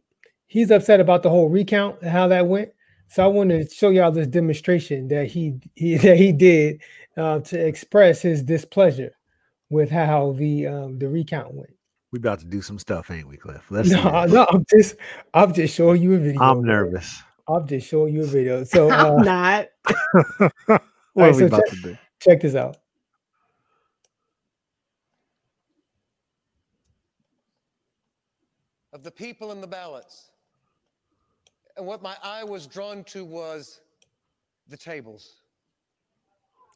he's 0.48 0.72
upset 0.72 1.00
about 1.00 1.22
the 1.22 1.30
whole 1.30 1.50
recount 1.50 2.02
and 2.02 2.10
how 2.10 2.28
that 2.30 2.48
went. 2.48 2.72
So 3.10 3.24
I 3.24 3.28
want 3.28 3.52
to 3.52 3.70
show 3.70 3.90
y'all 3.90 4.12
this 4.12 4.26
demonstration 4.28 5.08
that 5.10 5.28
he, 5.28 5.60
he 5.76 5.98
that 5.98 6.18
he 6.18 6.32
did 6.32 6.82
uh, 7.16 7.42
to 7.42 7.60
express 7.64 8.24
his 8.24 8.42
displeasure 8.42 9.16
with 9.70 9.92
how 9.92 10.32
the 10.34 10.66
um, 10.66 10.98
the 10.98 11.08
recount 11.08 11.54
went. 11.54 11.76
We 12.14 12.20
about 12.20 12.38
to 12.42 12.46
do 12.46 12.62
some 12.62 12.78
stuff, 12.78 13.10
ain't 13.10 13.28
we, 13.28 13.38
Cliff? 13.38 13.66
Let's 13.72 13.90
no, 13.90 14.26
no, 14.26 14.46
I'm 14.52 14.64
just 14.70 14.98
I'm 15.34 15.52
just 15.52 15.74
showing 15.74 16.00
you 16.00 16.14
a 16.14 16.20
video. 16.20 16.42
I'm 16.42 16.64
nervous. 16.64 17.24
I'm 17.48 17.68
just 17.68 17.88
showing 17.88 18.14
you 18.14 18.22
a 18.22 18.28
video. 18.28 18.64
So 18.64 18.92
uh, 18.92 18.94
I'm 18.94 19.26
not. 19.26 19.70
what 20.38 20.52
right, 20.68 20.82
are 21.18 21.32
we 21.32 21.40
so 21.40 21.46
about 21.48 21.62
check- 21.62 21.70
to 21.70 21.82
do? 21.82 21.98
check 22.20 22.42
this 22.42 22.54
out. 22.54 22.78
of 28.94 29.02
the 29.02 29.10
people 29.10 29.52
and 29.52 29.64
the 29.64 29.68
ballots. 29.68 30.30
And 31.78 31.88
what 31.88 32.04
my 32.04 32.16
eye 32.24 32.44
was 32.44 32.68
drawn 32.68 33.04
to 33.06 33.26
was 33.26 33.82
the 34.68 34.78
tables. 34.78 35.42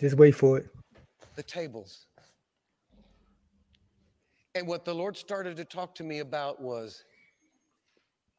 Just 0.02 0.18
wait 0.18 0.34
for 0.34 0.58
it. 0.58 0.66
The 1.36 1.44
tables. 1.44 2.08
And 4.58 4.68
what 4.68 4.86
the 4.86 4.96
Lord 4.96 5.16
started 5.16 5.56
to 5.58 5.66
talk 5.66 5.94
to 5.96 6.04
me 6.04 6.18
about 6.18 6.60
was 6.60 7.04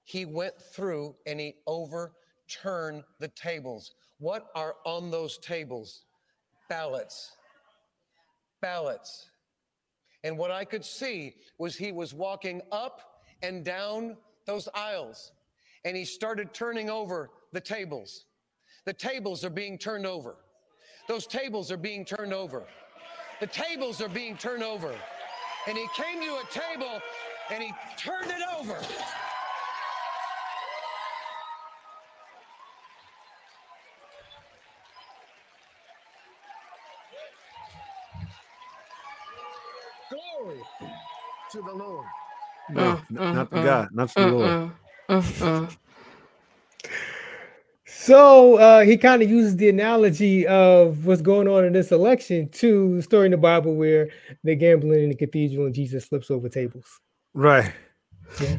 He 0.03 0.25
went 0.25 0.61
through 0.75 1.15
and 1.29 1.39
He 1.39 1.55
overturned 1.69 3.05
the 3.21 3.29
tables. 3.29 3.95
What 4.19 4.49
are 4.57 4.75
on 4.85 5.13
those 5.13 5.39
tables? 5.39 6.07
Ballots. 6.69 7.31
Ballots. 8.61 9.31
And 10.25 10.37
what 10.37 10.51
I 10.51 10.65
could 10.65 10.85
see 10.85 11.37
was 11.57 11.77
He 11.77 11.93
was 11.93 12.13
walking 12.13 12.63
up 12.73 13.23
and 13.43 13.65
down 13.65 14.17
those 14.45 14.69
aisles. 14.75 15.31
And 15.85 15.97
he 15.97 16.05
started 16.05 16.53
turning 16.53 16.91
over 16.91 17.31
the 17.53 17.61
tables. 17.61 18.25
The 18.87 18.93
tables 18.93 19.45
are 19.45 19.51
being 19.51 19.79
turned 19.79 20.05
over. 20.05 20.35
Those 21.07 21.29
tables 21.29 21.71
are 21.71 21.77
being 21.77 22.05
turned 22.05 22.35
over. 22.35 22.67
The 23.39 23.47
tables 23.47 24.03
are 24.03 24.09
being 24.09 24.37
turned 24.37 24.65
over. 24.65 24.99
And 25.69 25.79
he 25.79 25.89
came 25.95 26.23
to 26.23 26.37
a 26.37 26.45
table 26.51 27.01
and 27.53 27.63
he 27.65 27.75
turned 27.99 28.31
it 28.33 28.43
over. 28.61 28.79
Glory 40.11 40.61
to 41.53 41.63
the 41.63 41.73
Lord. 41.75 42.07
No, 42.69 43.01
n- 43.11 43.21
mm, 43.21 43.33
not 43.33 43.53
the 43.53 43.59
mm, 43.59 43.61
God, 43.61 43.89
not 43.93 44.15
the 44.17 44.23
uh, 44.23 44.25
Lord. 44.25 44.57
So 48.09 48.57
uh, 48.57 48.85
he 48.85 48.97
kind 48.97 49.21
of 49.21 49.29
uses 49.29 49.57
the 49.57 49.69
analogy 49.69 50.47
of 50.47 51.05
what's 51.05 51.21
going 51.21 51.47
on 51.47 51.67
in 51.67 51.75
this 51.75 51.93
election 51.93 52.49
to 52.53 52.97
the 52.97 53.03
story 53.03 53.27
in 53.27 53.33
the 53.33 53.37
Bible 53.37 53.75
where 53.75 54.09
they're 54.43 54.55
gambling 54.55 55.03
in 55.03 55.09
the 55.11 55.15
cathedral 55.15 55.67
and 55.67 55.75
Jesus 55.75 56.07
flips 56.07 56.31
over 56.31 56.49
tables. 56.49 56.87
Right. 57.35 57.71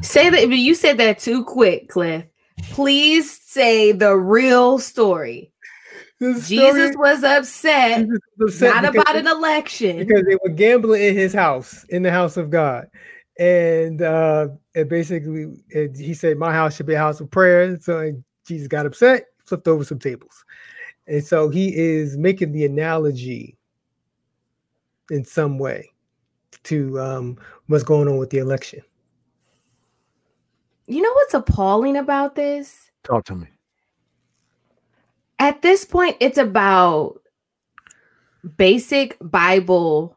Say 0.02 0.30
that, 0.30 0.48
but 0.48 0.56
you 0.56 0.76
said 0.76 0.98
that 0.98 1.18
too 1.18 1.44
quick, 1.44 1.88
Cliff. 1.88 2.24
Please 2.70 3.40
say 3.42 3.90
the 3.90 4.14
real 4.14 4.78
story. 4.78 5.52
The 6.20 6.40
Jesus 6.46 6.94
was 6.96 7.24
upset, 7.24 8.02
Jesus 8.06 8.20
was 8.38 8.54
upset 8.54 8.74
not 8.84 8.94
about 8.94 9.12
they- 9.12 9.18
an 9.18 9.26
election. 9.26 9.98
because 9.98 10.22
they 10.28 10.36
were 10.44 10.50
gambling 10.50 11.02
in 11.02 11.16
his 11.16 11.32
house, 11.32 11.84
in 11.88 12.04
the 12.04 12.12
house 12.12 12.36
of 12.36 12.50
God. 12.50 12.86
And 13.36 14.00
uh 14.00 14.46
and 14.76 14.88
basically 14.88 15.54
it, 15.70 15.96
he 15.96 16.14
said, 16.14 16.38
My 16.38 16.52
house 16.52 16.76
should 16.76 16.86
be 16.86 16.94
a 16.94 16.98
house 16.98 17.18
of 17.18 17.28
prayer. 17.32 17.76
So 17.80 18.12
Jesus 18.46 18.68
got 18.68 18.86
upset, 18.86 19.24
flipped 19.50 19.68
over 19.68 19.84
some 19.84 19.98
tables. 19.98 20.44
And 21.06 21.22
so 21.22 21.50
he 21.50 21.76
is 21.76 22.16
making 22.16 22.52
the 22.52 22.64
analogy 22.64 23.58
in 25.10 25.24
some 25.24 25.58
way 25.58 25.90
to 26.62 26.98
um 27.00 27.36
what's 27.66 27.84
going 27.84 28.08
on 28.08 28.16
with 28.16 28.30
the 28.30 28.38
election. 28.38 28.80
You 30.86 31.02
know 31.02 31.12
what's 31.12 31.34
appalling 31.34 31.96
about 31.96 32.34
this? 32.34 32.90
Talk 33.04 33.24
to 33.26 33.34
me. 33.34 33.46
At 35.38 35.62
this 35.62 35.84
point, 35.84 36.16
it's 36.20 36.38
about 36.38 37.20
basic 38.56 39.16
Bible 39.20 40.16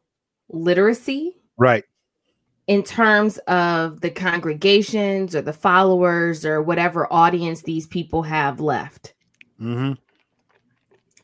literacy 0.49 1.37
Right. 1.57 1.83
in 2.67 2.83
terms 2.83 3.37
of 3.47 4.01
the 4.01 4.09
congregations 4.09 5.35
or 5.35 5.41
the 5.41 5.53
followers 5.53 6.45
or 6.45 6.61
whatever 6.61 7.11
audience 7.11 7.61
these 7.61 7.87
people 7.87 8.23
have 8.23 8.59
left. 8.59 9.12
Mm-hmm. 9.63 9.93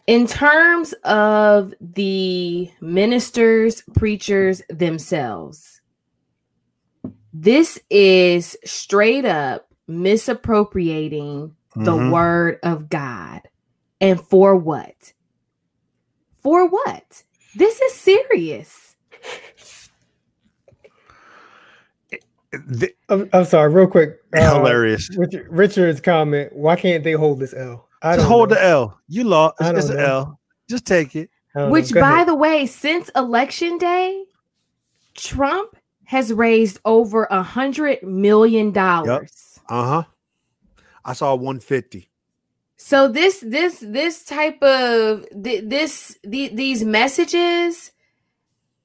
In 0.08 0.28
terms 0.28 0.94
of 1.06 1.74
the 1.82 2.72
ministers, 2.82 3.84
preachers 3.96 4.62
themselves, 4.70 5.82
this 7.34 7.80
is 7.90 8.58
straight 8.66 9.26
up 9.26 9.68
misappropriating 9.88 11.56
the 11.76 11.94
Mhm. 11.94 12.12
word 12.12 12.60
of 12.64 12.90
God. 12.90 13.42
And 14.02 14.22
for 14.22 14.56
what? 14.56 15.14
For 16.44 16.68
what? 16.70 17.24
This 17.56 17.82
is 17.82 17.94
serious. 17.96 18.96
The- 22.52 22.96
I'm, 23.10 23.30
I'm 23.34 23.46
sorry, 23.46 23.74
real 23.74 23.88
quick. 23.88 24.20
uh, 24.34 24.54
hilarious. 24.58 25.10
Richard, 25.18 25.48
Richard's 25.52 26.02
comment, 26.02 26.54
why 26.56 26.78
can't 26.78 27.04
they 27.04 27.14
hold 27.14 27.40
this 27.42 27.56
L? 27.56 27.89
I 28.02 28.16
Just 28.16 28.28
hold 28.28 28.50
know. 28.50 28.56
the 28.56 28.64
L. 28.64 29.00
You 29.08 29.24
lost. 29.24 29.56
It's, 29.60 29.80
it's 29.80 29.90
an 29.90 29.98
know. 29.98 30.06
L. 30.06 30.40
Just 30.70 30.86
take 30.86 31.16
it. 31.16 31.30
I 31.56 31.60
don't 31.60 31.70
know. 31.70 31.74
Which, 31.74 31.94
by 31.94 32.00
ahead. 32.00 32.28
the 32.28 32.36
way, 32.36 32.66
since 32.66 33.10
election 33.16 33.78
day, 33.78 34.24
Trump 35.16 35.76
has 36.06 36.32
raised 36.32 36.80
over 36.86 37.28
a 37.30 37.44
hundred 37.44 38.02
million 38.04 38.72
dollars. 38.72 39.60
Uh 39.68 39.88
huh. 39.88 40.04
I 41.06 41.14
saw 41.14 41.34
150. 41.36 42.10
So 42.78 43.08
this 43.08 43.44
this 43.46 43.84
this 43.86 44.24
type 44.24 44.62
of 44.64 45.26
th- 45.44 45.66
this 45.66 46.18
the, 46.24 46.50
these 46.50 46.84
messages 46.84 47.92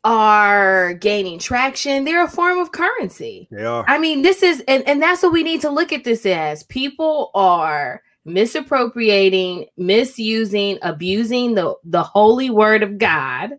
are 0.02 0.94
gaining 0.94 1.38
traction. 1.38 2.04
They're 2.04 2.24
a 2.24 2.28
form 2.28 2.58
of 2.58 2.72
currency. 2.72 3.48
They 3.50 3.64
are. 3.64 3.84
I 3.86 3.98
mean, 3.98 4.22
this 4.22 4.42
is 4.42 4.62
and, 4.66 4.86
and 4.88 5.00
that's 5.00 5.22
what 5.22 5.32
we 5.32 5.42
need 5.44 5.60
to 5.60 5.70
look 5.70 5.92
at 5.92 6.04
this 6.04 6.26
as. 6.26 6.64
People 6.64 7.30
are 7.34 8.02
misappropriating, 8.24 9.66
misusing, 9.76 10.78
abusing 10.82 11.54
the, 11.54 11.74
the 11.84 12.02
holy 12.02 12.50
word 12.50 12.82
of 12.82 12.98
God. 12.98 13.52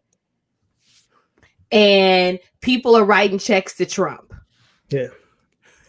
And 1.72 2.40
people 2.62 2.96
are 2.96 3.04
writing 3.04 3.40
checks 3.40 3.76
to 3.78 3.86
Trump. 3.86 4.34
Yeah, 4.90 5.08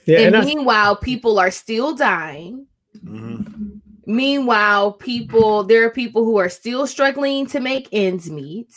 and 0.07 0.27
and 0.27 0.37
I, 0.37 0.45
meanwhile, 0.45 0.97
people 0.97 1.39
are 1.39 1.51
still 1.51 1.95
dying. 1.95 2.67
Mhm. 3.05 3.81
Meanwhile, 4.07 4.93
people 4.93 5.65
there 5.65 5.85
are 5.85 5.91
people 5.91 6.25
who 6.25 6.39
are 6.39 6.49
still 6.49 6.87
struggling 6.87 7.47
to 7.49 7.61
make 7.61 7.89
ends 7.93 8.31
meet, 8.31 8.73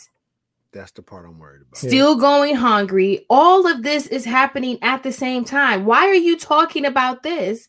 That's 0.72 0.90
the 0.92 1.02
part 1.02 1.24
I'm 1.24 1.38
worried 1.38 1.62
about. 1.62 1.76
still 1.78 2.16
going 2.16 2.56
hungry. 2.56 3.24
All 3.30 3.66
of 3.66 3.82
this 3.82 4.06
is 4.08 4.24
happening 4.24 4.78
at 4.82 5.02
the 5.02 5.12
same 5.12 5.44
time. 5.44 5.84
Why 5.86 6.06
are 6.08 6.14
you 6.14 6.36
talking 6.36 6.84
about 6.84 7.22
this 7.22 7.68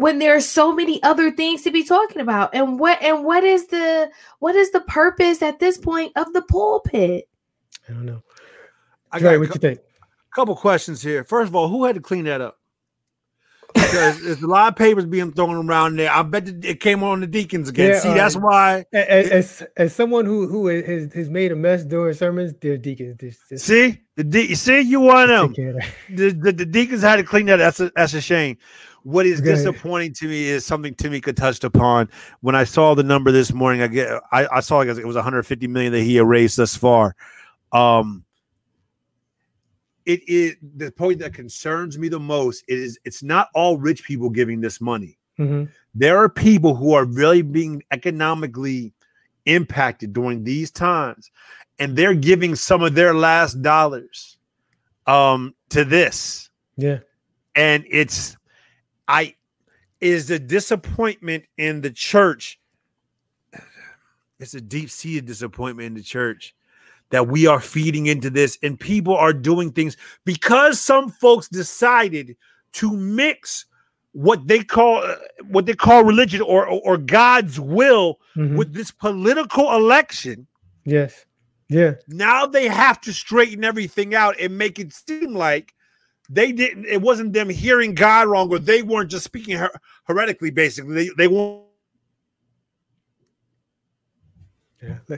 when 0.00 0.18
there 0.18 0.34
are 0.34 0.40
so 0.40 0.74
many 0.74 1.02
other 1.02 1.30
things 1.30 1.62
to 1.62 1.70
be 1.70 1.84
talking 1.84 2.22
about? 2.22 2.54
And 2.54 2.78
what 2.80 3.02
and 3.02 3.24
what 3.24 3.44
is 3.44 3.66
the 3.66 4.10
what 4.38 4.56
is 4.56 4.70
the 4.70 4.80
purpose 4.82 5.42
at 5.42 5.58
this 5.58 5.76
point 5.78 6.12
of 6.16 6.32
the 6.32 6.42
pulpit? 6.42 7.28
I 7.88 7.92
don't 7.92 8.06
know. 8.06 8.22
I 9.12 9.18
Dre, 9.18 9.32
got 9.32 9.36
a 9.36 9.40
what 9.40 9.50
cou- 9.50 9.54
you 9.54 9.60
think? 9.60 9.80
couple 10.34 10.56
questions 10.56 11.02
here. 11.02 11.24
First 11.24 11.48
of 11.48 11.56
all, 11.56 11.68
who 11.68 11.84
had 11.84 11.96
to 11.96 12.00
clean 12.00 12.24
that 12.24 12.40
up? 12.40 12.59
Because 13.74 14.22
there's 14.22 14.42
a 14.42 14.46
lot 14.46 14.68
of 14.68 14.76
papers 14.76 15.06
being 15.06 15.32
thrown 15.32 15.66
around 15.68 15.96
there. 15.96 16.10
I 16.10 16.22
bet 16.22 16.48
it 16.48 16.64
it 16.64 16.80
came 16.80 17.02
on 17.02 17.20
the 17.20 17.26
deacons 17.26 17.68
again. 17.68 17.90
Yeah, 17.90 18.00
See, 18.00 18.08
uh, 18.08 18.14
that's 18.14 18.36
why. 18.36 18.84
A- 18.92 18.98
a- 18.98 19.32
As 19.38 19.62
as 19.76 19.94
someone 19.94 20.24
who 20.26 20.46
who 20.48 20.66
has, 20.68 21.12
has 21.12 21.28
made 21.30 21.52
a 21.52 21.56
mess 21.56 21.84
during 21.84 22.14
sermons, 22.14 22.54
their 22.60 22.76
deacons 22.76 23.16
just, 23.20 23.40
just 23.48 23.64
See 23.66 24.00
the 24.16 24.24
de- 24.24 24.54
see 24.54 24.80
you 24.80 25.00
one 25.00 25.22
of 25.24 25.28
them. 25.28 25.48
take 25.48 25.56
care 25.56 25.68
of 25.70 25.76
that. 25.76 25.86
The, 26.16 26.30
the, 26.30 26.52
the 26.52 26.66
deacons 26.66 27.02
had 27.02 27.16
to 27.16 27.22
clean 27.24 27.46
that. 27.46 27.56
That's 27.56 27.80
a 27.80 27.90
that's 27.96 28.14
a 28.14 28.20
shame. 28.20 28.58
What 29.02 29.24
is 29.24 29.40
disappointing 29.40 30.12
to 30.14 30.26
me 30.26 30.44
is 30.44 30.64
something 30.66 30.94
Tamika 30.94 31.34
touched 31.34 31.64
upon. 31.64 32.10
When 32.42 32.54
I 32.54 32.64
saw 32.64 32.94
the 32.94 33.02
number 33.02 33.32
this 33.32 33.50
morning, 33.52 33.80
I 33.80 33.86
get 33.86 34.08
I, 34.30 34.46
I 34.52 34.60
saw 34.60 34.80
it 34.82 35.06
was 35.06 35.16
150 35.16 35.66
million 35.68 35.92
that 35.92 36.02
he 36.02 36.18
erased 36.18 36.58
thus 36.58 36.76
far. 36.76 37.16
Um, 37.72 38.24
it 40.06 40.28
is 40.28 40.56
the 40.76 40.90
point 40.90 41.18
that 41.20 41.34
concerns 41.34 41.98
me 41.98 42.08
the 42.08 42.20
most 42.20 42.64
is 42.68 42.98
it's 43.04 43.22
not 43.22 43.48
all 43.54 43.78
rich 43.78 44.04
people 44.04 44.30
giving 44.30 44.60
this 44.60 44.80
money. 44.80 45.18
Mm-hmm. 45.38 45.70
There 45.94 46.18
are 46.18 46.28
people 46.28 46.74
who 46.74 46.92
are 46.94 47.04
really 47.04 47.42
being 47.42 47.82
economically 47.90 48.92
impacted 49.46 50.12
during 50.12 50.44
these 50.44 50.70
times, 50.70 51.30
and 51.78 51.96
they're 51.96 52.14
giving 52.14 52.54
some 52.54 52.82
of 52.82 52.94
their 52.94 53.14
last 53.14 53.62
dollars 53.62 54.38
um, 55.06 55.54
to 55.70 55.84
this. 55.84 56.50
Yeah, 56.76 56.98
and 57.54 57.84
it's 57.90 58.36
I 59.08 59.34
is 60.00 60.28
the 60.28 60.38
disappointment 60.38 61.44
in 61.58 61.80
the 61.80 61.90
church. 61.90 62.58
It's 64.38 64.54
a 64.54 64.60
deep 64.60 64.90
seated 64.90 65.26
disappointment 65.26 65.86
in 65.86 65.94
the 65.94 66.02
church 66.02 66.54
that 67.10 67.28
we 67.28 67.46
are 67.46 67.60
feeding 67.60 68.06
into 68.06 68.30
this 68.30 68.58
and 68.62 68.78
people 68.78 69.16
are 69.16 69.32
doing 69.32 69.72
things 69.72 69.96
because 70.24 70.80
some 70.80 71.10
folks 71.10 71.48
decided 71.48 72.36
to 72.72 72.92
mix 72.92 73.66
what 74.12 74.46
they 74.46 74.62
call 74.64 75.02
uh, 75.02 75.16
what 75.48 75.66
they 75.66 75.74
call 75.74 76.04
religion 76.04 76.40
or 76.40 76.66
or, 76.66 76.80
or 76.84 76.96
God's 76.96 77.60
will 77.60 78.18
mm-hmm. 78.36 78.56
with 78.56 78.72
this 78.72 78.90
political 78.90 79.72
election. 79.74 80.46
Yes. 80.84 81.26
Yeah. 81.68 81.94
Now 82.08 82.46
they 82.46 82.66
have 82.68 83.00
to 83.02 83.12
straighten 83.12 83.62
everything 83.62 84.14
out 84.14 84.34
and 84.40 84.58
make 84.58 84.80
it 84.80 84.92
seem 84.92 85.34
like 85.34 85.72
they 86.28 86.50
didn't 86.50 86.86
it 86.86 87.00
wasn't 87.00 87.32
them 87.32 87.48
hearing 87.48 87.94
God 87.94 88.26
wrong 88.26 88.50
or 88.50 88.58
they 88.58 88.82
weren't 88.82 89.10
just 89.10 89.24
speaking 89.24 89.56
her- 89.56 89.80
heretically 90.06 90.50
basically. 90.50 90.94
They 90.94 91.10
they 91.16 91.28
won't 91.28 91.66
Yeah. 94.82 95.16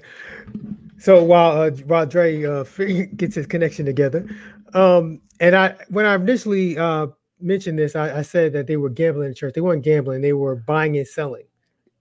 So 1.03 1.21
while 1.25 1.61
uh, 1.61 1.71
while 1.87 2.07
Dre 2.07 2.45
uh, 2.45 2.63
gets 3.17 3.35
his 3.35 3.47
connection 3.47 3.85
together, 3.85 4.25
um, 4.73 5.21
and 5.41 5.57
I 5.57 5.75
when 5.89 6.07
I 6.07 6.15
initially 6.15 6.79
uh, 6.79 7.09
mentioned 7.41 7.77
this, 7.77 7.97
I, 7.97 8.19
I, 8.19 8.23
said 8.23 8.53
that 8.53 8.69
they 8.69 8.77
were 8.77 8.89
gambling 8.89 9.31
in 9.31 9.35
church. 9.35 9.55
They 9.55 9.61
weren't 9.61 9.83
gambling; 9.83 10.21
they 10.21 10.33
were 10.33 10.55
buying 10.55 10.97
and 10.97 11.07
selling 11.07 11.43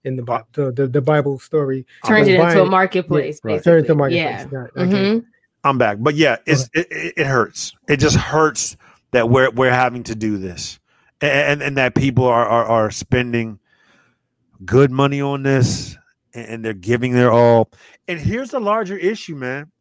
in 0.04 0.14
the 0.14 0.22
Bible. 0.22 0.46
The, 0.52 0.70
the, 0.70 0.86
the 0.86 1.00
Bible 1.00 1.40
story 1.40 1.84
turned 2.06 2.28
it 2.28 2.38
into 2.38 2.62
a 2.62 2.64
marketplace. 2.64 3.40
Yeah, 3.44 3.54
right. 3.54 3.64
Turned 3.64 3.80
into 3.80 3.92
a 3.92 3.96
marketplace. 3.96 4.46
Yeah. 4.52 4.84
mm-hmm. 4.84 5.26
I'm 5.64 5.78
back, 5.78 5.96
but 5.98 6.14
yeah, 6.14 6.36
it's 6.46 6.70
it, 6.72 6.86
it, 6.90 7.26
hurts. 7.26 7.74
It 7.88 7.96
just 7.96 8.14
hurts 8.14 8.76
that 9.10 9.28
we're 9.28 9.50
we're 9.50 9.72
having 9.72 10.04
to 10.04 10.14
do 10.14 10.38
this, 10.38 10.78
and 11.20 11.32
and, 11.32 11.62
and 11.62 11.76
that 11.76 11.96
people 11.96 12.26
are, 12.26 12.46
are 12.46 12.66
are 12.66 12.90
spending 12.92 13.58
good 14.64 14.92
money 14.92 15.20
on 15.20 15.42
this 15.42 15.96
and 16.34 16.64
they're 16.64 16.72
giving 16.72 17.12
their 17.12 17.30
all. 17.30 17.70
And 18.12 18.20
here's 18.20 18.50
the 18.50 18.60
larger 18.60 18.98
issue, 18.98 19.34
man. 19.34 19.72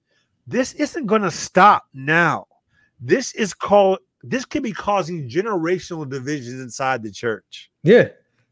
This 0.47 0.71
isn't 0.75 1.05
going 1.05 1.23
to 1.23 1.31
stop 1.31 1.83
now. 1.93 2.45
This 3.01 3.35
is 3.35 3.53
called 3.53 3.99
this 4.23 4.45
could 4.45 4.63
be 4.63 4.71
causing 4.71 5.29
generational 5.29 6.09
divisions 6.09 6.61
inside 6.61 7.03
the 7.03 7.11
church. 7.11 7.69
Yeah. 7.83 8.07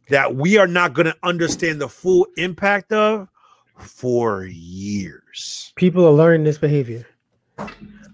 That 0.09 0.35
we 0.35 0.57
are 0.57 0.67
not 0.67 0.93
going 0.93 1.05
to 1.05 1.15
understand 1.23 1.79
the 1.79 1.87
full 1.87 2.27
impact 2.35 2.91
of 2.91 3.29
for 3.77 4.43
years. 4.43 5.71
People 5.77 6.05
are 6.05 6.11
learning 6.11 6.43
this 6.43 6.57
behavior. 6.57 7.07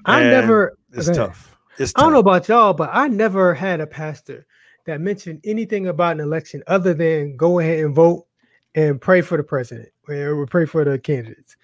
I 0.05 0.22
and 0.22 0.30
never 0.30 0.78
it's 0.91 1.07
tough. 1.07 1.57
It's 1.80 1.93
tough. 1.93 1.99
I 1.99 2.05
don't 2.05 2.13
know 2.13 2.20
about 2.20 2.47
y'all, 2.47 2.74
but 2.74 2.91
I 2.93 3.07
never 3.07 3.55
had 3.55 3.80
a 3.82 3.88
pastor 3.88 4.45
that 4.86 5.01
mentioned 5.01 5.39
anything 5.43 5.88
about 5.88 6.11
an 6.11 6.20
election 6.20 6.61
other 6.68 6.93
than 6.93 7.38
go 7.38 7.57
ahead 7.57 7.84
and 7.84 7.95
vote 7.95 8.28
and 8.76 9.01
pray 9.01 9.22
for 9.22 9.38
the 9.38 9.43
president 9.43 9.89
or 10.10 10.45
pray 10.45 10.66
for 10.66 10.84
the 10.84 10.99
candidates. 10.99 11.58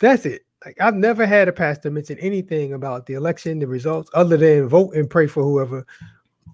That's 0.00 0.26
it. 0.26 0.42
Like 0.64 0.76
I've 0.80 0.94
never 0.94 1.26
had 1.26 1.48
a 1.48 1.52
pastor 1.52 1.90
mention 1.90 2.18
anything 2.18 2.72
about 2.72 3.06
the 3.06 3.14
election, 3.14 3.58
the 3.58 3.66
results, 3.66 4.10
other 4.14 4.36
than 4.36 4.68
vote 4.68 4.94
and 4.94 5.08
pray 5.08 5.26
for 5.26 5.42
whoever, 5.42 5.86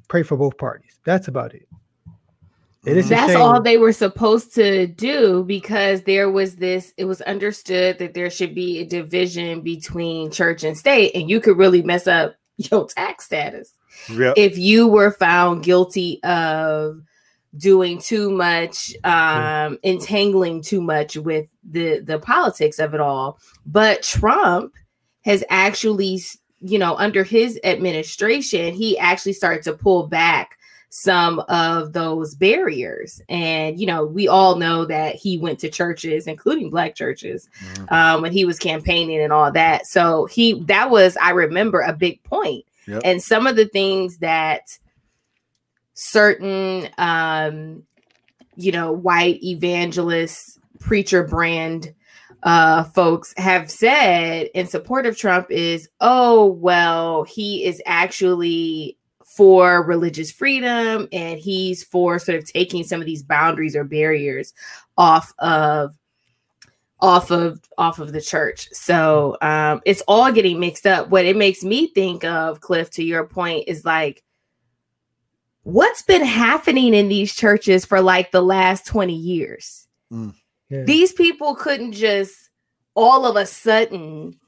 pray 0.09 0.23
for 0.23 0.37
both 0.37 0.59
parties. 0.59 0.99
That's 1.05 1.29
about 1.29 1.55
it. 1.55 1.67
That's 2.85 3.37
all 3.37 3.63
they 3.63 3.77
were 3.77 3.93
supposed 3.93 4.55
to 4.57 4.89
do 4.89 5.45
because 5.45 6.03
there 6.03 6.31
was 6.31 6.57
this, 6.57 6.93
it 6.97 7.05
was 7.05 7.21
understood 7.23 7.99
that 7.99 8.13
there 8.13 8.29
should 8.29 8.57
be 8.57 8.81
a 8.81 8.85
division 8.85 9.61
between 9.61 10.33
church 10.33 10.65
and 10.65 10.77
state, 10.77 11.13
and 11.15 11.31
you 11.31 11.39
could 11.39 11.57
really 11.57 11.83
mess 11.83 12.09
up 12.09 12.35
your 12.57 12.87
tax 12.87 13.25
status 13.25 13.73
yep. 14.11 14.35
if 14.37 14.59
you 14.59 14.89
were 14.89 15.13
found 15.13 15.63
guilty 15.63 16.21
of 16.25 17.01
doing 17.57 17.99
too 17.99 18.31
much 18.31 18.95
um 19.05 19.79
entangling 19.83 20.63
too 20.63 20.81
much 20.81 21.17
with 21.17 21.49
the 21.69 22.01
the 22.01 22.19
politics 22.19 22.79
of 22.79 22.95
it 22.95 23.01
all. 23.01 23.39
But 23.67 24.03
trump 24.03 24.73
has 25.25 25.45
actually 25.51 26.21
you 26.61 26.79
know 26.79 26.97
under 26.97 27.25
his 27.25 27.61
administration 27.65 28.75
he 28.75 28.99
actually 28.99 29.35
started 29.35 29.63
to 29.65 29.75
pull 29.75 30.07
back 30.07 30.57
some 30.95 31.41
of 31.49 31.95
those 31.95 32.35
barriers. 32.35 33.21
And 33.29 33.79
you 33.79 33.87
know 33.87 34.05
we 34.05 34.29
all 34.29 34.57
know 34.57 34.85
that 34.87 35.17
he 35.17 35.39
went 35.39 35.59
to 35.61 35.71
churches 35.71 36.27
including 36.27 36.71
black 36.71 36.95
churches 36.95 37.49
mm-hmm. 37.63 37.95
um, 37.95 38.23
when 38.23 38.33
he 38.33 38.45
was 38.45 38.59
campaigning 38.59 39.21
and 39.21 39.33
all 39.33 39.53
that. 39.53 39.87
So 39.87 40.27
he 40.27 40.61
that 40.65 40.91
was 40.91 41.17
i 41.19 41.31
remember 41.31 41.81
a 41.81 41.93
big 41.93 42.23
point. 42.23 42.65
Yep. 42.89 43.03
and 43.05 43.23
some 43.23 43.47
of 43.47 43.55
the 43.55 43.67
things 43.67 44.19
that 44.19 44.63
certain 45.95 46.89
um 46.99 47.83
you 48.57 48.73
know 48.73 48.93
white 48.93 49.43
evangelist 49.43 50.59
preacher 50.81 51.23
brand 51.23 51.95
uh 52.43 52.83
folks 52.85 53.35
have 53.37 53.71
said 53.71 54.49
in 54.55 54.67
support 54.67 55.07
of 55.07 55.17
Trump 55.17 55.51
is 55.51 55.89
oh 56.01 56.47
well 56.47 57.25
he 57.25 57.65
is 57.65 57.81
actually 57.87 58.97
for 59.25 59.83
religious 59.83 60.31
freedom 60.31 61.09
and 61.13 61.39
he's 61.39 61.83
for 61.83 62.19
sort 62.19 62.39
of 62.39 62.45
taking 62.45 62.85
some 62.85 63.01
of 63.01 63.07
these 63.07 63.23
boundaries 63.23 63.75
or 63.75 63.85
barriers 63.85 64.53
off 64.99 65.33
of 65.39 65.97
off 67.01 67.31
of 67.31 67.61
off 67.79 67.99
of 67.99 68.13
the 68.13 68.21
church. 68.21 68.69
So 68.73 69.37
um 69.41 69.81
it's 69.85 70.03
all 70.07 70.31
getting 70.33 70.61
mixed 70.61 70.87
up. 70.87 71.09
What 71.09 71.25
it 71.25 71.37
makes 71.37 71.65
me 71.65 71.89
think 71.89 72.25
of 72.25 72.61
cliff 72.61 72.91
to 72.91 73.05
your 73.05 73.27
point 73.27 73.65
is 73.69 73.85
like 73.85 74.23
what's 75.63 76.03
been 76.03 76.25
happening 76.25 76.95
in 76.95 77.09
these 77.09 77.35
churches 77.35 77.85
for 77.85 78.01
like 78.01 78.31
the 78.31 78.43
last 78.43 78.87
20 78.87 79.15
years? 79.15 79.87
Mm. 80.13 80.35
Yeah. 80.69 80.85
These 80.85 81.13
people 81.13 81.55
couldn't 81.55 81.93
just 81.93 82.51
all 82.95 83.27
of 83.27 83.37
a 83.37 83.47
sudden 83.47 84.39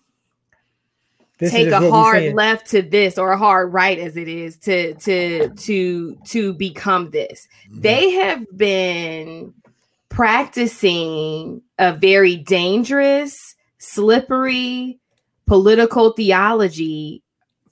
this 1.39 1.51
take 1.51 1.69
a 1.69 1.91
hard 1.91 2.35
left 2.35 2.71
to 2.71 2.83
this 2.83 3.19
or 3.19 3.33
a 3.33 3.39
hard 3.39 3.73
right 3.73 3.99
as 3.99 4.17
it 4.17 4.29
is 4.29 4.57
to 4.59 4.95
to 4.95 5.49
to 5.51 6.17
to 6.27 6.55
become 6.55 7.11
this. 7.11 7.47
Mm-hmm. 7.69 7.81
They 7.81 8.11
have 8.13 8.47
been 8.57 9.55
practicing 10.09 11.63
a 11.79 11.93
very 11.93 12.37
dangerous, 12.37 13.35
slippery 13.79 15.01
political 15.47 16.13
theology 16.13 17.23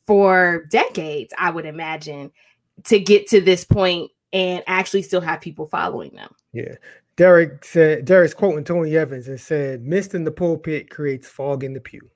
for 0.06 0.66
decades, 0.70 1.32
I 1.38 1.50
would 1.50 1.64
imagine 1.64 2.32
to 2.84 2.98
get 2.98 3.26
to 3.28 3.40
this 3.40 3.64
point 3.64 4.10
and 4.32 4.62
actually 4.66 5.02
still 5.02 5.20
have 5.20 5.40
people 5.40 5.66
following 5.66 6.14
them. 6.14 6.34
Yeah. 6.52 6.74
Derek 7.16 7.64
said 7.64 8.04
Derek's 8.04 8.34
quoting 8.34 8.64
Tony 8.64 8.96
Evans 8.96 9.28
and 9.28 9.40
said, 9.40 9.82
Mist 9.82 10.14
in 10.14 10.24
the 10.24 10.30
pulpit 10.30 10.90
creates 10.90 11.28
fog 11.28 11.62
in 11.62 11.74
the 11.74 11.80
pew. 11.80 12.10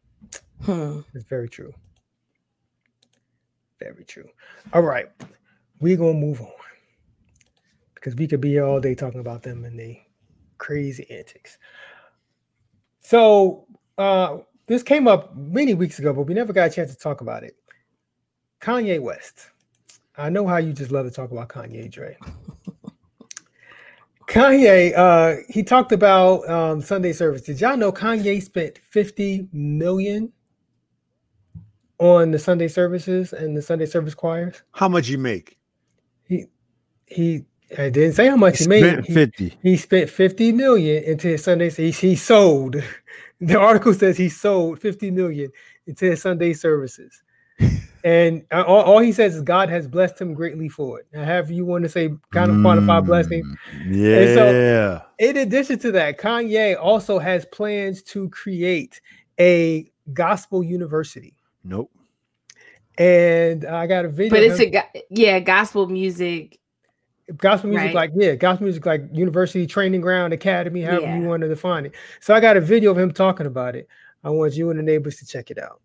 Hmm. 0.64 1.00
It's 1.14 1.24
very 1.24 1.48
true. 1.48 1.72
Very 3.78 4.04
true. 4.04 4.28
All 4.72 4.82
right. 4.82 5.06
We're 5.80 5.98
gonna 5.98 6.14
move 6.14 6.40
on. 6.40 6.50
Because 7.94 8.14
we 8.14 8.26
could 8.26 8.40
be 8.40 8.50
here 8.50 8.64
all 8.64 8.80
day 8.80 8.94
talking 8.94 9.20
about 9.20 9.42
them 9.42 9.64
and 9.64 9.78
they 9.78 10.06
crazy 10.58 11.06
antics. 11.10 11.58
So 13.00 13.66
uh 13.98 14.38
this 14.66 14.82
came 14.82 15.06
up 15.06 15.36
many 15.36 15.74
weeks 15.74 15.98
ago, 15.98 16.12
but 16.12 16.22
we 16.22 16.34
never 16.34 16.52
got 16.52 16.70
a 16.70 16.74
chance 16.74 16.90
to 16.90 16.98
talk 16.98 17.20
about 17.20 17.44
it. 17.44 17.54
Kanye 18.60 19.00
West. 19.00 19.50
I 20.18 20.30
know 20.30 20.46
how 20.46 20.56
you 20.56 20.72
just 20.72 20.90
love 20.90 21.06
to 21.06 21.10
talk 21.12 21.30
about 21.30 21.48
Kanye, 21.48 21.90
Dre. 21.90 22.16
Kanye, 24.28 24.96
uh, 24.96 25.42
he 25.48 25.62
talked 25.62 25.92
about 25.92 26.48
um, 26.48 26.80
Sunday 26.80 27.12
service. 27.12 27.42
Did 27.42 27.60
y'all 27.60 27.76
know 27.76 27.92
Kanye 27.92 28.42
spent 28.42 28.78
50 28.90 29.48
million 29.52 30.32
on 31.98 32.30
the 32.30 32.38
Sunday 32.38 32.68
services 32.68 33.32
and 33.32 33.56
the 33.56 33.62
Sunday 33.62 33.86
service 33.86 34.14
choirs? 34.14 34.62
How 34.72 34.88
much 34.88 35.08
you 35.08 35.18
make? 35.18 35.58
He 36.24 36.46
he 37.06 37.44
I 37.76 37.90
didn't 37.90 38.14
say 38.14 38.28
how 38.28 38.36
much 38.36 38.58
he, 38.58 38.64
he 38.64 38.68
made. 38.68 39.06
50. 39.06 39.48
He, 39.62 39.70
he, 39.70 39.76
spent 39.76 40.08
50 40.08 40.52
million 40.52 41.02
into 41.04 41.28
his 41.28 41.44
Sunday. 41.44 41.70
He, 41.70 41.90
he 41.90 42.16
sold. 42.16 42.76
The 43.38 43.60
article 43.60 43.92
says 43.92 44.16
he 44.16 44.30
sold 44.30 44.80
50 44.80 45.10
million 45.10 45.50
into 45.86 46.06
his 46.06 46.22
Sunday 46.22 46.54
services. 46.54 47.22
And 48.06 48.44
uh, 48.52 48.62
all, 48.62 48.82
all, 48.82 48.98
he 49.00 49.10
says 49.10 49.34
is 49.34 49.42
God 49.42 49.68
has 49.68 49.88
blessed 49.88 50.20
him 50.20 50.32
greatly 50.32 50.68
for 50.68 51.00
it. 51.00 51.08
Now, 51.12 51.24
however 51.24 51.52
you 51.52 51.64
want 51.64 51.82
to 51.82 51.88
say, 51.88 52.10
kind 52.30 52.52
of 52.52 52.58
quantify 52.58 53.02
mm, 53.02 53.06
blessing. 53.06 53.56
Yeah. 53.84 54.32
So, 54.32 55.02
in 55.18 55.38
addition 55.38 55.80
to 55.80 55.90
that, 55.90 56.16
Kanye 56.16 56.80
also 56.80 57.18
has 57.18 57.44
plans 57.46 58.04
to 58.04 58.28
create 58.28 59.00
a 59.40 59.90
gospel 60.12 60.62
university. 60.62 61.34
Nope. 61.64 61.90
And 62.96 63.64
I 63.64 63.88
got 63.88 64.04
a 64.04 64.08
video. 64.08 64.30
But 64.30 64.44
it's 64.44 64.60
a 64.60 64.84
yeah, 65.10 65.40
gospel 65.40 65.88
music. 65.88 66.60
Gospel 67.36 67.70
music, 67.70 67.86
right. 67.86 67.94
like 67.96 68.10
yeah, 68.14 68.36
gospel 68.36 68.66
music, 68.66 68.86
like 68.86 69.02
university 69.12 69.66
training 69.66 70.00
ground, 70.00 70.32
academy, 70.32 70.82
however 70.82 71.06
yeah. 71.06 71.18
you 71.18 71.26
want 71.26 71.40
to 71.42 71.48
define 71.48 71.86
it. 71.86 71.94
So 72.20 72.36
I 72.36 72.38
got 72.38 72.56
a 72.56 72.60
video 72.60 72.92
of 72.92 72.98
him 72.98 73.10
talking 73.10 73.46
about 73.46 73.74
it. 73.74 73.88
I 74.22 74.30
want 74.30 74.54
you 74.54 74.70
and 74.70 74.78
the 74.78 74.84
neighbors 74.84 75.16
to 75.16 75.26
check 75.26 75.50
it 75.50 75.58
out. 75.58 75.80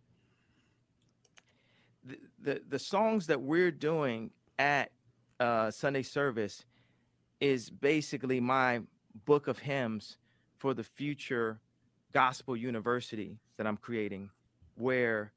The 2.42 2.62
the, 2.68 2.80
songs 2.80 3.28
that 3.28 3.42
we're 3.42 3.72
doing 3.72 4.32
at 4.58 4.92
uh, 5.40 5.72
Sunday 5.72 6.04
service 6.04 6.66
is 7.40 7.70
basically 7.70 8.40
my 8.40 8.82
book 9.26 9.48
of 9.48 9.60
hymns 9.60 10.18
for 10.58 10.74
the 10.74 10.84
future 10.84 11.60
gospel 12.14 12.56
university 12.56 13.38
that 13.58 13.68
I'm 13.68 13.78
creating, 13.78 14.30
where 14.76 15.32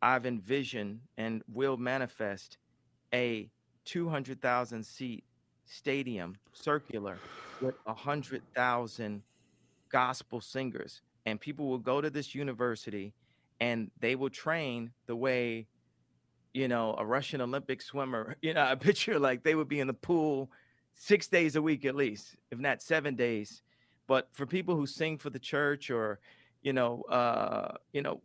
I've 0.00 0.26
envisioned 0.26 1.00
and 1.16 1.42
will 1.52 1.76
manifest 1.76 2.58
a 3.12 3.50
200,000 3.84 4.84
seat 4.84 5.24
stadium 5.64 6.36
circular 6.52 7.18
with 7.60 7.74
100,000 7.84 9.22
gospel 9.88 10.40
singers. 10.40 11.02
And 11.26 11.40
people 11.40 11.66
will 11.68 11.78
go 11.78 12.00
to 12.00 12.10
this 12.10 12.34
university 12.34 13.12
and 13.60 13.90
they 13.98 14.14
will 14.14 14.30
train 14.30 14.92
the 15.06 15.16
way, 15.16 15.66
you 16.58 16.66
know, 16.66 16.96
a 16.98 17.06
Russian 17.06 17.40
Olympic 17.40 17.80
swimmer, 17.80 18.34
you 18.42 18.52
know, 18.52 18.62
I 18.62 18.74
picture 18.74 19.18
like 19.20 19.44
they 19.44 19.54
would 19.54 19.68
be 19.68 19.78
in 19.78 19.86
the 19.86 19.94
pool 19.94 20.50
six 20.94 21.28
days 21.28 21.54
a 21.54 21.62
week 21.62 21.84
at 21.84 21.94
least, 21.94 22.34
if 22.50 22.58
not 22.58 22.82
seven 22.82 23.14
days. 23.14 23.62
But 24.08 24.28
for 24.32 24.44
people 24.44 24.74
who 24.74 24.84
sing 24.84 25.18
for 25.18 25.30
the 25.30 25.38
church 25.38 25.88
or, 25.88 26.18
you 26.62 26.72
know, 26.72 27.02
uh, 27.02 27.74
you 27.92 28.02
know, 28.02 28.22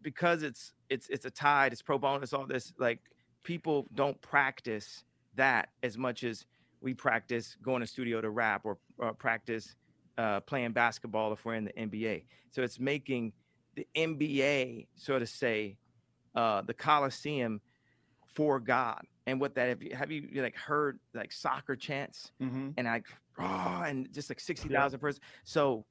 because 0.00 0.44
it's 0.44 0.74
it's 0.88 1.08
it's 1.08 1.24
a 1.24 1.30
tide, 1.30 1.72
it's 1.72 1.82
pro 1.82 1.98
bonus, 1.98 2.32
all 2.32 2.46
this, 2.46 2.72
like 2.78 3.00
people 3.42 3.88
don't 3.94 4.20
practice 4.20 5.02
that 5.34 5.70
as 5.82 5.98
much 5.98 6.22
as 6.22 6.46
we 6.80 6.94
practice 6.94 7.56
going 7.62 7.80
to 7.80 7.86
studio 7.86 8.20
to 8.20 8.30
rap 8.30 8.62
or, 8.64 8.78
or 8.98 9.12
practice 9.12 9.74
uh, 10.18 10.38
playing 10.40 10.70
basketball 10.72 11.32
if 11.32 11.44
we're 11.44 11.54
in 11.54 11.64
the 11.64 11.72
NBA. 11.72 12.24
So 12.50 12.62
it's 12.62 12.78
making 12.78 13.32
the 13.74 13.88
NBA 13.96 14.86
sort 14.94 15.22
of 15.22 15.28
say 15.28 15.78
uh, 16.34 16.62
the 16.62 16.74
Coliseum 16.74 17.60
for 18.24 18.60
God. 18.60 19.04
And 19.26 19.40
what 19.40 19.54
that 19.54 19.68
have 19.68 19.82
you 19.82 19.94
have 19.94 20.10
you 20.10 20.28
like 20.42 20.56
heard 20.56 20.98
like 21.14 21.30
soccer 21.30 21.76
chants 21.76 22.32
mm-hmm. 22.40 22.70
and 22.76 22.86
like 22.86 23.06
oh 23.38 23.82
and 23.86 24.12
just 24.12 24.28
like 24.28 24.40
sixty 24.40 24.68
thousand 24.68 24.98
yeah. 24.98 25.02
person. 25.02 25.22
So 25.44 25.84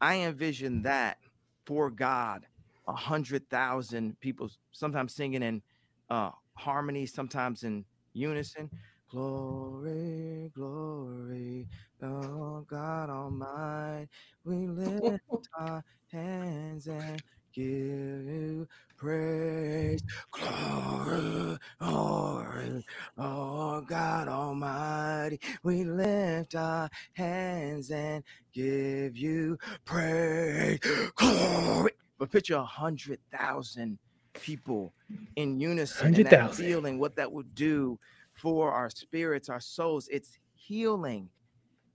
I 0.00 0.16
envision 0.16 0.82
that 0.82 1.16
for 1.64 1.90
God, 1.90 2.46
a 2.86 2.92
hundred 2.92 3.48
thousand 3.48 4.20
people 4.20 4.50
sometimes 4.72 5.14
singing 5.14 5.42
in 5.42 5.62
uh, 6.10 6.30
harmony, 6.54 7.06
sometimes 7.06 7.62
in 7.62 7.86
unison. 8.12 8.68
Glory, 9.10 10.50
glory, 10.54 11.68
oh 12.02 12.64
God 12.68 13.10
Almighty, 13.10 14.08
we 14.44 14.66
lift 14.66 15.20
our 15.58 15.84
hands 16.10 16.86
and 16.86 17.22
give 17.52 17.64
you 17.64 18.66
praise. 19.02 20.00
Glory, 20.30 21.58
glory, 21.80 22.84
oh 23.18 23.80
God 23.80 24.28
Almighty, 24.28 25.40
we 25.64 25.82
lift 25.84 26.54
our 26.54 26.88
hands 27.14 27.90
and 27.90 28.22
give 28.52 29.16
you 29.16 29.58
praise. 29.84 30.78
Glory. 31.16 31.92
But 32.18 32.30
picture 32.30 32.54
a 32.54 32.64
hundred 32.64 33.18
thousand 33.36 33.98
people 34.34 34.94
in 35.34 35.58
unison 35.58 36.14
and 36.14 36.26
that 36.26 36.54
feeling 36.54 37.00
what 37.00 37.16
that 37.16 37.32
would 37.32 37.54
do 37.56 37.98
for 38.34 38.70
our 38.70 38.88
spirits, 38.88 39.48
our 39.48 39.60
souls. 39.60 40.08
It's 40.12 40.38
healing. 40.54 41.28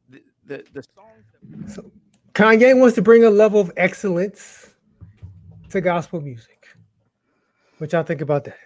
The 0.09 0.21
the, 0.45 0.65
the 0.73 0.83
songs. 0.93 1.73
So 1.73 1.89
Kanye 2.33 2.77
wants 2.77 2.95
to 2.95 3.01
bring 3.01 3.23
a 3.23 3.29
level 3.29 3.61
of 3.61 3.71
excellence 3.77 4.71
to 5.69 5.81
gospel 5.81 6.21
music. 6.21 6.67
What 7.77 7.91
y'all 7.93 8.03
think 8.03 8.21
about 8.21 8.43
that? 8.45 8.57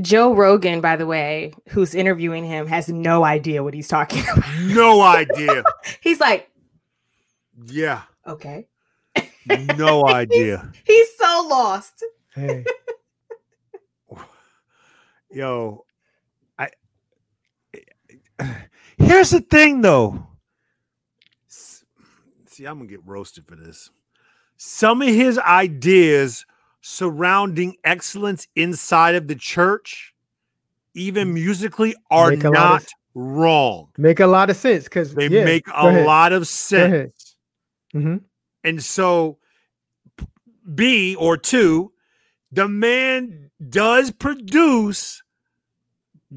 Joe 0.00 0.34
Rogan, 0.34 0.80
by 0.80 0.96
the 0.96 1.06
way, 1.06 1.52
who's 1.68 1.94
interviewing 1.94 2.44
him, 2.44 2.66
has 2.66 2.88
no 2.88 3.24
idea 3.24 3.62
what 3.62 3.74
he's 3.74 3.88
talking 3.88 4.22
about. 4.32 4.44
No 4.62 5.00
idea. 5.02 5.62
he's 6.00 6.20
like, 6.20 6.50
Yeah. 7.66 8.02
Okay. 8.26 8.66
No 9.76 10.04
idea. 10.08 10.72
he's, 10.86 10.96
he's 11.08 11.16
so 11.18 11.46
lost. 11.48 12.04
Hey. 12.34 12.64
Yo, 15.30 15.84
I 16.58 16.68
here's 18.98 19.30
the 19.30 19.40
thing 19.40 19.80
though. 19.80 20.26
See, 21.48 22.64
I'm 22.66 22.78
gonna 22.78 22.88
get 22.88 23.04
roasted 23.04 23.46
for 23.46 23.56
this. 23.56 23.90
Some 24.56 25.02
of 25.02 25.08
his 25.08 25.38
ideas 25.40 26.46
surrounding 26.86 27.74
excellence 27.82 28.46
inside 28.54 29.14
of 29.14 29.26
the 29.26 29.34
church, 29.34 30.14
even 30.92 31.32
musically, 31.32 31.94
are 32.10 32.36
not 32.36 32.82
of, 32.82 32.88
wrong. 33.14 33.88
Make 33.96 34.20
a 34.20 34.26
lot 34.26 34.50
of 34.50 34.56
sense 34.56 34.84
because 34.84 35.14
they 35.14 35.28
yeah, 35.28 35.46
make 35.46 35.66
a 35.68 35.88
ahead. 35.88 36.06
lot 36.06 36.34
of 36.34 36.46
sense. 36.46 37.36
Mm-hmm. 37.94 38.18
And 38.64 38.82
so, 38.82 39.38
B 40.74 41.14
or 41.14 41.38
two, 41.38 41.92
the 42.52 42.68
man 42.68 43.50
does 43.66 44.10
produce 44.10 45.22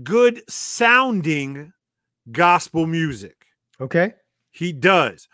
good 0.01 0.41
sounding 0.49 1.73
gospel 2.31 2.87
music. 2.87 3.47
Okay. 3.81 4.13
He 4.51 4.71
does. 4.71 5.27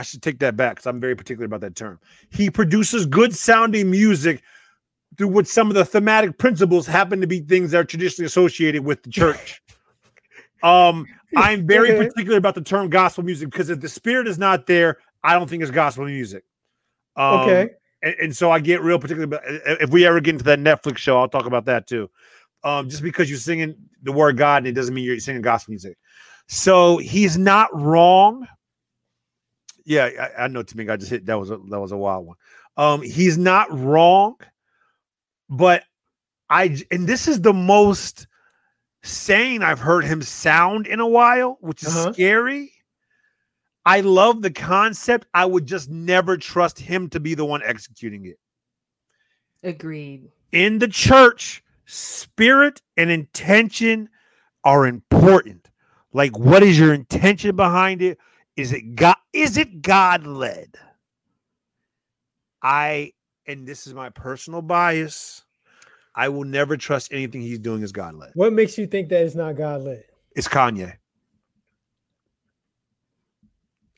I 0.00 0.02
should 0.02 0.22
take 0.22 0.38
that 0.38 0.56
back 0.56 0.76
because 0.76 0.86
I'm 0.86 0.98
very 0.98 1.14
particular 1.14 1.44
about 1.44 1.60
that 1.60 1.76
term. 1.76 2.00
He 2.30 2.48
produces 2.48 3.04
good 3.04 3.34
sounding 3.34 3.90
music 3.90 4.42
through 5.18 5.28
which 5.28 5.46
some 5.46 5.68
of 5.68 5.74
the 5.74 5.84
thematic 5.84 6.38
principles 6.38 6.86
happen 6.86 7.20
to 7.20 7.26
be 7.26 7.40
things 7.40 7.72
that 7.72 7.80
are 7.80 7.84
traditionally 7.84 8.24
associated 8.24 8.82
with 8.82 9.02
the 9.02 9.10
church. 9.10 9.60
um, 10.62 11.04
I'm 11.36 11.66
very 11.66 11.94
particular 11.98 12.38
about 12.38 12.54
the 12.54 12.62
term 12.62 12.88
gospel 12.88 13.24
music 13.24 13.50
because 13.50 13.68
if 13.68 13.80
the 13.80 13.90
spirit 13.90 14.26
is 14.26 14.38
not 14.38 14.66
there, 14.66 14.96
I 15.22 15.34
don't 15.34 15.50
think 15.50 15.62
it's 15.62 15.70
gospel 15.70 16.06
music. 16.06 16.44
Um, 17.14 17.40
okay. 17.40 17.70
And, 18.02 18.14
and, 18.22 18.36
so 18.36 18.50
I 18.50 18.58
get 18.58 18.80
real 18.80 18.98
particular. 18.98 19.24
About, 19.24 19.42
if 19.44 19.90
we 19.90 20.06
ever 20.06 20.18
get 20.22 20.32
into 20.32 20.44
that 20.44 20.60
Netflix 20.60 20.96
show, 20.96 21.18
I'll 21.18 21.28
talk 21.28 21.44
about 21.44 21.66
that 21.66 21.86
too. 21.86 22.08
Um, 22.64 22.88
just 22.88 23.02
because 23.02 23.28
you're 23.28 23.38
singing 23.38 23.74
the 24.02 24.12
word 24.12 24.38
God, 24.38 24.58
and 24.58 24.68
it 24.68 24.72
doesn't 24.72 24.94
mean 24.94 25.04
you're 25.04 25.20
singing 25.20 25.42
gospel 25.42 25.72
music. 25.72 25.98
So 26.48 26.96
he's 26.96 27.36
not 27.36 27.68
wrong 27.78 28.46
yeah, 29.84 30.30
I, 30.38 30.44
I 30.44 30.48
know 30.48 30.62
Timmy. 30.62 30.88
I 30.88 30.96
just 30.96 31.10
hit 31.10 31.26
that 31.26 31.38
was 31.38 31.50
a 31.50 31.58
that 31.70 31.80
was 31.80 31.92
a 31.92 31.96
wild 31.96 32.26
one. 32.26 32.36
Um, 32.76 33.02
he's 33.02 33.38
not 33.38 33.76
wrong, 33.76 34.36
but 35.48 35.84
I 36.48 36.76
and 36.90 37.06
this 37.06 37.28
is 37.28 37.40
the 37.40 37.52
most 37.52 38.26
sane 39.02 39.62
I've 39.62 39.78
heard 39.78 40.04
him 40.04 40.22
sound 40.22 40.86
in 40.86 41.00
a 41.00 41.06
while, 41.06 41.58
which 41.60 41.82
is 41.82 41.96
uh-huh. 41.96 42.12
scary. 42.12 42.72
I 43.86 44.00
love 44.00 44.42
the 44.42 44.50
concept. 44.50 45.26
I 45.32 45.46
would 45.46 45.66
just 45.66 45.88
never 45.88 46.36
trust 46.36 46.78
him 46.78 47.08
to 47.10 47.20
be 47.20 47.34
the 47.34 47.44
one 47.44 47.62
executing 47.64 48.26
it. 48.26 48.38
Agreed. 49.62 50.28
In 50.52 50.78
the 50.78 50.88
church, 50.88 51.62
spirit 51.86 52.82
and 52.96 53.10
intention 53.10 54.08
are 54.64 54.86
important. 54.86 55.70
Like, 56.12 56.38
what 56.38 56.62
is 56.62 56.78
your 56.78 56.92
intention 56.92 57.56
behind 57.56 58.02
it? 58.02 58.18
Is 58.60 58.72
it 58.72 58.94
God? 58.94 59.16
Is 59.32 59.56
it 59.56 59.80
God 59.80 60.26
led? 60.26 60.76
I 62.62 63.12
and 63.46 63.66
this 63.66 63.86
is 63.86 63.94
my 63.94 64.10
personal 64.10 64.60
bias. 64.60 65.42
I 66.14 66.28
will 66.28 66.44
never 66.44 66.76
trust 66.76 67.12
anything 67.12 67.40
he's 67.40 67.58
doing 67.58 67.82
as 67.82 67.92
God 67.92 68.14
led. 68.14 68.32
What 68.34 68.52
makes 68.52 68.76
you 68.76 68.86
think 68.86 69.08
that 69.08 69.22
it's 69.22 69.34
not 69.34 69.56
God 69.56 69.82
led? 69.82 70.04
It's 70.36 70.48
Kanye. 70.48 70.94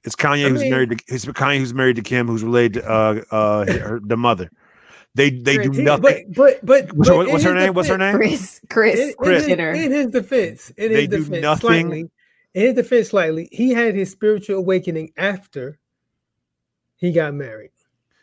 It's 0.04 0.14
Kanye 0.14 0.46
I 0.46 0.48
who's 0.48 0.60
mean, 0.60 0.70
married 0.70 0.90
to 0.90 0.96
it's 1.08 1.24
Kanye 1.24 1.58
who's 1.58 1.74
married 1.74 1.96
to 1.96 2.02
Kim, 2.02 2.28
who's 2.28 2.44
related 2.44 2.82
to 2.82 2.88
uh 2.88 3.22
uh 3.30 3.66
her, 3.66 4.00
the 4.00 4.16
mother. 4.16 4.50
They 5.14 5.30
they 5.30 5.58
do 5.58 5.70
nothing. 5.70 6.32
But 6.34 6.60
but, 6.64 6.88
but, 6.88 6.92
what's, 6.96 7.08
her, 7.08 7.16
what's 7.16 7.44
her 7.44 7.54
name? 7.54 7.74
What's 7.74 7.88
her 7.88 7.98
name? 7.98 8.14
Kris 8.14 8.60
Kris 8.70 8.98
in, 8.98 9.14
Kris. 9.14 9.46
In, 9.46 9.60
in, 9.60 9.92
his 9.92 10.06
defense, 10.06 10.70
in 10.70 10.92
they 10.92 11.06
his 11.06 11.28
do 11.28 11.40
nothing. 11.40 11.88
Slightly, 11.88 12.10
in 12.54 12.66
his 12.66 12.74
defense, 12.74 13.08
slightly, 13.10 13.48
he 13.52 13.70
had 13.70 13.94
his 13.94 14.10
spiritual 14.10 14.56
awakening 14.58 15.12
after 15.16 15.78
he 16.96 17.12
got 17.12 17.34
married. 17.34 17.70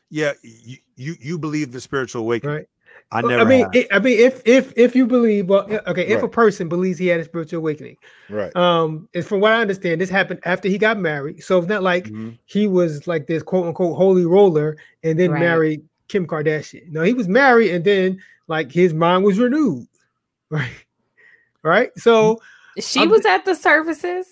Yeah, 0.09 0.33
you 0.41 0.77
you, 0.95 1.15
you 1.19 1.37
believe 1.37 1.71
the 1.71 1.81
spiritual 1.81 2.21
awakening, 2.21 2.55
right? 2.55 2.65
I 3.11 3.21
never. 3.21 3.41
I 3.41 3.45
mean, 3.45 3.61
have. 3.61 3.75
it, 3.75 3.87
I 3.91 3.99
mean, 3.99 4.19
if 4.19 4.41
if 4.45 4.73
if 4.75 4.95
you 4.95 5.05
believe, 5.05 5.47
well, 5.47 5.67
okay, 5.87 6.07
if 6.07 6.23
a 6.23 6.27
person 6.27 6.67
believes 6.67 6.97
he 6.97 7.07
had 7.07 7.19
a 7.19 7.25
spiritual 7.25 7.59
awakening, 7.59 7.97
Right. 8.29 8.55
um, 8.55 9.07
and 9.13 9.25
from 9.25 9.39
what 9.39 9.51
I 9.51 9.61
understand, 9.61 10.01
this 10.01 10.09
happened 10.09 10.39
after 10.45 10.67
he 10.67 10.77
got 10.77 10.97
married. 10.99 11.43
So 11.43 11.59
it's 11.59 11.67
not 11.67 11.83
like 11.83 12.09
Mhm. 12.09 12.37
he 12.45 12.67
was 12.67 13.07
like 13.07 13.27
this 13.27 13.43
quote 13.43 13.67
unquote 13.67 13.97
holy 13.97 14.25
roller 14.25 14.77
and 15.03 15.19
then 15.19 15.31
Right. 15.31 15.39
married 15.39 15.81
Kim 16.07 16.25
Kardashian. 16.25 16.89
No, 16.91 17.03
he 17.03 17.13
was 17.13 17.27
married 17.27 17.71
and 17.71 17.83
then 17.85 18.19
like 18.47 18.71
his 18.71 18.93
mind 18.93 19.23
was 19.23 19.37
renewed, 19.37 19.87
right? 20.49 20.71
Right. 21.61 21.91
So 21.97 22.39
She 22.81 23.01
I'm- 23.01 23.09
was 23.09 23.25
at 23.25 23.45
the 23.45 23.55
services 23.55 24.25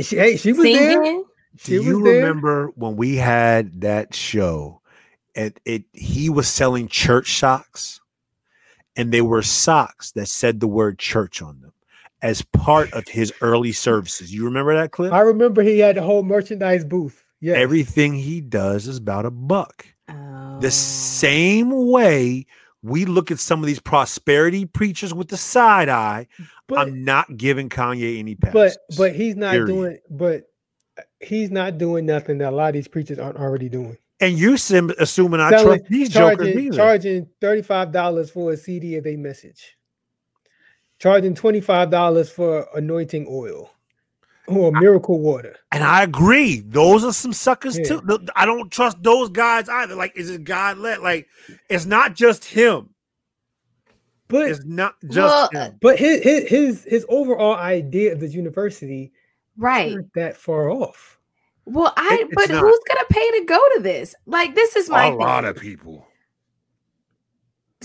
she, 0.00 0.16
hey, 0.16 0.36
she 0.36 0.52
was 0.52 0.62
there. 0.64 1.22
She 1.58 1.72
Do 1.72 1.78
was 1.78 1.86
you 1.86 2.02
there. 2.02 2.14
remember 2.16 2.72
when 2.74 2.96
we 2.96 3.16
had 3.16 3.80
that 3.82 4.14
show 4.14 4.82
and 5.34 5.58
it 5.64 5.84
he 5.92 6.28
was 6.28 6.48
selling 6.48 6.88
church 6.88 7.38
socks 7.38 8.00
and 8.96 9.12
they 9.12 9.22
were 9.22 9.42
socks 9.42 10.12
that 10.12 10.26
said 10.28 10.60
the 10.60 10.66
word 10.66 10.98
church 10.98 11.40
on 11.40 11.60
them 11.60 11.72
as 12.22 12.42
part 12.42 12.92
of 12.92 13.06
his 13.08 13.32
early 13.40 13.72
services. 13.72 14.34
You 14.34 14.44
remember 14.44 14.74
that 14.74 14.90
clip? 14.90 15.12
I 15.12 15.20
remember 15.20 15.62
he 15.62 15.78
had 15.78 15.96
the 15.96 16.02
whole 16.02 16.22
merchandise 16.22 16.84
booth. 16.84 17.24
Yeah. 17.40 17.54
Everything 17.54 18.14
he 18.14 18.40
does 18.40 18.86
is 18.86 18.96
about 18.98 19.24
a 19.26 19.30
buck. 19.30 19.86
Oh. 20.08 20.58
The 20.60 20.70
same 20.70 21.70
way 21.90 22.46
we 22.86 23.04
look 23.04 23.30
at 23.30 23.38
some 23.38 23.60
of 23.60 23.66
these 23.66 23.80
prosperity 23.80 24.64
preachers 24.64 25.12
with 25.12 25.28
the 25.28 25.36
side 25.36 25.88
eye, 25.88 26.26
but 26.68 26.78
I'm 26.78 27.04
not 27.04 27.36
giving 27.36 27.68
Kanye 27.68 28.18
any 28.18 28.34
pass. 28.34 28.52
but 28.52 28.76
but 28.96 29.14
he's 29.14 29.36
not 29.36 29.52
Period. 29.52 29.66
doing 29.66 29.98
but 30.10 30.44
uh, 30.98 31.02
he's 31.20 31.50
not 31.50 31.78
doing 31.78 32.06
nothing 32.06 32.38
that 32.38 32.52
a 32.52 32.56
lot 32.56 32.68
of 32.68 32.74
these 32.74 32.88
preachers 32.88 33.18
aren't 33.18 33.38
already 33.38 33.68
doing. 33.68 33.96
and 34.20 34.38
you 34.38 34.56
sim- 34.56 34.92
assuming 34.98 35.40
I 35.40 35.50
Selling- 35.50 35.78
trust 35.78 35.90
these 35.90 36.08
jokers 36.08 36.46
charging 36.46 36.58
either. 36.66 36.76
charging 36.76 37.26
$35 37.42 38.30
for 38.30 38.52
a 38.52 38.56
CD 38.56 38.96
of 38.96 39.06
a 39.06 39.16
message. 39.16 39.76
Charging 40.98 41.34
$25 41.34 42.30
for 42.30 42.66
anointing 42.74 43.26
oil 43.28 43.70
or 44.48 44.72
miracle 44.72 45.18
water. 45.20 45.56
And 45.72 45.82
I 45.84 46.02
agree. 46.02 46.60
Those 46.60 47.04
are 47.04 47.12
some 47.12 47.32
suckers 47.32 47.78
Yeah. 47.78 47.84
too. 48.00 48.26
I 48.36 48.46
don't 48.46 48.70
trust 48.70 49.02
those 49.02 49.28
guys 49.28 49.68
either. 49.68 49.94
Like, 49.94 50.16
is 50.16 50.30
it 50.30 50.44
God 50.44 50.78
led? 50.78 51.00
Like, 51.00 51.26
it's 51.68 51.84
not 51.86 52.14
just 52.14 52.44
him. 52.44 52.90
But 54.28 54.50
It's 54.50 54.64
not 54.64 54.94
just 55.04 55.16
Well, 55.16 55.48
him. 55.52 55.78
but 55.80 55.98
his 55.98 56.20
his 56.22 56.48
his, 56.48 56.84
his 56.84 57.06
overall 57.08 57.54
idea 57.54 58.12
of 58.12 58.18
the 58.20 58.26
university 58.28 59.12
right. 59.56 59.94
not 59.94 60.04
that 60.14 60.36
far 60.36 60.68
off. 60.70 61.18
Well, 61.64 61.92
I 61.96 62.18
It- 62.22 62.30
but 62.32 62.48
not. 62.50 62.60
who's 62.60 62.80
gonna 62.88 63.06
pay 63.08 63.30
to 63.38 63.44
go 63.44 63.60
to 63.76 63.80
this? 63.82 64.14
Like, 64.26 64.54
this 64.56 64.74
is 64.76 64.88
my 64.90 65.06
A 65.06 65.10
thing. 65.10 65.18
lot 65.18 65.44
of 65.44 65.56
people. 65.56 66.06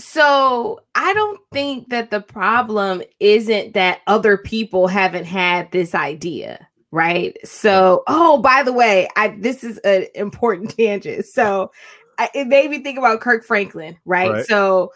So 0.02 0.80
I 0.96 1.14
don't 1.14 1.40
think 1.52 1.90
that 1.90 2.10
the 2.10 2.20
problem 2.20 3.02
isn't 3.20 3.74
that 3.74 4.00
other 4.08 4.36
people 4.36 4.88
haven't 4.88 5.26
had 5.26 5.70
this 5.70 5.94
idea, 5.94 6.66
right? 6.90 7.36
So, 7.46 8.02
oh, 8.08 8.38
by 8.38 8.64
the 8.64 8.72
way, 8.72 9.08
I 9.16 9.28
this 9.38 9.62
is 9.62 9.78
an 9.78 10.06
important 10.16 10.70
tangent. 10.76 11.26
So 11.26 11.70
I, 12.18 12.28
it 12.34 12.48
made 12.48 12.70
me 12.70 12.82
think 12.82 12.98
about 12.98 13.20
Kirk 13.20 13.44
Franklin, 13.44 13.96
right? 14.04 14.32
Right. 14.32 14.46
So 14.46 14.92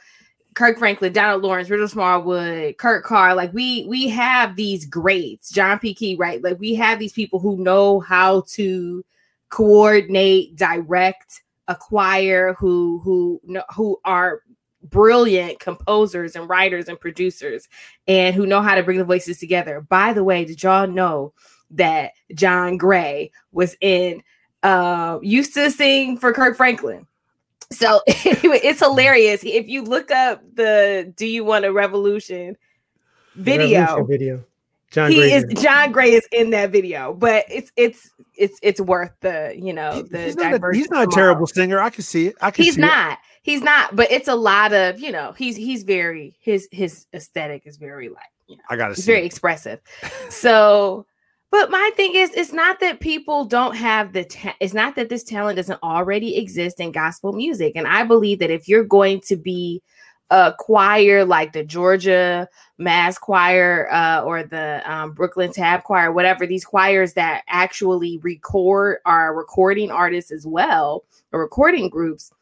Kirk 0.55 0.77
Franklin, 0.79 1.13
Donald 1.13 1.43
Lawrence, 1.43 1.71
Richard 1.71 1.91
Smallwood, 1.91 2.77
Kurt 2.79 3.05
Carr, 3.05 3.35
like 3.35 3.53
we 3.53 3.87
we 3.89 4.09
have 4.09 4.57
these 4.57 4.87
greats, 4.87 5.51
John 5.51 5.79
P. 5.79 5.95
Kee, 5.95 6.17
right? 6.17 6.43
Like 6.43 6.59
we 6.59 6.75
have 6.75 6.99
these 6.99 7.13
people 7.13 7.39
who 7.39 7.63
know 7.63 8.01
how 8.01 8.43
to 8.55 9.05
coordinate, 9.51 10.57
direct, 10.57 11.43
acquire, 11.69 12.55
who 12.55 13.01
who 13.05 13.41
know, 13.45 13.63
who 13.75 14.01
are 14.05 14.41
brilliant 14.91 15.61
composers 15.61 16.37
and 16.37 16.49
writers 16.49 16.89
and 16.89 16.99
producers 16.99 17.69
and 18.07 18.35
who 18.35 18.47
know 18.47 18.63
how 18.63 18.75
to 18.75 18.83
bring 18.83 18.99
the 18.99 19.05
voices 19.05 19.39
together. 19.39 19.81
By 19.81 20.13
the 20.13 20.25
way, 20.25 20.45
did 20.45 20.63
y'all 20.63 20.87
know 20.87 21.33
that 21.71 22.13
John 22.35 22.77
Gray 22.77 23.31
was 23.53 23.77
in 23.81 24.23
uh 24.63 25.19
used 25.23 25.55
to 25.55 25.71
sing 25.71 26.19
for 26.19 26.33
Kirk 26.33 26.57
Franklin? 26.57 27.07
So 27.73 28.01
anyway, 28.25 28.61
it's 28.63 28.81
hilarious. 28.81 29.43
If 29.45 29.69
you 29.69 29.83
look 29.83 30.11
up 30.11 30.43
the 30.55 31.13
Do 31.17 31.27
You 31.27 31.45
Want 31.45 31.65
a 31.65 31.73
Revolution 31.73 32.57
video, 33.35 33.81
Revolution 33.81 34.07
video. 34.07 34.45
John 34.93 35.11
he 35.11 35.19
Gray 35.19 35.33
is. 35.33 35.45
John 35.63 35.93
Gray 35.93 36.13
is 36.13 36.27
in 36.33 36.51
that 36.51 36.71
video, 36.71 37.13
but 37.13 37.45
it's 37.51 37.71
it's 37.77 38.11
it's 38.35 38.59
it's 38.63 38.81
worth 38.81 39.11
the 39.21 39.55
you 39.59 39.73
know 39.73 40.03
the 40.03 40.19
He's 40.23 40.37
not, 40.37 40.55
a, 40.55 40.61
he's 40.73 40.91
not 40.91 41.09
a 41.09 41.11
terrible 41.11 41.47
singer. 41.47 41.81
I 41.81 41.91
can 41.91 42.03
see 42.03 42.29
it. 42.29 42.37
I 42.41 42.51
can 42.51 42.65
He's 42.65 42.75
see 42.77 42.81
it. 42.83 42.85
not. 42.87 43.19
He's 43.43 43.63
not. 43.63 43.97
But 43.97 44.11
it's 44.13 44.29
a 44.29 44.35
lot 44.37 44.73
of 44.73 45.01
you 45.01 45.11
know. 45.13 45.33
He's 45.37 45.57
he's 45.57 45.83
very 45.83 46.37
his 46.41 46.69
his 46.71 47.07
aesthetic 47.13 47.63
is 47.67 47.77
very 47.79 48.09
like 48.09 48.23
you 48.47 48.57
know. 48.57 48.63
I 48.71 48.77
gotta 48.77 48.93
It's 48.93 49.05
very 49.05 49.23
it. 49.23 49.27
expressive. 49.27 49.81
So, 50.31 51.05
but 51.51 51.71
my 51.71 51.91
thing 51.97 52.15
is, 52.15 52.31
it's 52.35 52.53
not 52.53 52.81
that 52.81 53.01
people 53.01 53.45
don't 53.45 53.75
have 53.77 54.13
the. 54.13 54.25
Ta- 54.25 54.57
it's 54.61 54.75
not 54.75 54.95
that 54.97 55.09
this 55.09 55.25
talent 55.25 55.57
doesn't 55.57 55.83
already 55.83 56.37
exist 56.37 56.79
in 56.81 56.93
gospel 56.93 57.33
music, 57.33 57.73
and 57.77 57.87
I 57.87 58.05
believe 58.05 58.39
that 58.39 58.51
if 58.51 58.69
you're 58.69 58.85
going 58.85 59.21
to 59.27 59.37
be 59.37 59.83
a 60.31 60.55
choir 60.59 61.25
like 61.25 61.53
the 61.53 61.63
Georgia 61.65 62.49
Mass 62.79 63.17
Choir 63.19 63.89
uh, 63.93 64.23
or 64.23 64.43
the 64.43 64.83
um, 64.85 65.13
Brooklyn 65.13 65.53
Tab 65.53 65.85
Choir, 65.85 66.13
whatever 66.13 66.47
these 66.47 66.65
choirs 66.65 67.13
that 67.15 67.43
actually 67.49 68.19
record 68.19 68.99
are 69.07 69.35
recording 69.35 69.91
artists 69.91 70.33
as 70.33 70.47
well, 70.47 71.05
or 71.33 71.41
recording 71.41 71.89
groups. 71.89 72.33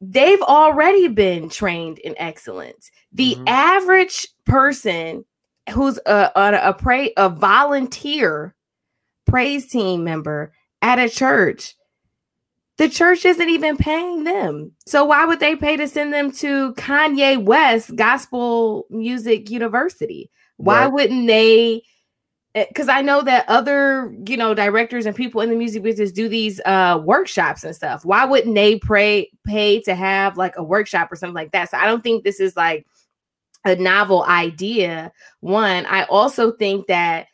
They've 0.00 0.42
already 0.42 1.08
been 1.08 1.48
trained 1.48 1.98
in 2.00 2.14
excellence. 2.18 2.90
The 3.12 3.36
Mhm. 3.36 3.44
average 3.46 4.28
person 4.44 5.24
who's 5.72 5.98
a, 6.04 6.30
a, 6.36 6.68
a 6.70 6.74
pray 6.74 7.12
a 7.16 7.30
volunteer 7.30 8.54
praise 9.26 9.66
team 9.66 10.04
member 10.04 10.52
at 10.82 10.98
a 10.98 11.08
church 11.08 11.74
the 12.76 12.88
church 12.88 13.24
isn't 13.24 13.48
even 13.48 13.76
paying 13.76 14.24
them 14.24 14.72
so 14.86 15.04
why 15.04 15.24
would 15.24 15.40
they 15.40 15.54
pay 15.56 15.76
to 15.76 15.86
send 15.88 16.12
them 16.12 16.30
to 16.30 16.72
kanye 16.74 17.42
west 17.42 17.94
gospel 17.96 18.86
music 18.90 19.50
university 19.50 20.30
why 20.56 20.82
Right. 20.84 20.92
wouldn't 20.92 21.26
they 21.26 21.82
because 22.54 22.88
i 22.88 23.00
know 23.02 23.20
that 23.22 23.48
other 23.48 24.14
you 24.26 24.36
know 24.36 24.54
directors 24.54 25.06
and 25.06 25.16
people 25.16 25.40
in 25.40 25.50
the 25.50 25.56
music 25.56 25.82
business 25.82 26.12
do 26.12 26.28
these 26.28 26.60
uh 26.64 27.00
workshops 27.04 27.64
and 27.64 27.74
stuff 27.74 28.04
why 28.04 28.24
wouldn't 28.24 28.54
they 28.54 28.78
pray 28.78 29.30
pay 29.46 29.80
to 29.80 29.94
have 29.94 30.36
like 30.36 30.54
a 30.56 30.62
workshop 30.62 31.10
or 31.10 31.16
something 31.16 31.34
like 31.34 31.52
that 31.52 31.70
so 31.70 31.78
i 31.78 31.86
don't 31.86 32.02
think 32.02 32.22
this 32.24 32.40
is 32.40 32.56
like 32.56 32.86
a 33.64 33.76
novel 33.76 34.24
idea. 34.24 35.10
One, 35.40 35.86
I 35.86 36.04
also 36.04 36.52
think 36.52 36.86
that 36.88 37.28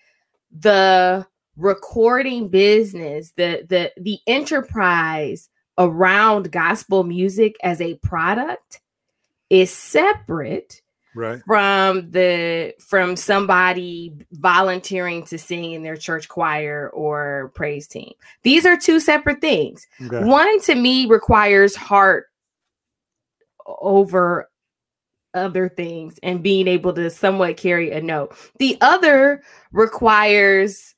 the 0.57 1.27
recording 1.61 2.49
business, 2.49 3.33
the 3.37 3.65
the 3.69 3.93
the 4.01 4.19
enterprise 4.27 5.49
around 5.79 6.51
gospel 6.51 7.05
music 7.05 7.57
as 7.63 7.81
a 7.81 7.95
product 7.97 8.81
is 9.51 9.71
separate 9.73 10.83
Right. 11.13 11.43
from 11.45 12.13
the 12.13 12.73
from 12.79 13.17
somebody 13.17 14.15
volunteering 14.31 15.25
to 15.27 15.39
sing 15.39 15.73
in 15.73 15.83
their 15.83 15.97
church 15.97 16.29
choir 16.29 16.89
or 16.95 17.51
praise 17.57 17.89
team. 17.89 18.13
These 18.45 18.65
are 18.65 18.77
two 18.77 19.01
separate 19.01 19.41
things. 19.41 19.87
Okay. 20.01 20.23
One 20.25 20.61
to 20.63 20.75
me 20.77 21.07
requires 21.07 21.75
heart 21.75 22.27
over 23.67 24.49
other 25.35 25.69
things 25.69 26.19
and 26.23 26.43
being 26.45 26.69
able 26.69 26.93
to 26.93 27.11
somewhat 27.11 27.57
carry 27.57 27.91
a 27.91 28.01
note. 28.01 28.37
The 28.61 28.79
other 28.81 29.43
requires 29.73 30.95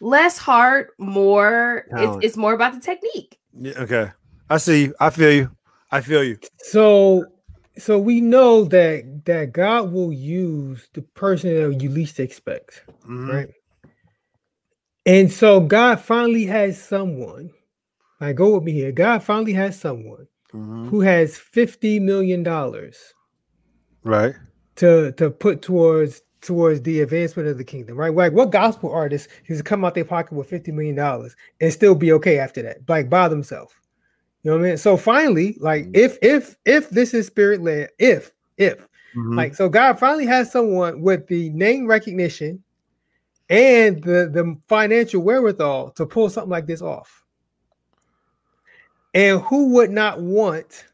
less 0.00 0.38
heart, 0.38 0.90
more 0.98 1.86
it's, 1.92 2.26
it's 2.26 2.36
more 2.36 2.54
about 2.54 2.74
the 2.74 2.80
technique. 2.80 3.38
Yeah, 3.52 3.74
okay. 3.78 4.10
I 4.48 4.56
see 4.58 4.84
you. 4.84 4.94
I 5.00 5.10
feel 5.10 5.32
you. 5.32 5.50
I 5.90 6.00
feel 6.00 6.24
you. 6.24 6.38
So 6.58 7.24
so 7.78 7.98
we 7.98 8.20
know 8.20 8.64
that 8.64 9.24
that 9.26 9.52
God 9.52 9.92
will 9.92 10.12
use 10.12 10.88
the 10.92 11.02
person 11.02 11.54
that 11.54 11.82
you 11.82 11.90
least 11.90 12.18
expect, 12.20 12.82
Mhm. 13.06 13.28
right? 13.28 13.48
And 15.06 15.30
so 15.32 15.60
God 15.60 16.00
finally 16.00 16.44
has 16.46 16.80
someone. 16.82 17.50
Like 18.20 18.36
go 18.36 18.54
with 18.54 18.64
me 18.64 18.72
here. 18.72 18.92
God 18.92 19.22
finally 19.22 19.54
has 19.54 19.78
someone 19.78 20.26
Mhm. 20.52 20.88
who 20.90 21.00
has 21.00 21.38
50 21.38 21.98
million 22.00 22.42
dollars 22.42 22.98
Right. 24.04 24.34
to 24.76 25.12
to 25.12 25.30
put 25.30 25.62
towards 25.62 26.22
towards 26.40 26.82
the 26.82 27.00
advancement 27.00 27.48
of 27.48 27.58
the 27.58 27.64
kingdom, 27.64 27.96
right? 27.96 28.14
Like 28.14 28.32
what 28.32 28.50
gospel 28.50 28.90
artist 28.90 29.28
is 29.46 29.58
to 29.58 29.64
come 29.64 29.84
out 29.84 29.94
their 29.94 30.04
pocket 30.04 30.32
with 30.34 30.48
50 30.48 30.72
million 30.72 30.94
dollars 30.96 31.36
and 31.60 31.72
still 31.72 31.94
be 31.94 32.12
okay 32.12 32.38
after 32.38 32.62
that, 32.62 32.78
like 32.88 33.10
by 33.10 33.28
themselves. 33.28 33.74
You 34.42 34.50
know 34.50 34.56
what 34.56 34.64
I 34.64 34.68
mean? 34.70 34.76
So 34.78 34.96
finally, 34.96 35.56
like 35.60 35.88
if 35.92 36.18
if 36.22 36.56
if 36.64 36.90
this 36.90 37.12
is 37.12 37.26
spirit 37.26 37.62
led, 37.62 37.90
if 37.98 38.32
if 38.56 38.86
Mhm. 39.14 39.36
like 39.36 39.54
so 39.54 39.68
God 39.68 39.98
finally 39.98 40.26
has 40.26 40.50
someone 40.52 41.02
with 41.02 41.26
the 41.26 41.50
name 41.50 41.86
recognition 41.86 42.62
and 43.48 44.02
the 44.02 44.30
the 44.32 44.56
financial 44.68 45.22
wherewithal 45.22 45.90
to 45.92 46.06
pull 46.06 46.30
something 46.30 46.50
like 46.50 46.66
this 46.66 46.80
off. 46.80 47.24
And 49.12 49.40
who 49.40 49.74
would 49.74 49.90
not 49.90 50.20
want 50.22 50.86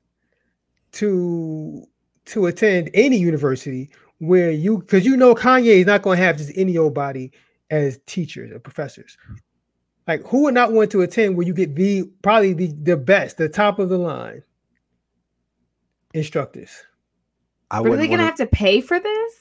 to 0.92 1.86
to 2.24 2.46
attend 2.46 2.90
any 2.94 3.16
university 3.18 3.90
where 4.18 4.50
you 4.50 4.78
because 4.78 5.04
you 5.04 5.16
know 5.16 5.34
Kanye 5.34 5.80
is 5.80 5.86
not 5.86 6.02
going 6.02 6.18
to 6.18 6.24
have 6.24 6.38
just 6.38 6.52
any 6.56 6.76
old 6.76 6.94
body 6.94 7.32
as 7.70 7.98
teachers 8.06 8.52
or 8.52 8.58
professors. 8.58 9.16
Like 10.06 10.26
who 10.26 10.44
would 10.44 10.54
not 10.54 10.72
want 10.72 10.90
to 10.92 11.02
attend 11.02 11.36
where 11.36 11.46
you 11.46 11.52
get 11.52 11.74
the 11.74 12.04
probably 12.22 12.52
the, 12.52 12.68
the 12.68 12.96
best, 12.96 13.38
the 13.38 13.48
top 13.48 13.78
of 13.78 13.88
the 13.88 13.98
line 13.98 14.42
instructors? 16.14 16.70
I 17.70 17.80
Are 17.80 17.96
they 17.96 18.06
gonna 18.06 18.22
have 18.22 18.36
to 18.36 18.46
pay 18.46 18.80
for 18.80 19.00
this? 19.00 19.32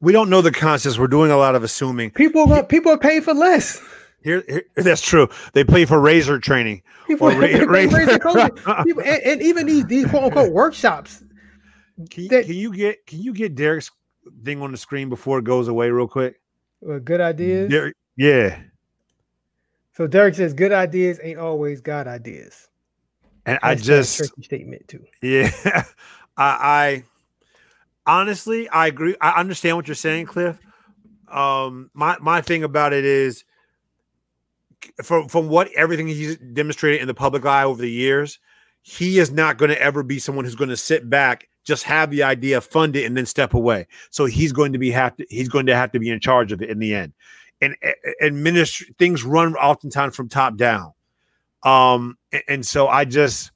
We 0.00 0.12
don't 0.12 0.30
know 0.30 0.40
the 0.40 0.50
concepts. 0.50 0.98
We're 0.98 1.08
doing 1.08 1.30
a 1.30 1.36
lot 1.36 1.54
of 1.54 1.62
assuming. 1.62 2.10
People 2.12 2.50
are, 2.50 2.64
people 2.64 2.90
are 2.90 2.98
paying 2.98 3.20
for 3.20 3.34
less. 3.34 3.82
Here, 4.22 4.42
here, 4.48 4.64
that's 4.76 5.02
true. 5.02 5.28
They 5.52 5.62
pay 5.62 5.84
for 5.84 6.00
razor 6.00 6.38
training. 6.38 6.82
People, 7.06 7.28
ra- 7.32 7.36
razor 7.36 8.18
people 8.84 9.02
and, 9.02 9.22
and, 9.22 9.42
even 9.42 9.66
these 9.66 9.84
these 9.86 10.06
quote 10.06 10.24
unquote 10.24 10.52
workshops. 10.52 11.22
Can, 12.08 12.28
that, 12.28 12.46
can 12.46 12.54
you 12.54 12.72
get 12.72 13.06
can 13.06 13.20
you 13.20 13.32
get 13.32 13.54
Derek's 13.54 13.90
thing 14.44 14.62
on 14.62 14.72
the 14.72 14.78
screen 14.78 15.08
before 15.08 15.38
it 15.38 15.44
goes 15.44 15.68
away 15.68 15.90
real 15.90 16.08
quick? 16.08 16.40
Good 17.04 17.20
ideas. 17.20 17.70
Derek, 17.70 17.96
yeah. 18.16 18.60
So 19.92 20.06
Derek 20.06 20.34
says, 20.34 20.54
"Good 20.54 20.72
ideas 20.72 21.20
ain't 21.22 21.38
always 21.38 21.80
God 21.80 22.06
ideas." 22.06 22.68
And 23.46 23.58
That's 23.62 23.82
I 23.82 23.84
just 23.84 24.42
statement 24.42 24.88
too. 24.88 25.04
Yeah, 25.20 25.50
I, 26.36 26.44
I 26.46 27.04
honestly 28.06 28.68
I 28.68 28.86
agree. 28.86 29.16
I 29.20 29.38
understand 29.38 29.76
what 29.76 29.88
you're 29.88 29.94
saying, 29.94 30.26
Cliff. 30.26 30.58
Um, 31.28 31.90
my 31.92 32.16
my 32.20 32.40
thing 32.40 32.64
about 32.64 32.92
it 32.92 33.04
is 33.04 33.44
from 35.02 35.28
from 35.28 35.48
what 35.48 35.70
everything 35.72 36.08
he's 36.08 36.36
demonstrated 36.36 37.00
in 37.00 37.06
the 37.06 37.14
public 37.14 37.44
eye 37.44 37.64
over 37.64 37.80
the 37.80 37.90
years, 37.90 38.38
he 38.82 39.18
is 39.18 39.30
not 39.30 39.58
going 39.58 39.70
to 39.70 39.80
ever 39.80 40.02
be 40.02 40.18
someone 40.18 40.44
who's 40.44 40.54
going 40.54 40.70
to 40.70 40.76
sit 40.76 41.08
back, 41.08 41.48
just 41.64 41.84
have 41.84 42.10
the 42.10 42.22
idea, 42.22 42.60
fund 42.60 42.96
it, 42.96 43.04
and 43.04 43.16
then 43.16 43.26
step 43.26 43.54
away. 43.54 43.86
So 44.10 44.24
he's 44.24 44.52
going 44.52 44.72
to 44.72 44.78
be 44.78 44.90
have 44.90 45.16
to 45.16 45.26
he's 45.28 45.48
going 45.48 45.66
to 45.66 45.74
have 45.74 45.92
to 45.92 45.98
be 45.98 46.10
in 46.10 46.20
charge 46.20 46.52
of 46.52 46.62
it 46.62 46.70
in 46.70 46.78
the 46.78 46.94
end. 46.94 47.12
And 47.60 47.76
and 47.82 47.94
administer 48.22 48.86
things 48.98 49.24
run 49.24 49.54
oftentimes 49.56 50.16
from 50.16 50.28
top 50.28 50.56
down. 50.56 50.92
Um, 51.62 52.16
and, 52.32 52.42
and 52.48 52.66
so 52.66 52.88
I 52.88 53.04
just 53.04 53.50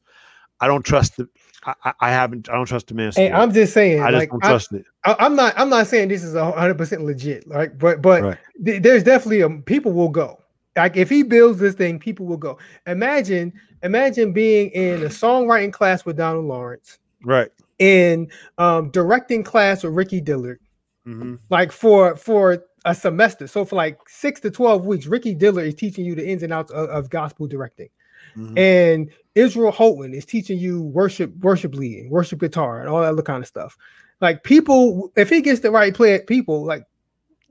I 0.60 0.66
don't 0.66 0.84
trust 0.84 1.16
the 1.16 1.28
I, 1.66 1.92
I, 2.00 2.10
haven't. 2.10 2.48
I 2.50 2.54
don't 2.54 2.66
trust 2.66 2.88
the 2.88 2.94
man. 2.94 3.12
Hey, 3.14 3.32
I'm 3.32 3.52
just 3.52 3.72
saying. 3.72 4.02
I 4.02 4.10
just 4.10 4.20
like, 4.20 4.30
don't 4.30 4.42
trust 4.42 4.68
I, 4.72 4.76
it. 4.76 4.84
I, 5.04 5.26
am 5.26 5.36
not. 5.36 5.54
I'm 5.56 5.70
not 5.70 5.86
saying 5.86 6.08
this 6.08 6.22
is 6.22 6.34
100 6.34 6.76
percent 6.76 7.02
legit. 7.04 7.48
Like, 7.48 7.78
but 7.78 8.02
but 8.02 8.22
right. 8.22 8.38
th- 8.64 8.82
there's 8.82 9.02
definitely 9.02 9.40
a 9.40 9.48
people 9.48 9.92
will 9.92 10.08
go. 10.08 10.40
Like 10.76 10.96
if 10.96 11.08
he 11.08 11.22
builds 11.22 11.58
this 11.58 11.74
thing, 11.74 11.98
people 11.98 12.26
will 12.26 12.36
go. 12.36 12.58
Imagine, 12.86 13.52
imagine 13.82 14.32
being 14.32 14.70
in 14.70 15.02
a 15.02 15.08
songwriting 15.08 15.72
class 15.72 16.04
with 16.04 16.16
Donald 16.16 16.46
Lawrence, 16.46 16.98
right? 17.24 17.50
In 17.78 18.30
um, 18.58 18.90
directing 18.90 19.42
class 19.42 19.82
with 19.82 19.94
Ricky 19.94 20.20
Dillard, 20.20 20.60
mm-hmm. 21.06 21.34
like 21.50 21.72
for 21.72 22.16
for 22.16 22.64
a 22.84 22.94
semester. 22.94 23.46
So 23.46 23.64
for 23.64 23.76
like 23.76 23.98
six 24.08 24.40
to 24.40 24.50
twelve 24.50 24.86
weeks, 24.86 25.06
Ricky 25.06 25.34
Dillard 25.34 25.66
is 25.66 25.74
teaching 25.74 26.04
you 26.04 26.14
the 26.14 26.26
ins 26.26 26.42
and 26.42 26.52
outs 26.52 26.70
of, 26.70 26.88
of 26.90 27.10
gospel 27.10 27.46
directing, 27.46 27.88
mm-hmm. 28.36 28.56
and 28.56 29.10
Israel 29.34 29.72
Houghton 29.72 30.14
is 30.14 30.24
teaching 30.24 30.58
you 30.58 30.82
worship, 30.82 31.34
worship 31.38 31.74
leading, 31.74 32.10
worship 32.10 32.40
guitar, 32.40 32.80
and 32.80 32.88
all 32.88 33.00
that 33.00 33.12
other 33.12 33.22
kind 33.22 33.42
of 33.42 33.48
stuff. 33.48 33.76
Like 34.20 34.44
people, 34.44 35.12
if 35.16 35.28
he 35.28 35.40
gets 35.40 35.60
the 35.60 35.70
right 35.70 35.92
play, 35.92 36.14
at 36.14 36.26
people 36.26 36.64
like 36.64 36.84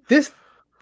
this, 0.07 0.32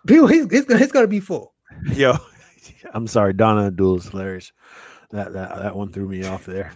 people, 0.05 0.27
he's, 0.27 0.49
he's, 0.51 0.65
he's 0.67 0.91
gonna 0.91 1.07
be 1.07 1.19
full. 1.19 1.53
Yo, 1.93 2.15
I'm 2.93 3.07
sorry, 3.07 3.33
Donna 3.33 3.67
Abdul 3.67 3.97
is 3.97 4.09
hilarious. 4.09 4.51
That 5.09 5.33
that 5.33 5.57
that 5.57 5.75
one 5.75 5.91
threw 5.91 6.07
me 6.07 6.25
off 6.25 6.45
there. 6.45 6.71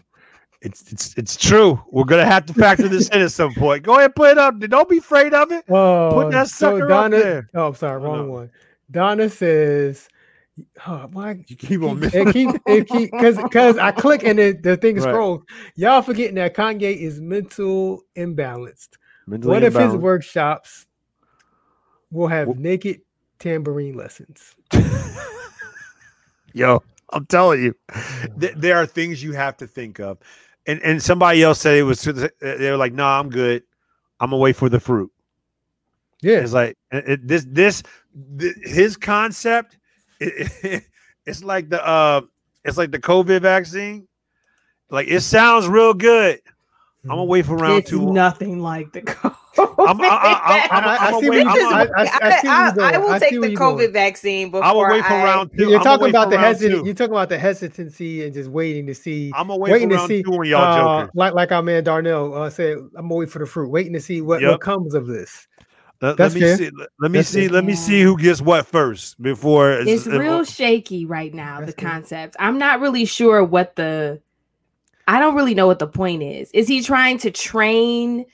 It's 0.66 0.91
it's 0.91 1.13
it's 1.16 1.38
true. 1.38 1.80
We're 1.91 2.05
gonna 2.05 2.26
have 2.26 2.47
to 2.47 2.53
factor 2.53 2.88
this 2.88 3.07
in 3.09 3.22
at 3.22 3.32
some 3.32 3.53
point. 3.53 3.84
Go 3.84 3.99
ahead, 3.99 4.16
put 4.16 4.32
it 4.32 4.39
up. 4.39 4.59
Don't 4.59 4.89
be 4.89 4.97
afraid 4.97 5.32
of 5.36 5.51
it. 5.51 5.63
Oh, 5.70 6.09
put 6.11 6.32
that 6.32 6.47
sucker 6.47 6.80
so 6.80 6.88
Donna, 6.88 7.18
up 7.18 7.24
there. 7.24 7.49
Oh, 7.53 7.68
I'm 7.68 7.76
sorry, 7.76 8.01
wrong 8.01 8.30
one. 8.30 8.49
Donna 8.89 9.30
says, 9.30 10.09
"Oh, 10.88 11.07
why 11.11 11.43
you 11.47 11.55
keep 11.55 11.84
on 11.84 12.01
it 12.01 12.34
keep 12.34 12.49
it 12.66 12.88
keep 12.89 13.11
because 13.11 13.38
because 13.38 13.78
I 13.78 13.91
click 13.91 14.24
and 14.24 14.39
it, 14.39 14.63
the 14.63 14.76
thing 14.76 14.95
right. 14.95 15.03
scrolls. 15.03 15.43
Y'all 15.76 16.01
forgetting 16.01 16.36
that 16.36 16.55
Kanye 16.55 16.97
is 16.97 17.22
mental 17.22 18.01
imbalanced. 18.16 18.89
Mentally 19.28 19.51
One 19.51 19.61
imbalanced. 19.61 19.86
of 19.86 19.91
his 19.91 20.01
workshops 20.01 20.88
will 22.09 22.28
have 22.28 22.47
well, 22.47 22.57
naked 22.57 23.01
tambourine 23.38 23.95
lessons." 23.95 24.55
Yo, 26.53 26.82
I'm 27.11 27.26
telling 27.28 27.61
you, 27.61 27.76
th- 28.39 28.55
there 28.55 28.78
are 28.78 28.88
things 28.88 29.22
you 29.22 29.34
have 29.34 29.57
to 29.57 29.68
think 29.68 29.99
of. 29.99 30.18
And 30.68 30.82
and 30.82 31.01
somebody 31.01 31.43
else 31.43 31.59
said 31.59 31.78
it 31.78 31.84
was 31.84 32.01
they 32.01 32.72
were 32.72 32.78
like, 32.78 32.93
"No, 32.93 33.03
nah, 33.03 33.20
I'm 33.20 33.30
good. 33.30 33.63
I'm 34.20 34.32
gonna 34.32 34.41
wait 34.41 34.55
for 34.55 34.70
the 34.70 34.80
fruit." 34.80 35.11
Yeah, 36.22 36.39
it's 36.39 36.53
like 36.53 36.78
it, 36.91 37.28
this 37.28 37.45
this 37.47 37.84
th- 38.39 38.55
his 38.63 38.97
concept. 38.97 39.78
It, 40.20 40.51
it, 40.63 40.84
it's 41.26 41.43
like 41.43 41.70
the 41.70 41.86
uh, 41.86 42.22
it's 42.63 42.78
like 42.78 42.91
the 42.91 42.99
COVID 42.99 43.41
vaccine. 43.41 44.07
Like 44.89 45.07
it 45.07 45.22
sounds 45.22 45.68
real 45.68 45.93
good. 45.93 46.41
I'm 47.03 47.09
gonna 47.09 47.26
wait 47.26 47.45
for 47.45 47.55
round 47.55 47.80
it's 47.80 47.91
two. 47.91 48.11
Nothing 48.11 48.59
like 48.59 48.91
the 48.91 49.01
COVID. 49.03 49.36
I'm, 49.58 50.01
I, 50.01 50.68
I, 50.72 50.97
I, 51.10 51.12
will 52.97 53.20
take 53.20 53.39
the 53.39 53.56
COVID 53.56 53.93
vaccine 53.93 54.51
before 54.51 54.64
I 54.64 54.72
will 54.72 54.88
wait 54.88 55.03
for 55.06 55.14
round 55.14 55.51
two. 55.58 55.70
You're 55.70 55.84
talking 55.84 56.10
about 56.10 56.30
the 56.30 56.38
hesitancy. 56.38 56.86
You're 56.86 56.93
talking 56.93 57.14
about 57.14 57.30
the 57.30 57.38
hesitancy 57.38 58.26
and 58.26 58.34
just 58.34 58.49
waiting 58.49 58.86
to 58.88 58.95
see. 58.95 59.32
I'm 59.36 59.47
gonna 59.47 59.60
wait 59.60 59.72
waiting 59.72 59.89
for 59.89 59.95
round 59.95 60.10
to 60.10 60.18
see, 60.18 60.24
two 60.24 60.32
when 60.32 60.47
y'all 60.47 60.62
uh, 60.62 61.01
joking. 61.01 61.12
Like 61.16 61.34
like 61.34 61.51
our 61.51 61.62
man 61.62 61.84
Darnell 61.84 62.34
uh, 62.34 62.49
said, 62.49 62.78
I'm 62.78 63.08
gonna 63.08 63.16
wait 63.16 63.30
for 63.30 63.39
the 63.39 63.45
fruit, 63.45 63.70
waiting 63.70 63.93
to 63.93 64.01
see 64.01 64.22
what, 64.22 64.41
yep. 64.41 64.51
what 64.51 64.62
comes 64.62 64.93
of 64.93 65.08
this. 65.08 65.47
Let, 66.01 66.20
let 66.20 66.34
me 66.34 66.41
fair. 66.41 66.58
see. 66.58 66.72
Let 66.99 67.12
me 67.12 67.20
That's 67.20 67.30
see. 67.30 67.47
Fair. 67.47 67.49
Let 67.53 67.66
me 67.66 67.76
see 67.76 68.01
who 68.01 68.18
gets 68.18 68.41
what 68.41 68.68
first 68.68 69.22
before 69.22 69.72
it's, 69.72 70.06
it's 70.06 70.08
real 70.08 70.43
shaky 70.43 71.06
right 71.06 71.34
now. 71.34 71.60
That's 71.60 71.74
the 71.74 71.82
fair. 71.82 71.91
concept. 71.91 72.36
I'm 72.39 72.58
not 72.58 72.82
really 72.82 73.06
sure 73.06 73.43
what 73.43 73.76
the 73.76 74.22
I 75.08 75.20
don't 75.20 75.36
really 75.36 75.53
know 75.53 75.68
what 75.68 75.80
the 75.80 75.88
point 75.88 76.24
is. 76.24 76.51
Is 76.51 76.68
he 76.68 76.82
trying 76.82 77.18
to 77.20 77.32
train 77.32 78.26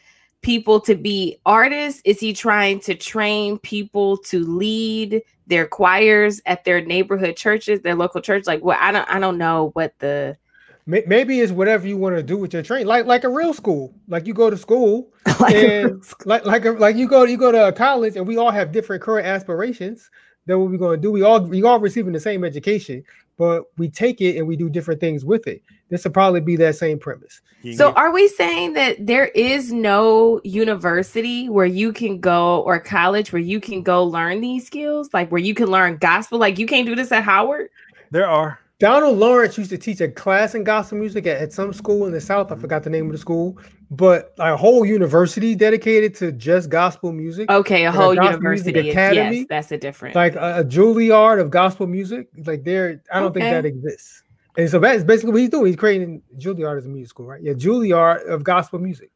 people 0.42 0.80
to 0.82 0.96
be 0.96 1.38
artists? 1.46 2.02
Is 2.06 2.20
he 2.20 2.34
trying 2.34 2.80
to 2.82 2.96
train 2.96 3.60
people 3.60 4.18
to 4.18 4.40
lead 4.40 5.22
their 5.48 5.68
choirs 5.68 6.42
at 6.46 6.64
their 6.64 6.82
neighborhood 6.82 7.36
churches, 7.36 7.82
their 7.82 7.96
local 7.96 8.22
church? 8.22 8.48
Like 8.48 8.64
what 8.64 8.78
I 8.80 8.92
don't 8.92 9.10
I 9.10 9.20
don't 9.20 9.38
know 9.38 9.72
what 9.74 9.98
the 10.00 10.38
maybe 10.86 11.40
it's 11.40 11.52
whatever 11.52 11.88
you 11.88 11.98
want 11.98 12.16
to 12.16 12.24
do 12.24 12.38
with 12.38 12.54
your 12.54 12.64
training, 12.64 12.88
like 12.88 13.06
like 13.06 13.24
a 13.24 13.30
real 13.30 13.54
school. 13.54 13.94
Like 14.08 14.26
you 14.26 14.34
go 14.34 14.50
to 14.50 14.58
school 14.58 15.14
like 15.40 15.56
and 15.56 16.04
like 16.26 16.46
like 16.46 16.66
a, 16.66 16.72
like 16.72 16.96
you 16.96 17.08
go 17.08 17.24
you 17.24 17.38
go 17.38 17.52
to 17.52 17.72
college, 17.72 18.16
and 18.16 18.28
we 18.28 18.38
all 18.38 18.52
have 18.52 18.72
different 18.72 19.02
current 19.02 19.28
aspirations. 19.28 20.10
Then 20.48 20.60
what 20.60 20.72
we're 20.72 20.78
going 20.78 21.00
to 21.00 21.02
do? 21.02 21.12
We 21.12 21.22
all 21.22 21.42
we 21.42 21.64
all 21.64 21.80
receiving 21.80 22.14
the 22.14 22.20
same 22.20 22.44
education, 22.44 23.04
but 23.42 23.64
we 23.80 23.90
take 23.90 24.22
it 24.22 24.38
and 24.38 24.48
we 24.48 24.56
do 24.56 24.70
different 24.70 25.00
things 25.00 25.26
with 25.26 25.48
it. 25.48 25.64
This 25.90 26.04
will 26.04 26.12
probably 26.12 26.42
be 26.42 26.56
that 26.58 26.76
same 26.76 27.00
premise. 27.00 27.42
So, 27.76 27.92
are 27.94 28.12
we 28.12 28.28
saying 28.28 28.74
that 28.74 29.08
there 29.08 29.30
is 29.30 29.74
no 29.74 30.40
university 30.44 31.50
where 31.50 31.66
you 31.66 31.92
can 31.92 32.20
go 32.20 32.62
or 32.62 32.80
college 32.80 33.34
where 33.34 33.42
you 33.42 33.60
can 33.60 33.82
go 33.82 34.04
learn 34.04 34.42
these 34.42 34.68
skills, 34.68 35.10
like 35.12 35.32
where 35.32 35.42
you 35.42 35.56
can 35.56 35.72
learn 35.72 35.98
gospel? 35.98 36.38
Like 36.38 36.60
you 36.60 36.68
can't 36.68 36.86
do 36.86 36.94
this 36.94 37.12
at 37.12 37.24
Howard. 37.24 37.72
There 38.12 38.28
are. 38.28 38.60
Donald 38.82 39.20
Lawrence 39.20 39.60
used 39.60 39.70
to 39.70 39.78
teach 39.78 40.02
a 40.02 40.08
class 40.08 40.56
in 40.56 40.64
gospel 40.64 40.98
music 40.98 41.28
at, 41.28 41.40
at 41.40 41.54
some 41.54 41.72
school 41.72 42.08
in 42.08 42.12
the 42.12 42.20
South. 42.20 42.52
I 42.52 42.56
forgot 42.56 42.82
the 42.82 42.90
name 42.90 43.06
of 43.06 43.12
the 43.12 43.18
school, 43.20 43.60
but 43.92 44.34
a 44.40 44.58
whole 44.58 44.84
university 44.84 45.54
dedicated 45.54 46.16
to 46.16 46.32
just 46.32 46.72
gospel 46.72 47.12
music. 47.12 47.48
Okay, 47.52 47.86
a 47.86 47.92
whole 47.92 48.18
a 48.18 48.26
university 48.26 48.90
academy. 48.90 49.38
Yes, 49.38 49.46
that's 49.48 49.72
a 49.72 49.78
different. 49.78 50.16
Like 50.16 50.34
a, 50.34 50.62
a 50.62 50.64
Juilliard 50.64 51.40
of 51.40 51.52
gospel 51.52 51.86
music. 51.86 52.28
Like 52.44 52.64
there, 52.64 53.04
I 53.14 53.20
don't 53.20 53.30
okay. 53.30 53.42
think 53.42 53.52
that 53.52 53.66
exists. 53.66 54.24
And 54.58 54.68
so 54.68 54.80
that's 54.80 55.04
basically 55.04 55.32
what 55.32 55.42
he's 55.42 55.50
doing. 55.50 55.68
He's 55.68 55.76
creating 55.76 56.24
Juilliard 56.40 56.80
as 56.80 56.86
a 56.88 56.90
music 56.90 57.10
school, 57.10 57.28
right? 57.28 57.42
Yeah, 57.44 57.54
Juilliard 57.54 58.28
of 58.28 58.44
gospel 58.44 58.80
music. 58.80 59.12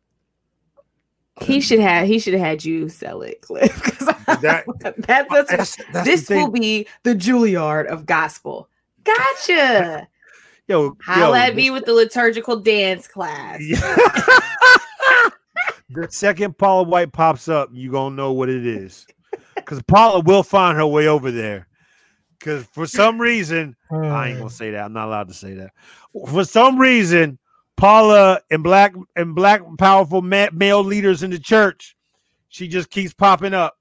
He 1.42 1.60
should 1.60 1.80
have. 1.80 2.06
He 2.06 2.20
should 2.20 2.34
have 2.34 2.44
had 2.44 2.64
you 2.64 2.88
sell 2.88 3.24
it, 3.24 3.42
Cliff. 3.42 3.76
That, 4.28 4.66
that, 4.80 4.96
that's, 5.00 5.50
that's, 5.50 5.76
that's 5.92 6.06
this 6.06 6.30
will 6.30 6.52
be 6.52 6.88
the 7.02 7.16
Juilliard 7.16 7.88
of 7.88 8.06
gospel. 8.06 8.70
Gotcha. 9.06 10.08
Yo, 10.68 10.98
holla 11.06 11.40
at 11.40 11.56
me 11.56 11.70
with 11.70 11.86
the 11.86 11.94
liturgical 11.94 12.60
dance 12.60 13.08
class. 13.08 13.60
the 15.90 16.08
second 16.10 16.58
Paula 16.58 16.84
White 16.84 17.14
pops 17.14 17.48
up, 17.48 17.70
you 17.72 17.92
gonna 17.92 18.16
know 18.16 18.32
what 18.32 18.50
it 18.50 18.66
is. 18.66 19.06
Because 19.56 19.82
Paula 19.84 20.22
will 20.22 20.42
find 20.44 20.76
her 20.78 20.88
way 20.88 21.08
over 21.08 21.30
there. 21.30 21.68
Because 22.40 22.66
for 22.66 22.88
some 22.88 23.22
reason, 23.22 23.76
I 23.92 24.30
ain't 24.30 24.40
gonna 24.40 24.50
say 24.52 24.72
that. 24.72 24.86
I'm 24.86 24.94
not 24.94 25.08
allowed 25.08 25.28
to 25.28 25.36
say 25.36 25.54
that. 25.54 25.72
For 26.30 26.44
some 26.44 26.80
reason, 26.80 27.38
Paula 27.78 28.42
and 28.50 28.64
black 28.64 28.96
and 29.16 29.36
black 29.36 29.62
powerful 29.78 30.22
ma- 30.22 30.50
male 30.52 30.84
leaders 30.84 31.22
in 31.24 31.30
the 31.30 31.40
church, 31.40 31.96
she 32.50 32.68
just 32.68 32.90
keeps 32.90 33.14
popping 33.14 33.54
up. 33.54 33.78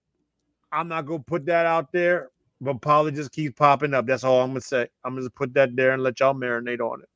I'm 0.71 0.89
not 0.89 1.07
gonna 1.07 1.21
put 1.21 1.47
that 1.47 1.65
out 1.65 1.93
there, 1.93 2.31
but 2.65 2.81
Paula 2.81 3.13
just 3.13 3.33
keeps 3.33 3.55
popping 3.57 3.95
up. 3.95 4.07
That's 4.07 4.25
all 4.25 4.41
I'm 4.43 4.51
gonna 4.51 4.61
say. 4.61 4.89
I'm 5.05 5.17
gonna 5.17 5.31
put 5.31 5.55
that 5.55 5.77
there 5.77 5.93
and 5.93 6.03
let 6.03 6.21
y'all 6.21 6.35
marinate 6.35 6.81
on 6.81 7.03
it. 7.03 7.09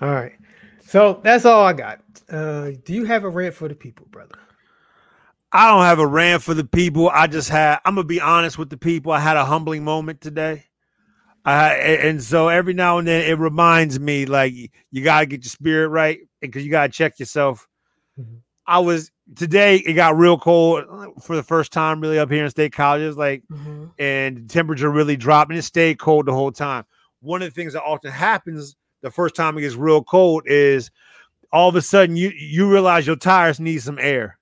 All 0.00 0.10
right. 0.10 0.32
So 0.80 1.20
that's 1.22 1.44
all 1.44 1.64
I 1.64 1.72
got. 1.72 2.00
Uh, 2.30 2.72
do 2.84 2.94
you 2.94 3.04
have 3.04 3.24
a 3.24 3.28
rant 3.28 3.54
for 3.54 3.68
the 3.68 3.74
people, 3.74 4.06
brother? 4.10 4.38
I 5.52 5.68
don't 5.68 5.84
have 5.84 5.98
a 5.98 6.06
rant 6.06 6.42
for 6.42 6.54
the 6.54 6.64
people. 6.64 7.08
I 7.10 7.26
just 7.26 7.48
had. 7.48 7.78
I'm 7.84 7.94
gonna 7.94 8.04
be 8.04 8.20
honest 8.20 8.58
with 8.58 8.70
the 8.70 8.76
people. 8.76 9.12
I 9.12 9.20
had 9.20 9.36
a 9.36 9.44
humbling 9.44 9.84
moment 9.84 10.20
today. 10.20 10.64
I 11.44 11.74
and 11.74 12.22
so 12.22 12.48
every 12.48 12.74
now 12.74 12.98
and 12.98 13.08
then 13.08 13.24
it 13.24 13.38
reminds 13.38 13.98
me 13.98 14.26
like 14.26 14.52
you 14.90 15.02
gotta 15.02 15.26
get 15.26 15.44
your 15.44 15.50
spirit 15.50 15.88
right 15.88 16.20
because 16.40 16.64
you 16.64 16.70
gotta 16.70 16.92
check 16.92 17.18
yourself. 17.18 17.66
Mm-hmm. 18.18 18.36
I 18.66 18.80
was 18.80 19.10
today. 19.36 19.76
It 19.76 19.94
got 19.94 20.16
real 20.16 20.38
cold 20.38 20.84
for 21.22 21.36
the 21.36 21.42
first 21.42 21.72
time, 21.72 22.00
really 22.00 22.18
up 22.18 22.30
here 22.30 22.44
in 22.44 22.50
state 22.50 22.72
colleges. 22.72 23.16
Like, 23.16 23.42
mm-hmm. 23.50 23.86
and 23.98 24.48
temperature 24.48 24.90
really 24.90 25.16
dropped, 25.16 25.50
and 25.50 25.58
it 25.58 25.62
stayed 25.62 25.98
cold 25.98 26.26
the 26.26 26.32
whole 26.32 26.52
time. 26.52 26.84
One 27.20 27.42
of 27.42 27.48
the 27.48 27.54
things 27.54 27.72
that 27.72 27.82
often 27.82 28.12
happens 28.12 28.76
the 29.02 29.10
first 29.10 29.34
time 29.34 29.56
it 29.56 29.62
gets 29.62 29.74
real 29.74 30.02
cold 30.02 30.42
is 30.46 30.90
all 31.52 31.68
of 31.68 31.76
a 31.76 31.82
sudden 31.82 32.16
you 32.16 32.30
you 32.30 32.70
realize 32.70 33.06
your 33.06 33.16
tires 33.16 33.60
need 33.60 33.82
some 33.82 33.98
air, 33.98 34.38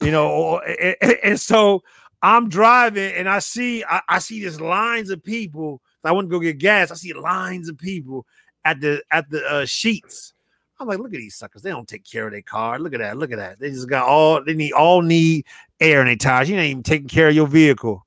you 0.00 0.10
know, 0.10 0.58
and, 0.60 0.96
and 1.22 1.40
so 1.40 1.82
I'm 2.22 2.48
driving 2.48 3.12
and 3.12 3.28
I 3.28 3.38
see 3.40 3.84
I, 3.84 4.00
I 4.08 4.18
see 4.18 4.40
these 4.42 4.60
lines 4.60 5.10
of 5.10 5.22
people. 5.22 5.82
I 6.04 6.12
want 6.12 6.28
to 6.28 6.30
go 6.30 6.40
get 6.40 6.58
gas. 6.58 6.90
I 6.90 6.94
see 6.94 7.12
lines 7.12 7.68
of 7.68 7.76
people 7.76 8.24
at 8.64 8.80
the 8.80 9.02
at 9.10 9.28
the 9.30 9.44
uh, 9.44 9.62
Sheetz. 9.64 10.32
I'm 10.80 10.86
like, 10.86 10.98
look 10.98 11.12
at 11.12 11.18
these 11.18 11.34
suckers. 11.34 11.62
They 11.62 11.70
don't 11.70 11.88
take 11.88 12.04
care 12.04 12.26
of 12.26 12.32
their 12.32 12.42
car. 12.42 12.78
Look 12.78 12.94
at 12.94 13.00
that. 13.00 13.16
Look 13.16 13.32
at 13.32 13.38
that. 13.38 13.58
They 13.58 13.70
just 13.70 13.88
got 13.88 14.06
all 14.06 14.42
they 14.44 14.54
need. 14.54 14.72
All 14.72 15.02
need 15.02 15.44
air 15.80 16.00
in 16.00 16.06
their 16.06 16.16
tires. 16.16 16.48
You 16.48 16.56
ain't 16.56 16.70
even 16.70 16.82
taking 16.82 17.08
care 17.08 17.28
of 17.28 17.34
your 17.34 17.48
vehicle. 17.48 18.04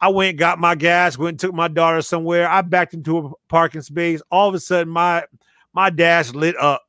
I 0.00 0.08
went, 0.08 0.36
got 0.36 0.58
my 0.58 0.74
gas, 0.74 1.16
went 1.16 1.30
and 1.30 1.40
took 1.40 1.54
my 1.54 1.68
daughter 1.68 2.02
somewhere. 2.02 2.48
I 2.48 2.60
backed 2.60 2.94
into 2.94 3.18
a 3.18 3.30
parking 3.48 3.80
space. 3.80 4.20
All 4.30 4.48
of 4.48 4.54
a 4.54 4.60
sudden, 4.60 4.92
my 4.92 5.24
my 5.72 5.90
dash 5.90 6.32
lit 6.32 6.56
up, 6.58 6.82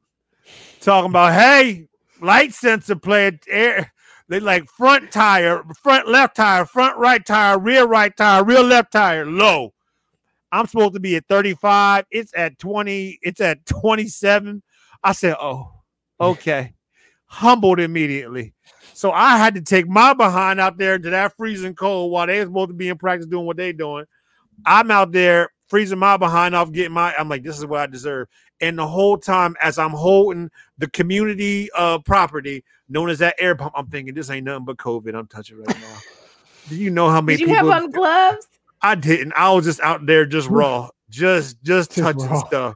talking 0.82 1.09
about, 1.09 1.34
hey, 1.34 1.88
light 2.22 2.53
sensor 2.53 2.95
playing 2.95 3.39
air. 3.47 3.91
They 4.30 4.41
like 4.41 4.70
front 4.70 5.11
tire, 5.11 5.63
front 5.82 6.09
left 6.09 6.36
tire, 6.36 6.65
front 6.65 6.97
right 6.97 7.26
tire, 7.26 7.57
rear 7.57 7.86
right 7.86 8.15
tire, 8.15 8.43
rear 8.43 8.61
left 8.61 8.91
tire, 8.91 9.26
low. 9.26 9.74
I'm 10.51 10.68
supposed 10.68 10.93
to 10.93 10.99
be 10.99 11.15
at 11.15 11.28
35. 11.28 12.05
It's 12.11 12.34
at 12.36 12.59
20. 12.59 13.20
It's 13.22 13.41
at 13.41 13.65
27. 13.65 14.61
I 15.03 15.11
said, 15.11 15.35
oh, 15.39 15.71
okay. 16.19 16.73
Humbled 17.25 17.79
immediately. 17.79 18.53
So 18.93 19.11
I 19.11 19.37
had 19.37 19.53
to 19.55 19.61
take 19.61 19.87
my 19.87 20.13
behind 20.13 20.59
out 20.59 20.77
there 20.77 20.95
into 20.95 21.09
that 21.11 21.35
freezing 21.37 21.75
cold 21.75 22.11
while 22.11 22.25
they 22.25 22.39
was 22.39 22.47
supposed 22.47 22.69
to 22.69 22.73
be 22.73 22.89
in 22.89 22.97
practice 22.97 23.27
doing 23.27 23.45
what 23.45 23.57
they 23.57 23.73
doing. 23.73 24.05
I'm 24.65 24.89
out 24.89 25.11
there 25.11 25.49
freezing 25.67 25.99
my 25.99 26.17
behind 26.17 26.55
off, 26.55 26.71
getting 26.71 26.93
my. 26.93 27.13
I'm 27.15 27.29
like, 27.29 27.43
this 27.43 27.57
is 27.57 27.65
what 27.65 27.81
I 27.81 27.87
deserve. 27.87 28.27
And 28.59 28.77
the 28.77 28.87
whole 28.87 29.17
time, 29.17 29.55
as 29.61 29.77
I'm 29.77 29.91
holding 29.91 30.49
the 30.79 30.89
community 30.89 31.69
uh 31.75 31.99
property 31.99 32.63
known 32.89 33.09
as 33.09 33.19
that 33.19 33.35
air 33.37 33.55
pump, 33.55 33.73
I'm 33.75 33.87
thinking 33.87 34.15
this 34.15 34.31
ain't 34.31 34.45
nothing 34.45 34.65
but 34.65 34.77
COVID. 34.77 35.13
I'm 35.13 35.27
touching 35.27 35.57
right 35.57 35.67
now. 35.79 35.97
Do 36.69 36.75
you 36.75 36.89
know 36.89 37.09
how 37.09 37.21
many? 37.21 37.37
Did 37.37 37.41
you 37.49 37.55
people, 37.55 37.71
have 37.71 37.83
on 37.83 37.91
gloves? 37.91 38.47
I 38.81 38.95
didn't. 38.95 39.33
I 39.33 39.51
was 39.51 39.65
just 39.65 39.79
out 39.81 40.05
there, 40.05 40.25
just 40.25 40.49
raw, 40.49 40.89
just 41.09 41.61
just, 41.61 41.91
just 41.91 41.91
touching 41.91 42.29
raw. 42.29 42.47
stuff 42.47 42.75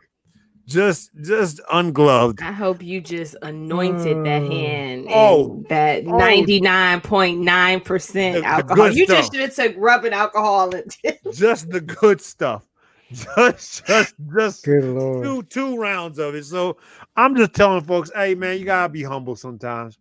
just 0.72 1.11
just 1.22 1.61
ungloved. 1.72 2.41
I 2.41 2.51
hope 2.51 2.82
you 2.82 3.01
just 3.01 3.36
anointed 3.41 4.17
uh, 4.17 4.24
that 4.24 4.43
hand. 4.43 5.07
Oh, 5.09 5.63
that 5.69 6.03
oh. 6.05 6.17
ninety 6.17 6.59
nine 6.59 7.01
point 7.01 7.39
nine 7.39 7.80
percent 7.80 8.43
alcohol. 8.45 8.91
You 8.91 9.05
stuff. 9.05 9.17
just 9.17 9.34
should 9.34 9.41
have 9.41 9.55
took 9.55 9.76
rubbing 9.78 10.13
alcohol 10.13 10.74
and 10.76 10.95
just 11.34 11.69
the 11.69 11.82
good 11.82 12.22
stuff. 12.22 12.67
Just 13.11 13.86
just 13.86 14.15
just 14.34 14.63
two 14.63 15.43
two 15.49 15.78
rounds 15.78 16.17
of 16.17 16.36
it. 16.36 16.45
So 16.45 16.78
I'm 17.15 17.36
just 17.36 17.53
telling 17.53 17.84
folks, 17.84 18.11
hey 18.15 18.36
man, 18.36 18.57
you 18.57 18.65
gotta 18.65 18.89
be 18.89 19.03
humble 19.03 19.36
sometimes. 19.36 19.99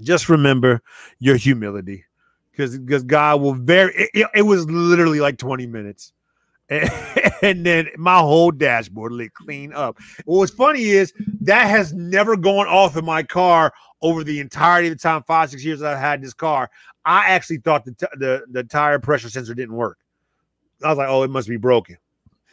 Just 0.00 0.28
remember 0.28 0.82
your 1.18 1.36
humility, 1.36 2.04
because 2.50 2.78
because 2.78 3.02
God 3.02 3.40
will 3.40 3.54
very. 3.54 4.08
It, 4.14 4.26
it 4.34 4.42
was 4.42 4.68
literally 4.70 5.20
like 5.20 5.38
20 5.38 5.66
minutes 5.66 6.12
and, 7.42 7.66
then 7.66 7.88
my 7.96 8.18
whole 8.18 8.50
dashboard 8.50 9.12
lit 9.12 9.34
clean 9.34 9.72
up. 9.72 9.98
What's 10.24 10.52
funny 10.52 10.84
is 10.84 11.12
that 11.42 11.68
has 11.68 11.92
never 11.92 12.36
gone 12.36 12.66
off 12.66 12.96
in 12.96 13.04
my 13.04 13.22
car 13.22 13.72
over 14.00 14.24
the 14.24 14.40
entirety 14.40 14.88
of 14.88 14.94
the 14.94 14.98
time, 14.98 15.22
five 15.24 15.50
six 15.50 15.64
years 15.64 15.82
I've 15.82 15.98
had 15.98 16.22
this 16.22 16.32
car. 16.32 16.70
I 17.04 17.26
actually 17.26 17.58
thought 17.58 17.84
the 17.84 17.92
t- 17.92 18.06
the 18.18 18.44
the 18.50 18.64
tire 18.64 18.98
pressure 18.98 19.28
sensor 19.28 19.54
didn't 19.54 19.74
work. 19.74 19.98
I 20.82 20.88
was 20.88 20.98
like, 20.98 21.08
oh, 21.08 21.22
it 21.22 21.30
must 21.30 21.48
be 21.48 21.58
broken 21.58 21.98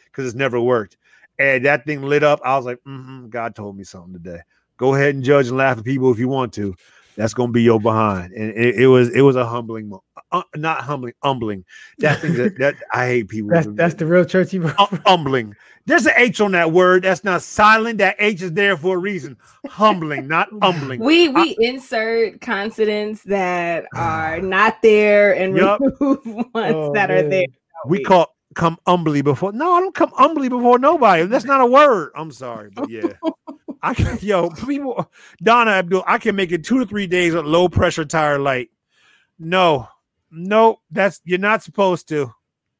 because 0.06 0.26
it's 0.26 0.36
never 0.36 0.60
worked. 0.60 0.98
And 1.38 1.64
that 1.64 1.86
thing 1.86 2.02
lit 2.02 2.22
up. 2.22 2.40
I 2.44 2.56
was 2.56 2.66
like, 2.66 2.78
mm-hmm, 2.86 3.28
God 3.28 3.54
told 3.54 3.76
me 3.76 3.84
something 3.84 4.12
today. 4.12 4.40
Go 4.76 4.94
ahead 4.94 5.14
and 5.14 5.24
judge 5.24 5.48
and 5.48 5.56
laugh 5.56 5.78
at 5.78 5.84
people 5.84 6.10
if 6.12 6.18
you 6.18 6.28
want 6.28 6.52
to 6.54 6.74
that's 7.16 7.34
gonna 7.34 7.52
be 7.52 7.62
your 7.62 7.80
behind. 7.80 8.32
And 8.32 8.50
it, 8.56 8.76
it 8.76 8.86
was 8.86 9.10
it 9.10 9.22
was 9.22 9.36
a 9.36 9.46
humbling, 9.46 9.88
moment. 9.88 10.04
Uh, 10.30 10.42
not 10.56 10.82
humbling, 10.82 11.14
humbling. 11.22 11.64
That 11.98 12.20
thing 12.20 12.34
that, 12.34 12.58
that 12.58 12.76
I 12.92 13.06
hate 13.06 13.28
people. 13.28 13.50
that's 13.50 13.68
that's 13.72 13.94
the 13.94 14.06
real 14.06 14.24
churchy 14.24 14.58
humbling. 14.58 15.54
There's 15.84 16.06
an 16.06 16.12
H 16.16 16.40
on 16.40 16.52
that 16.52 16.70
word. 16.70 17.02
That's 17.02 17.24
not 17.24 17.42
silent. 17.42 17.98
That 17.98 18.16
H 18.18 18.42
is 18.42 18.52
there 18.52 18.76
for 18.76 18.96
a 18.96 18.98
reason. 18.98 19.36
Humbling, 19.66 20.28
not 20.28 20.48
humbling. 20.62 21.00
We 21.00 21.28
we 21.28 21.50
I, 21.50 21.56
insert 21.58 22.40
consonants 22.40 23.22
that 23.24 23.86
are 23.96 24.40
not 24.40 24.80
there 24.82 25.34
and 25.34 25.56
yep. 25.56 25.80
remove 25.80 26.24
ones 26.24 26.48
oh, 26.54 26.92
that 26.94 27.08
man. 27.08 27.24
are 27.24 27.28
there. 27.28 27.46
We 27.86 28.02
call 28.04 28.34
come 28.54 28.78
humbly 28.86 29.22
before. 29.22 29.52
No, 29.52 29.72
I 29.72 29.80
don't 29.80 29.94
come 29.94 30.12
humbly 30.14 30.48
before 30.48 30.78
nobody. 30.78 31.24
That's 31.26 31.44
not 31.44 31.60
a 31.60 31.66
word. 31.66 32.12
I'm 32.14 32.30
sorry, 32.30 32.70
but 32.70 32.88
yeah. 32.88 33.12
I 33.82 33.94
can, 33.94 34.18
yo, 34.22 34.50
people, 34.50 35.10
Donna 35.42 35.72
Abdul, 35.72 36.04
I 36.06 36.18
can 36.18 36.36
make 36.36 36.52
it 36.52 36.64
two 36.64 36.78
to 36.78 36.86
three 36.86 37.06
days 37.06 37.34
with 37.34 37.44
low 37.44 37.68
pressure 37.68 38.04
tire 38.04 38.38
light. 38.38 38.70
No, 39.38 39.88
no, 40.30 40.80
that's 40.90 41.20
you're 41.24 41.38
not 41.38 41.62
supposed 41.62 42.08
to. 42.08 42.32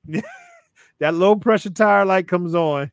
that 0.98 1.14
low 1.14 1.36
pressure 1.36 1.70
tire 1.70 2.04
light 2.04 2.28
comes 2.28 2.54
on. 2.54 2.90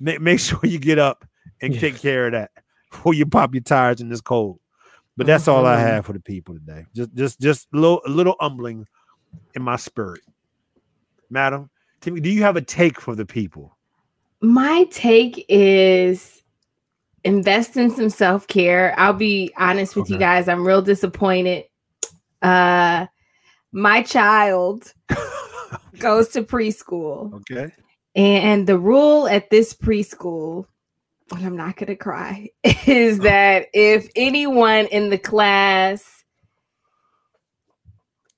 Make, 0.00 0.20
make 0.20 0.40
sure 0.40 0.60
you 0.62 0.78
get 0.78 0.98
up 0.98 1.24
and 1.60 1.74
yeah. 1.74 1.80
take 1.80 1.98
care 1.98 2.26
of 2.26 2.32
that 2.32 2.50
before 2.90 3.14
you 3.14 3.26
pop 3.26 3.54
your 3.54 3.62
tires 3.62 4.00
in 4.00 4.08
this 4.08 4.20
cold. 4.20 4.58
But 5.16 5.26
that's 5.26 5.46
all 5.46 5.66
I 5.66 5.76
mm-hmm. 5.76 5.86
have 5.86 6.06
for 6.06 6.14
the 6.14 6.20
people 6.20 6.54
today. 6.54 6.86
Just, 6.94 7.14
just, 7.14 7.40
just 7.40 7.68
a 7.74 7.76
little, 7.76 8.00
a 8.06 8.08
little 8.08 8.34
humbling 8.40 8.86
in 9.54 9.62
my 9.62 9.76
spirit, 9.76 10.22
madam. 11.28 11.68
Timmy, 12.00 12.20
do 12.20 12.30
you 12.30 12.42
have 12.42 12.56
a 12.56 12.62
take 12.62 12.98
for 12.98 13.14
the 13.14 13.26
people? 13.26 13.76
My 14.40 14.84
take 14.90 15.44
is 15.48 16.41
invest 17.24 17.76
in 17.76 17.90
some 17.90 18.10
self-care. 18.10 18.94
I'll 18.98 19.12
be 19.12 19.52
honest 19.56 19.96
with 19.96 20.04
okay. 20.04 20.14
you 20.14 20.18
guys, 20.18 20.48
I'm 20.48 20.66
real 20.66 20.82
disappointed. 20.82 21.64
Uh 22.40 23.06
my 23.72 24.02
child 24.02 24.92
goes 25.98 26.28
to 26.30 26.42
preschool. 26.42 27.34
Okay. 27.50 27.72
And 28.14 28.66
the 28.66 28.78
rule 28.78 29.26
at 29.26 29.48
this 29.48 29.72
preschool, 29.72 30.66
and 31.34 31.46
I'm 31.46 31.56
not 31.56 31.76
going 31.76 31.86
to 31.86 31.96
cry, 31.96 32.50
is 32.86 33.18
oh. 33.20 33.22
that 33.22 33.68
if 33.72 34.10
anyone 34.14 34.86
in 34.86 35.08
the 35.08 35.18
class 35.18 36.04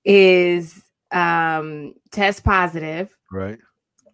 is 0.05 0.81
um 1.11 1.95
test 2.13 2.45
positive, 2.45 3.15
right? 3.33 3.59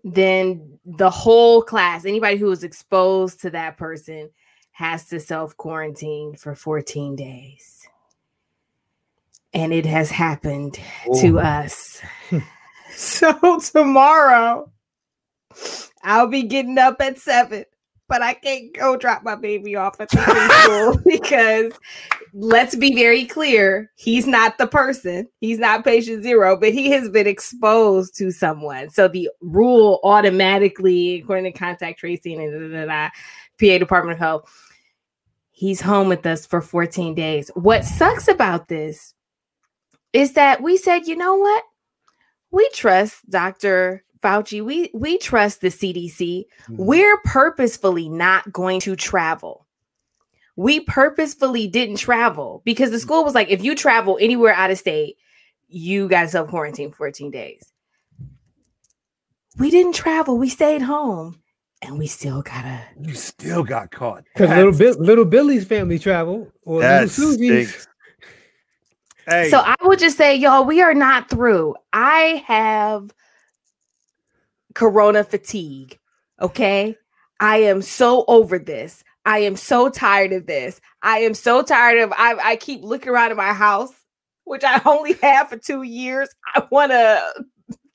Then 0.03 0.79
the 0.87 1.11
whole 1.11 1.63
class, 1.63 2.07
anybody 2.07 2.39
who 2.39 2.47
was 2.47 2.65
exposed 2.65 3.41
to 3.43 3.51
that 3.51 3.77
person 3.77 4.31
has 4.73 5.07
to 5.07 5.21
self 5.21 5.57
quarantine 5.57 6.35
for 6.37 6.55
14 6.55 7.17
days. 7.17 7.89
And 9.53 9.73
it 9.73 9.87
has 9.87 10.11
happened 10.11 10.79
to 11.21 11.41
us. 11.41 12.01
so 12.93 13.59
tomorrow, 13.59 14.71
I'll 16.03 16.29
be 16.29 16.45
getting 16.45 16.79
up 16.79 17.01
at 17.01 17.19
seven, 17.19 17.65
but 18.11 18.21
I 18.21 18.35
can't 18.35 18.75
go 18.75 18.97
drop 18.97 19.23
my 19.23 19.37
baby 19.37 19.77
off 19.77 20.01
at 20.01 20.11
the 20.11 20.17
preschool 20.19 21.03
because 21.07 21.73
let's 22.35 22.75
be 22.75 22.95
very 22.95 23.25
clear 23.25 23.91
he's 23.95 24.27
not 24.27 24.59
the 24.59 24.67
person, 24.67 25.29
he's 25.41 25.59
not 25.59 25.85
patient 25.85 26.25
zero, 26.25 26.57
but 26.57 26.73
he 26.73 26.91
has 26.91 27.09
been 27.09 27.29
exposed 27.29 28.17
to 28.19 28.33
someone. 28.33 28.91
So 28.91 29.09
the 29.09 29.31
rule 29.41 30.01
automatically, 30.03 31.21
according 31.21 31.51
to 31.51 31.59
contact 31.59 32.01
tracing 32.01 32.43
and 32.43 32.73
da, 32.73 32.79
da, 32.79 32.87
da, 32.87 33.09
PA 33.59 33.79
Department 33.79 34.15
of 34.15 34.19
Health, 34.19 34.51
He's 35.61 35.83
home 35.83 36.09
with 36.09 36.25
us 36.25 36.47
for 36.47 36.63
14 36.63 37.15
days. 37.15 37.51
What 37.53 37.85
sucks 37.85 38.29
about 38.29 38.69
this 38.69 39.13
is 40.15 40.33
that 40.33 40.63
we 40.63 40.79
said, 40.79 41.07
you 41.07 41.17
know 41.17 41.35
what? 41.35 41.63
We 42.51 42.67
trust 42.73 43.29
Dr. 43.29 44.03
Fauci. 44.23 44.65
We 44.65 44.91
we 44.95 45.19
trust 45.19 45.61
the 45.61 45.69
CDC. 45.69 46.45
Mm-hmm. 46.65 46.77
We're 46.77 47.19
purposefully 47.25 48.09
not 48.09 48.53
going 48.53 48.81
to 48.81 48.97
travel. 48.97 49.67
We 50.57 50.81
purposefully 50.81 51.69
didn't 51.69 51.97
travel 51.97 52.61
because 52.65 52.91
the 52.91 52.99
mm. 52.99 53.01
school 53.03 53.25
was 53.25 53.35
like, 53.35 53.49
if 53.49 53.63
you 53.65 53.75
travel 53.75 54.19
anywhere 54.21 54.53
out 54.53 54.71
of 54.71 54.79
state, 54.79 55.17
you 55.69 56.09
got 56.09 56.29
self 56.31 56.49
quarantine 56.51 56.93
14 56.93 57.31
days. 57.31 57.73
We 59.59 59.71
didn't 59.71 59.95
travel. 59.95 60.37
We 60.39 60.49
stayed 60.49 60.83
home. 60.83 61.41
and 61.83 61.99
we 61.99 62.07
still 62.07 62.43
gotta. 62.43 62.83
You 63.01 63.15
still 63.15 63.63
got 63.65 63.91
caught. 63.91 64.25
Because 64.35 64.51
little 64.51 64.73
Bill, 64.73 64.95
little 65.03 65.25
Billy's 65.25 65.65
family 65.67 65.99
traveled 65.99 66.53
or 66.65 66.81
little 66.81 66.91
That 66.91 67.11
Susie's. 67.11 67.71
stinks. 67.71 67.89
Hey, 69.27 69.49
So 69.51 69.59
I 69.59 69.77
will 69.83 69.97
just 69.97 70.17
say, 70.17 70.35
y'all, 70.37 70.65
we 70.65 70.83
are 70.83 70.95
not 70.95 71.31
through. 71.31 71.75
I 71.93 72.43
have 72.47 73.15
corona 74.75 75.25
fatigue. 75.25 75.99
Okay. 76.41 76.97
I 77.41 77.59
am 77.59 77.83
so 77.83 78.25
over 78.29 78.59
this. 78.59 79.03
I 79.25 79.39
am 79.41 79.57
so 79.57 79.89
tired 79.89 80.33
of 80.33 80.47
this. 80.47 80.81
I 81.03 81.19
am 81.21 81.35
so 81.35 81.63
tired 81.63 81.99
of 82.01 82.13
I, 82.13 82.37
I 82.43 82.57
keep 82.57 82.83
looking 82.83 83.11
around 83.11 83.31
at 83.31 83.37
my 83.37 83.53
house, 83.53 83.93
which 84.45 84.63
I 84.65 84.81
only 84.85 85.15
had 85.23 85.45
for 85.45 85.57
two 85.57 85.83
years. 85.83 86.29
I 86.55 86.67
want 86.71 86.93
to 86.93 87.45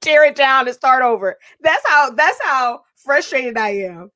tear 0.02 0.24
it 0.26 0.36
down 0.36 0.68
and 0.68 0.76
start 0.76 1.04
over. 1.04 1.38
That's 1.62 1.88
how 1.88 2.12
that's 2.12 2.40
how 2.44 2.82
frustrated 2.96 3.58
I 3.58 3.70
am. 3.70 4.12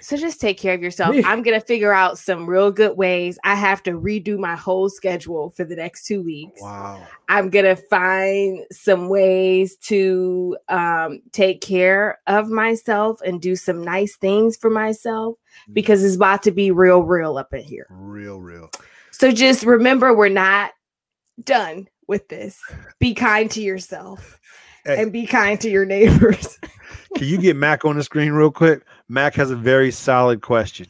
So 0.00 0.16
just 0.16 0.40
take 0.40 0.58
care 0.58 0.74
of 0.74 0.82
yourself. 0.82 1.16
I'm 1.24 1.42
gonna 1.42 1.60
figure 1.60 1.92
out 1.92 2.16
some 2.16 2.48
real 2.48 2.70
good 2.70 2.96
ways. 2.96 3.36
I 3.42 3.56
have 3.56 3.82
to 3.84 3.92
redo 3.92 4.38
my 4.38 4.54
whole 4.54 4.88
schedule 4.88 5.50
for 5.50 5.64
the 5.64 5.74
next 5.74 6.06
two 6.06 6.22
weeks. 6.22 6.60
wow. 6.62 7.04
I'm 7.28 7.50
gonna 7.50 7.74
find 7.74 8.64
some 8.70 9.08
ways 9.08 9.76
to 9.88 10.56
um, 10.68 11.20
take 11.32 11.60
care 11.62 12.20
of 12.28 12.48
myself 12.48 13.20
and 13.26 13.40
do 13.42 13.56
some 13.56 13.82
nice 13.82 14.16
things 14.16 14.56
for 14.56 14.70
myself 14.70 15.36
Mm. 15.68 15.74
because 15.74 16.02
it's 16.02 16.16
about 16.16 16.42
to 16.44 16.50
be 16.50 16.70
real, 16.70 17.02
real 17.02 17.36
up 17.36 17.52
in 17.52 17.62
here. 17.62 17.86
Real, 17.90 18.40
real. 18.40 18.70
So 19.10 19.30
just 19.32 19.64
remember, 19.64 20.14
we're 20.14 20.28
not 20.30 20.70
done 21.44 21.88
with 22.08 22.28
this. 22.28 22.58
Be 22.98 23.12
kind 23.14 23.50
to 23.50 23.60
yourself 23.62 24.38
Hey. 24.86 25.02
and 25.02 25.12
be 25.12 25.26
kind 25.26 25.60
to 25.60 25.68
your 25.68 25.84
neighbors. 25.84 26.58
Can 27.16 27.26
you 27.26 27.36
get 27.38 27.56
Mac 27.56 27.84
on 27.84 27.96
the 27.96 28.02
screen 28.02 28.32
real 28.32 28.50
quick? 28.50 28.82
Mac 29.12 29.34
has 29.34 29.50
a 29.50 29.56
very 29.56 29.90
solid 29.90 30.40
question. 30.40 30.86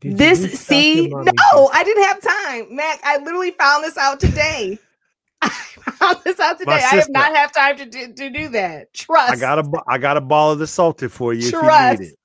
Did 0.00 0.16
this 0.16 0.42
restock 0.42 0.60
see, 0.60 1.08
no, 1.08 1.70
I 1.72 1.82
didn't 1.82 2.04
have 2.04 2.20
time, 2.20 2.76
Mac. 2.76 3.00
I 3.02 3.18
literally 3.18 3.50
found 3.50 3.82
this 3.82 3.98
out 3.98 4.20
today. 4.20 4.78
I 5.42 5.48
found 5.48 6.18
this 6.24 6.38
out 6.38 6.56
today. 6.58 6.70
My 6.70 6.76
I 6.76 6.78
have 6.78 7.10
not 7.10 7.34
have 7.34 7.52
time 7.52 7.76
to 7.78 7.86
do, 7.86 8.12
to 8.12 8.30
do 8.30 8.48
that. 8.50 8.94
Trust. 8.94 9.32
I 9.32 9.36
got 9.36 9.58
a 9.58 9.64
bo- 9.64 9.82
I 9.88 9.98
got 9.98 10.16
a 10.16 10.20
ball 10.20 10.52
of 10.52 10.60
the 10.60 10.68
salted 10.68 11.10
for 11.10 11.32
you 11.32 11.40
if 11.40 11.52
you 11.52 11.58
Trust. 11.58 12.00
need 12.00 12.08
it. 12.10 12.18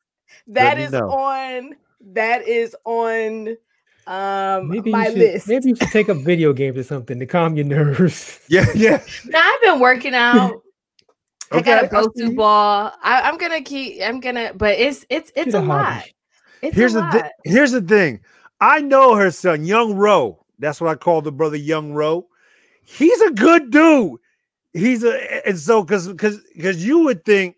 That 0.50 0.92
know. 0.92 1.10
on. 1.10 1.76
That 2.14 2.48
is 2.48 2.76
on. 2.86 3.58
Um, 4.06 4.70
Maybe 4.70 4.92
my 4.92 5.06
you 5.06 5.10
should, 5.10 5.18
list. 5.18 5.48
maybe 5.48 5.70
you 5.70 5.76
should 5.76 5.90
take 5.90 6.10
up 6.10 6.18
video 6.18 6.54
games 6.54 6.78
or 6.78 6.84
something 6.84 7.18
to 7.18 7.26
calm 7.26 7.56
your 7.56 7.66
nerves. 7.66 8.40
Yeah, 8.50 8.66
yeah. 8.76 9.02
No, 9.26 9.40
I've 9.40 9.62
been 9.62 9.80
working 9.80 10.14
out. 10.14 10.62
I 11.52 11.62
got 11.62 11.84
a 11.84 11.88
Okay, 11.88 11.98
I 11.98 12.02
go 12.02 12.12
see 12.16 12.24
to 12.24 12.30
you. 12.30 12.36
ball. 12.36 12.92
I, 13.04 13.22
I'm 13.22 13.38
gonna 13.38 13.62
keep. 13.62 14.02
I'm 14.02 14.20
gonna, 14.20 14.54
but 14.56 14.78
it's 14.78 15.06
it's 15.10 15.32
it's 15.36 15.54
a 15.54 15.62
lot. 15.62 16.06
It's 16.62 16.76
Here's 16.76 16.94
a 16.94 16.98
the 16.98 17.02
lot. 17.02 17.14
thi- 17.14 17.30
here's 17.52 17.72
the 17.72 17.82
thing. 17.82 18.22
I 18.62 18.82
know 18.82 19.16
her 19.16 19.32
son, 19.32 19.64
Young 19.66 19.94
Roe. 19.96 20.44
That's 20.60 20.82
what 20.82 20.90
I 20.90 20.96
call 20.96 21.22
the 21.22 21.32
brother 21.32 21.56
Young 21.56 21.94
Roe. 21.94 22.28
He's 22.84 23.22
a 23.22 23.32
good 23.32 23.72
dude. 23.72 24.20
He's 24.74 25.04
a 25.04 25.48
and 25.48 25.58
so 25.58 25.84
because 25.84 26.08
because 26.08 26.40
because 26.56 26.86
you 26.86 27.00
would 27.00 27.26
think 27.26 27.56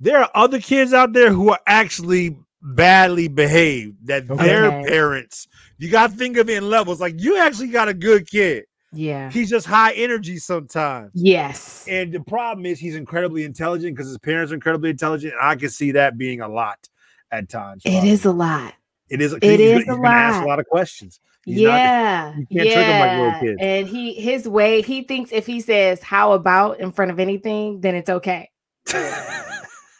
there 0.00 0.18
are 0.18 0.30
other 0.34 0.60
kids 0.60 0.92
out 0.92 1.12
there 1.12 1.32
who 1.32 1.50
are 1.50 1.60
actually 1.66 2.38
badly 2.62 3.28
behaved 3.28 4.06
that 4.06 4.26
their 4.26 4.70
parents 4.84 5.46
you 5.76 5.90
got 5.90 6.10
to 6.10 6.16
think 6.16 6.38
of 6.38 6.48
it 6.48 6.56
in 6.56 6.70
levels 6.70 6.98
like 6.98 7.20
you 7.20 7.36
actually 7.36 7.68
got 7.68 7.88
a 7.88 7.94
good 7.94 8.26
kid 8.26 8.64
yeah. 8.94 9.30
he's 9.30 9.50
just 9.50 9.66
high 9.66 9.92
energy 9.92 10.38
sometimes 10.38 11.10
Yes. 11.14 11.86
and 11.88 12.12
the 12.12 12.20
problem 12.20 12.64
is 12.66 12.78
he's 12.78 12.96
incredibly 12.96 13.44
intelligent 13.44 13.94
because 13.96 14.08
his 14.08 14.18
parents 14.18 14.52
are 14.52 14.54
incredibly 14.54 14.90
intelligent 14.90 15.32
and 15.34 15.42
i 15.42 15.54
can 15.54 15.68
see 15.70 15.92
that 15.92 16.16
being 16.18 16.40
a 16.40 16.48
lot 16.48 16.88
at 17.30 17.48
times 17.48 17.82
It 17.84 18.04
is 18.04 18.24
a 18.24 18.32
lot. 18.32 18.74
it 19.10 19.20
is. 19.20 19.32
It 19.34 19.42
is 19.42 19.78
he's 19.78 19.82
a 19.84 19.86
gonna 19.96 20.08
ask 20.08 20.36
a 20.36 20.38
lot. 20.40 20.48
lot 20.48 20.58
of 20.60 20.66
questions. 20.66 21.20
He's 21.44 21.60
not- 21.60 21.68
yeah. 21.74 22.34
you 22.36 22.46
can't 22.46 22.70
trick 22.72 22.76
'em 22.86 23.00
like 23.00 23.18
little 23.18 23.40
kids. 23.40 23.58
And 23.60 23.86
he 23.86 24.14
his 24.14 24.48
way 24.48 24.80
he 24.82 25.02
thinks 25.02 25.30
if 25.32 25.46
he 25.46 25.60
says 25.60 26.02
how 26.02 26.32
about 26.32 26.80
in 26.80 26.90
front 26.92 27.10
of 27.10 27.18
anything, 27.20 27.80
then 27.80 27.94
it's 27.94 28.08
okay. 28.08 28.48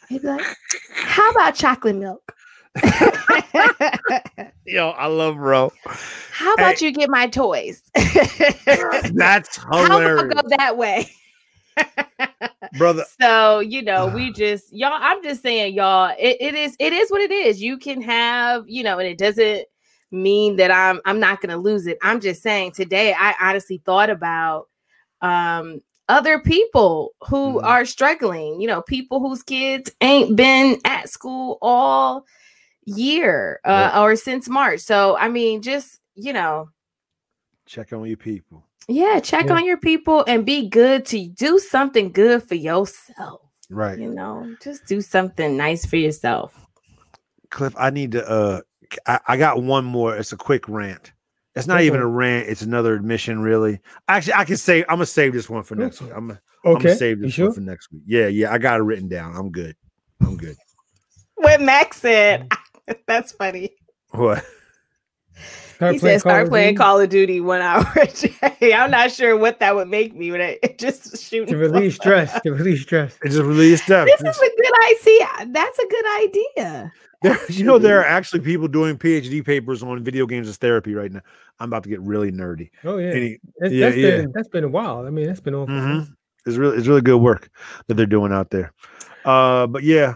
He'd 0.09 0.21
be 0.21 0.27
like, 0.27 0.41
how 0.93 1.29
about 1.31 1.55
chocolate 1.55 1.95
milk? 1.95 2.33
Yo, 4.65 4.89
I 4.89 5.07
love 5.07 5.35
bro. 5.35 5.71
How 6.31 6.53
about 6.55 6.81
you 6.81 6.91
get 6.91 7.09
my 7.09 7.27
toys? 7.27 7.81
That's 7.95 9.57
hilarious. 9.57 9.63
How 9.63 9.99
about 9.99 10.43
go 10.43 10.49
that 10.57 10.77
way? 10.77 11.09
brother. 12.77 13.03
so 13.19 13.59
you 13.59 13.81
know 13.81 14.07
we 14.07 14.31
just 14.35 14.71
y'all 14.73 14.93
i'm 14.93 15.21
just 15.21 15.41
saying 15.41 15.73
y'all 15.73 16.13
it, 16.17 16.37
it 16.39 16.55
is 16.55 16.75
it 16.79 16.93
is 16.93 17.11
what 17.11 17.19
it 17.21 17.31
is 17.31 17.61
you 17.61 17.77
can 17.77 18.01
have 18.01 18.63
you 18.67 18.81
know 18.83 18.97
and 18.97 19.07
it 19.07 19.17
doesn't 19.17 19.65
mean 20.11 20.55
that 20.55 20.71
i'm 20.71 21.01
i'm 21.05 21.19
not 21.19 21.41
gonna 21.41 21.57
lose 21.57 21.85
it 21.85 21.97
i'm 22.01 22.21
just 22.21 22.41
saying 22.41 22.71
today 22.71 23.13
i 23.17 23.35
honestly 23.41 23.81
thought 23.85 24.09
about 24.09 24.67
um 25.21 25.81
other 26.07 26.39
people 26.39 27.11
who 27.27 27.59
Mhm. 27.59 27.65
are 27.65 27.83
struggling 27.85 28.61
you 28.61 28.67
know 28.67 28.81
people 28.81 29.19
whose 29.19 29.43
kids 29.43 29.91
ain't 30.01 30.35
been 30.37 30.79
at 30.85 31.09
school 31.09 31.57
all 31.61 32.25
year 32.85 33.59
uh, 33.65 33.99
or 34.01 34.15
since 34.15 34.47
march 34.47 34.79
so 34.79 35.17
i 35.17 35.27
mean 35.27 35.61
just 35.61 35.99
you 36.15 36.31
know 36.33 36.69
Check 37.65 37.91
on 37.93 38.05
your 38.05 38.17
people. 38.17 38.63
yeah 38.87 39.19
check 39.19 39.47
Yeah. 39.47 39.55
on 39.55 39.65
your 39.65 39.77
people 39.77 40.23
and 40.27 40.45
be 40.45 40.69
good 40.69 41.05
to 41.07 41.27
do 41.29 41.57
something 41.59 42.11
good 42.11 42.43
for 42.43 42.55
yourself 42.55 43.41
Right, 43.71 43.97
you 43.97 44.11
know 44.13 44.55
just 44.61 44.85
do 44.85 45.01
something 45.01 45.57
nice 45.57 45.85
for 45.85 45.95
yourself 45.97 46.53
Cliff. 47.49 47.73
I 47.77 47.89
need 47.89 48.11
to. 48.13 48.27
uh 48.29 48.61
I, 49.07 49.19
I 49.29 49.37
got 49.37 49.63
one 49.63 49.85
more. 49.85 50.15
It's 50.17 50.33
a 50.33 50.37
quick 50.37 50.67
rant. 50.67 51.13
It's 51.55 51.67
not 51.67 51.81
even 51.81 52.01
a 52.01 52.07
rant. 52.07 52.49
It's 52.49 52.63
another 52.63 52.93
admission. 52.95 53.39
Really. 53.39 53.79
Actually, 54.09 54.33
I 54.33 54.45
can 54.45 54.57
say. 54.57 54.81
I'm 54.83 54.95
gonna 54.97 55.05
save 55.05 55.31
this 55.31 55.49
one 55.49 55.63
for 55.63 55.75
next 55.75 56.01
week. 56.01 56.11
I'm 56.13 56.27
gonna, 56.27 56.41
I'm 56.65 56.71
Okay. 56.75 56.83
gonna 56.83 56.95
save 56.95 57.19
you 57.19 57.25
this 57.25 57.33
sure? 57.33 57.45
one 57.45 57.53
for 57.55 57.61
next 57.61 57.91
week. 57.91 58.01
Yeah, 58.05 58.27
yeah. 58.27 58.51
I 58.51 58.57
got 58.57 58.79
it 58.79 58.83
written 58.83 59.07
down. 59.07 59.35
I'm 59.35 59.51
good. 59.51 59.75
I'm 60.21 60.35
good. 60.37 60.55
what 61.35 61.61
max 61.61 61.97
said 61.97 62.47
that's 63.07 63.31
funny 63.33 63.71
What? 64.11 64.43
Start 65.75 65.93
he 65.93 65.99
said 65.99 66.21
start 66.21 66.43
of 66.43 66.49
playing 66.49 66.75
Duty 66.75 66.77
call 66.77 66.99
of 67.01 67.09
duty 67.09 67.41
one 67.41 67.59
hour 67.61 67.85
a 68.01 68.07
day 68.07 68.73
i'm 68.73 68.89
not 68.91 69.11
sure 69.11 69.35
what 69.35 69.59
that 69.59 69.75
would 69.75 69.89
make 69.89 70.15
me 70.15 70.31
but 70.31 70.39
it 70.39 70.77
just 70.77 71.21
shooting 71.21 71.47
to 71.47 71.57
release 71.57 71.95
stress. 71.95 72.39
To 72.41 72.53
release 72.53 72.81
stress. 72.83 73.17
It 73.23 73.29
just 73.29 73.41
released 73.43 73.87
them. 73.87 74.05
this 74.07 74.21
is 74.21 74.37
a 74.37 74.49
good 74.55 74.73
idea 74.89 75.51
that's 75.53 75.79
a 75.79 75.87
good 75.87 76.05
idea 76.23 76.93
There, 77.21 77.39
you 77.49 77.63
know, 77.65 77.77
there 77.77 77.99
are 77.99 78.05
actually 78.17 78.39
people 78.41 78.67
doing 78.69 78.97
PhD 78.97 79.43
papers 79.43 79.83
on 79.83 80.01
video 80.03 80.25
games 80.25 80.47
as 80.47 80.57
therapy 80.57 80.93
right 80.93 81.11
now. 81.11 81.21
I'm 81.59 81.69
about 81.69 81.83
to 81.83 81.89
get 81.89 81.99
really 82.01 82.31
nerdy. 82.31 82.69
Oh 82.83 82.97
yeah. 82.97 83.11
Any, 83.11 83.39
That's, 83.59 83.73
yeah, 83.73 83.85
that's 83.89 83.97
yeah. 83.97 84.09
been 84.17 84.31
that's 84.33 84.47
been 84.49 84.63
a 84.63 84.67
while. 84.69 85.05
I 85.07 85.09
mean, 85.09 85.25
that's 85.25 85.39
been 85.39 85.55
on. 85.55 85.65
for- 85.67 85.71
Mhm. 85.73 86.07
It's 86.45 86.57
really, 86.57 86.77
it's 86.77 86.85
really 86.87 87.01
good 87.01 87.17
work 87.17 87.49
that 87.87 87.95
they're 87.95 88.05
doing 88.05 88.31
out 88.31 88.51
there. 88.51 88.71
Uh, 89.25 89.65
but 89.65 89.81
yeah. 89.83 90.15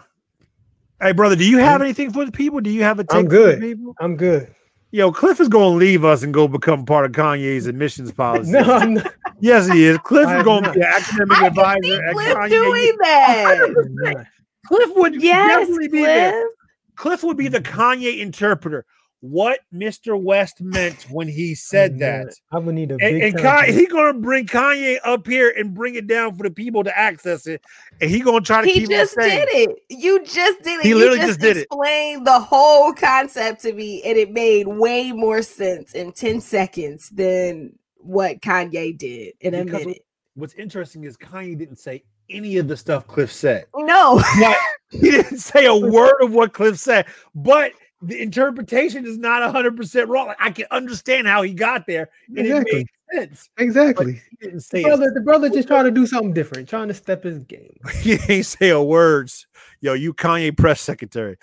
Hey, 1.01 1.13
brother, 1.13 1.35
do 1.35 1.45
you 1.45 1.57
have 1.59 1.81
anything 1.81 2.11
for 2.11 2.25
the 2.25 2.31
people? 2.31 2.59
Do 2.59 2.69
you 2.69 2.83
have 2.83 2.99
a 2.99 3.03
take 3.03 3.15
I'm 3.19 3.25
for 3.25 3.29
good. 3.29 3.61
the 3.61 3.73
people? 3.73 3.95
I'm 3.99 4.15
good. 4.17 4.53
Yo, 4.91 5.11
Cliff 5.11 5.39
is 5.39 5.47
going 5.47 5.73
to 5.73 5.77
leave 5.77 6.03
us 6.03 6.23
and 6.23 6.33
go 6.33 6.47
become 6.47 6.85
part 6.85 7.05
of 7.05 7.11
Kanye's 7.11 7.67
admissions 7.67 8.11
policy. 8.11 8.51
No, 8.53 8.59
I'm 8.61 8.95
not. 8.95 9.13
Yes, 9.39 9.67
he 9.71 9.85
is. 9.85 9.97
Cliff 9.99 10.27
I 10.27 10.39
is 10.39 10.43
going 10.43 10.63
to 10.63 10.69
not. 10.69 10.75
be 10.75 10.81
an 10.81 10.87
academic 10.87 11.37
I 11.37 11.39
can 11.39 11.47
advisor 11.47 11.81
see 11.83 11.93
at 11.93 12.13
Cliff 12.13 12.35
Kanye. 12.35 12.49
doing 12.49 12.97
that 12.99 14.27
Cliff 14.65 14.89
would 14.95 15.21
yes 15.23 15.59
definitely 15.59 15.87
be 15.87 16.03
there. 16.03 16.31
Cliff. 16.31 16.51
Cliff 16.95 17.23
would 17.23 17.37
be 17.37 17.47
the 17.47 17.61
Kanye 17.61 18.19
interpreter. 18.19 18.85
What 19.21 19.59
Mr. 19.73 20.21
West 20.21 20.61
meant 20.61 21.03
when 21.11 21.27
he 21.27 21.53
said 21.53 21.93
I'm 21.93 21.99
that. 21.99 22.25
not. 22.27 22.33
I 22.51 22.59
would 22.59 22.75
need 22.75 22.91
a 22.91 22.93
And, 22.95 23.01
big 23.01 23.23
and 23.23 23.33
contract. 23.33 23.71
Kanye, 23.71 23.73
he 23.73 23.85
gonna 23.85 24.13
bring 24.13 24.45
Kanye 24.45 24.97
up 25.03 25.27
here 25.27 25.53
and 25.57 25.73
bring 25.73 25.95
it 25.95 26.07
down 26.07 26.35
for 26.35 26.43
the 26.43 26.51
people 26.51 26.83
to 26.85 26.97
access 26.97 27.45
it, 27.45 27.61
and 27.99 28.09
he 28.09 28.21
gonna 28.21 28.39
try 28.39 28.61
to 28.61 28.67
he 28.67 28.79
keep 28.79 28.89
just 28.89 29.13
it 29.13 29.15
the 29.17 29.23
same. 29.23 29.39
did 29.39 29.49
it. 29.69 29.79
You 29.89 30.23
just 30.23 30.63
did 30.63 30.79
it. 30.79 30.83
He 30.83 30.89
You 30.89 30.95
literally 30.95 31.19
just 31.19 31.39
did 31.41 31.57
it. 31.57 31.67
Explained 31.69 32.25
the 32.25 32.39
whole 32.39 32.93
concept 32.93 33.61
to 33.63 33.73
me, 33.73 34.01
and 34.03 34.17
it 34.17 34.31
made 34.31 34.67
way 34.67 35.11
more 35.11 35.41
sense 35.41 35.93
in 35.93 36.13
ten 36.13 36.39
seconds 36.39 37.09
than 37.09 37.77
what 37.97 38.39
Kanye 38.41 38.97
did 38.97 39.33
in 39.41 39.53
a 39.53 39.65
Because 39.65 39.85
minute. 39.85 40.05
What's 40.35 40.53
interesting 40.53 41.03
is 41.03 41.17
Kanye 41.17 41.57
didn't 41.57 41.79
say 41.79 42.03
any 42.29 42.57
of 42.57 42.69
the 42.69 42.77
stuff 42.77 43.05
Cliff 43.07 43.31
said. 43.33 43.65
No, 43.75 44.21
But 44.39 44.57
he 44.91 45.11
didn't 45.11 45.39
say 45.39 45.65
a 45.65 45.75
word 45.75 46.15
of 46.21 46.31
what 46.31 46.53
Cliff 46.53 46.77
said. 46.79 47.07
But 47.35 47.73
the 48.01 48.21
interpretation 48.21 49.05
is 49.05 49.17
not 49.17 49.41
100% 49.53 50.07
wrong. 50.07 50.27
Like, 50.27 50.37
I 50.39 50.51
can 50.51 50.65
understand 50.71 51.27
how 51.27 51.41
he 51.41 51.53
got 51.53 51.85
there, 51.85 52.09
and 52.29 52.39
Exactly. 52.39 52.81
it 52.81 52.87
made 53.13 53.19
sense. 53.29 53.49
Exactly. 53.57 54.13
he 54.13 54.37
didn't 54.41 54.55
The 54.55 54.61
say 54.61 54.83
brother, 54.83 55.11
the 55.13 55.21
brother 55.21 55.49
just 55.49 55.67
trying 55.67 55.85
to 55.85 55.91
do 55.91 56.07
something 56.07 56.33
different, 56.33 56.69
trying 56.69 56.87
to 56.87 56.93
step 56.93 57.23
his 57.23 57.43
game. 57.43 57.77
he 58.01 58.17
ain't 58.29 58.45
say 58.45 58.69
a 58.69 58.81
words. 58.81 59.47
Yo, 59.81 59.93
you 59.93 60.13
Kanye 60.13 60.55
press 60.55 60.81
secretary. 60.81 61.37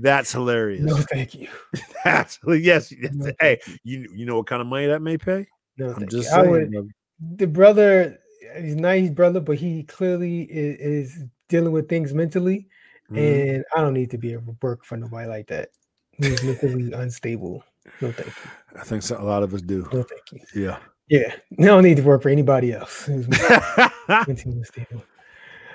That's 0.00 0.32
hilarious. 0.32 0.82
No, 0.82 0.96
thank 0.96 1.34
you. 1.34 1.48
That's 2.04 2.38
yes. 2.46 2.92
yes. 2.92 3.12
No, 3.14 3.32
hey, 3.40 3.60
you 3.84 4.08
you 4.14 4.26
know 4.26 4.36
what 4.36 4.46
kind 4.46 4.60
of 4.60 4.66
money 4.68 4.86
that 4.86 5.02
may 5.02 5.18
pay? 5.18 5.46
No, 5.78 5.92
I'm 5.92 6.08
just 6.08 6.30
saying. 6.30 6.50
would- 6.50 6.70
brother. 6.70 6.88
the 7.36 7.46
brother, 7.46 8.18
he's 8.60 8.74
a 8.74 8.76
nice 8.76 9.10
brother, 9.10 9.40
but 9.40 9.56
he 9.58 9.82
clearly 9.84 10.42
is, 10.42 11.10
is 11.16 11.24
dealing 11.48 11.72
with 11.72 11.88
things 11.88 12.12
mentally. 12.14 12.66
mm-hmm. 13.10 13.18
and 13.18 13.64
I 13.76 13.80
don't 13.80 13.94
need 13.94 14.10
to 14.12 14.18
be 14.18 14.32
able 14.32 14.52
to 14.52 14.58
work 14.62 14.84
for 14.84 14.96
nobody 14.96 15.28
like 15.28 15.48
that 15.48 15.70
who's 16.22 16.42
mentally 16.42 16.92
unstable. 16.92 17.64
No, 18.00 18.12
thank 18.12 18.28
you. 18.28 18.50
I 18.80 18.84
think 18.84 19.02
so, 19.02 19.20
a 19.20 19.22
lot 19.22 19.42
of 19.42 19.52
us 19.54 19.62
do. 19.62 19.88
No, 19.92 20.02
thank 20.02 20.32
you. 20.32 20.62
Yeah. 20.62 20.78
Yeah. 21.08 21.34
No 21.50 21.80
need 21.80 21.98
to 21.98 22.02
work 22.02 22.22
for 22.22 22.30
anybody 22.30 22.72
else 22.72 23.08
mentally 24.08 24.56
unstable. 24.56 25.04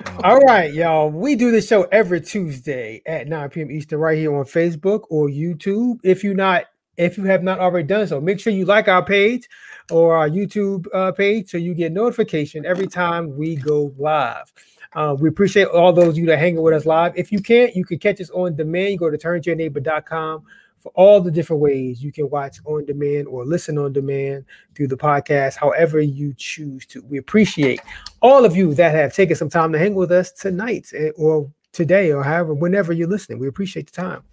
Oh, 0.06 0.22
All 0.24 0.40
right, 0.40 0.74
y'all. 0.74 1.10
We 1.10 1.36
do 1.36 1.52
this 1.52 1.68
show 1.68 1.84
every 1.92 2.22
Tuesday 2.22 3.02
at 3.06 3.28
9 3.28 3.50
p.m. 3.50 3.72
Eastern, 3.72 4.00
right 4.00 4.18
here 4.18 4.36
on 4.36 4.46
Facebook 4.46 5.04
or 5.10 5.28
YouTube. 5.28 6.00
If 6.04 6.24
you're 6.24 6.36
not, 6.36 6.66
if 6.98 7.18
you 7.18 7.24
have 7.26 7.44
not 7.44 7.60
already 7.60 7.88
done 7.88 8.08
so, 8.08 8.22
make 8.22 8.40
sure 8.40 8.54
you 8.54 8.66
like 8.66 8.88
our 8.88 9.04
page 9.04 9.48
or 9.92 10.16
our 10.16 10.30
YouTube 10.30 10.88
uh, 10.94 11.12
page 11.12 11.50
so 11.50 11.58
you 11.58 11.74
get 11.74 11.92
notification 11.92 12.66
every 12.66 12.88
time 12.88 13.36
we 13.38 13.56
go 13.56 13.94
live. 13.98 14.52
Uh, 14.94 15.16
we 15.20 15.30
appreciate 15.30 15.68
all 15.68 15.94
those 15.94 16.10
of 16.10 16.18
you 16.18 16.26
that 16.28 16.40
hanging 16.40 16.62
with 16.62 16.74
us 16.74 16.86
live. 16.86 17.14
If 17.16 17.32
you 17.32 17.42
can't, 17.42 17.76
you 17.76 17.86
can 17.86 18.00
catch 18.00 18.20
us 18.22 18.30
on 18.32 18.56
demand. 18.56 18.92
You 18.92 18.98
go 18.98 19.10
to 19.10 19.18
turntoyourneighbor.com 19.18 20.44
for 20.80 20.92
all 20.96 21.20
the 21.22 21.32
different 21.32 21.62
ways 21.62 22.04
you 22.04 22.12
can 22.12 22.30
watch 22.30 22.60
on 22.66 22.86
demand 22.86 23.28
or 23.28 23.46
listen 23.46 23.78
on 23.78 23.94
demand 23.94 24.46
through 24.76 24.88
the 24.88 24.98
podcast, 24.98 25.56
however 25.56 26.00
you 26.00 26.34
choose 26.38 26.86
to. 26.88 27.02
We 27.04 27.18
appreciate 27.18 27.82
all 28.22 28.46
of 28.46 28.56
you 28.56 28.74
that 28.76 28.94
have 28.94 29.14
taken 29.14 29.36
some 29.36 29.50
time 29.50 29.72
to 29.74 29.80
hang 29.80 29.96
with 29.96 30.12
us 30.12 30.32
tonight 30.32 30.92
eh, 30.96 31.10
or 31.18 31.52
today 31.72 32.12
or 32.12 32.24
however, 32.24 32.54
whenever 32.54 32.94
you're 32.94 33.08
listening. 33.08 33.40
We 33.40 33.48
appreciate 33.48 33.92
the 33.92 34.02
time. 34.02 34.24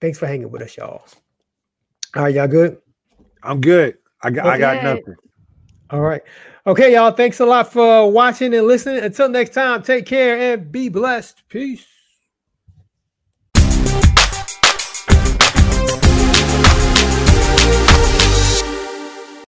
Thanks 0.00 0.18
for 0.18 0.26
hanging 0.26 0.50
with 0.50 0.62
us, 0.62 0.76
y'all. 0.76 1.04
All 2.14 2.22
right, 2.22 2.34
y'all 2.34 2.46
good? 2.46 2.78
I'm 3.42 3.60
good. 3.60 3.98
I 4.22 4.30
got, 4.30 4.46
I 4.46 4.58
got 4.58 4.82
nothing. 4.82 5.16
All 5.90 6.00
right. 6.00 6.22
Okay, 6.68 6.92
y'all. 6.92 7.12
Thanks 7.12 7.40
a 7.40 7.46
lot 7.46 7.72
for 7.72 8.12
watching 8.12 8.52
and 8.52 8.66
listening. 8.66 9.02
Until 9.02 9.30
next 9.30 9.54
time, 9.54 9.82
take 9.82 10.04
care 10.04 10.52
and 10.52 10.70
be 10.70 10.90
blessed. 10.90 11.42
Peace. 11.48 11.86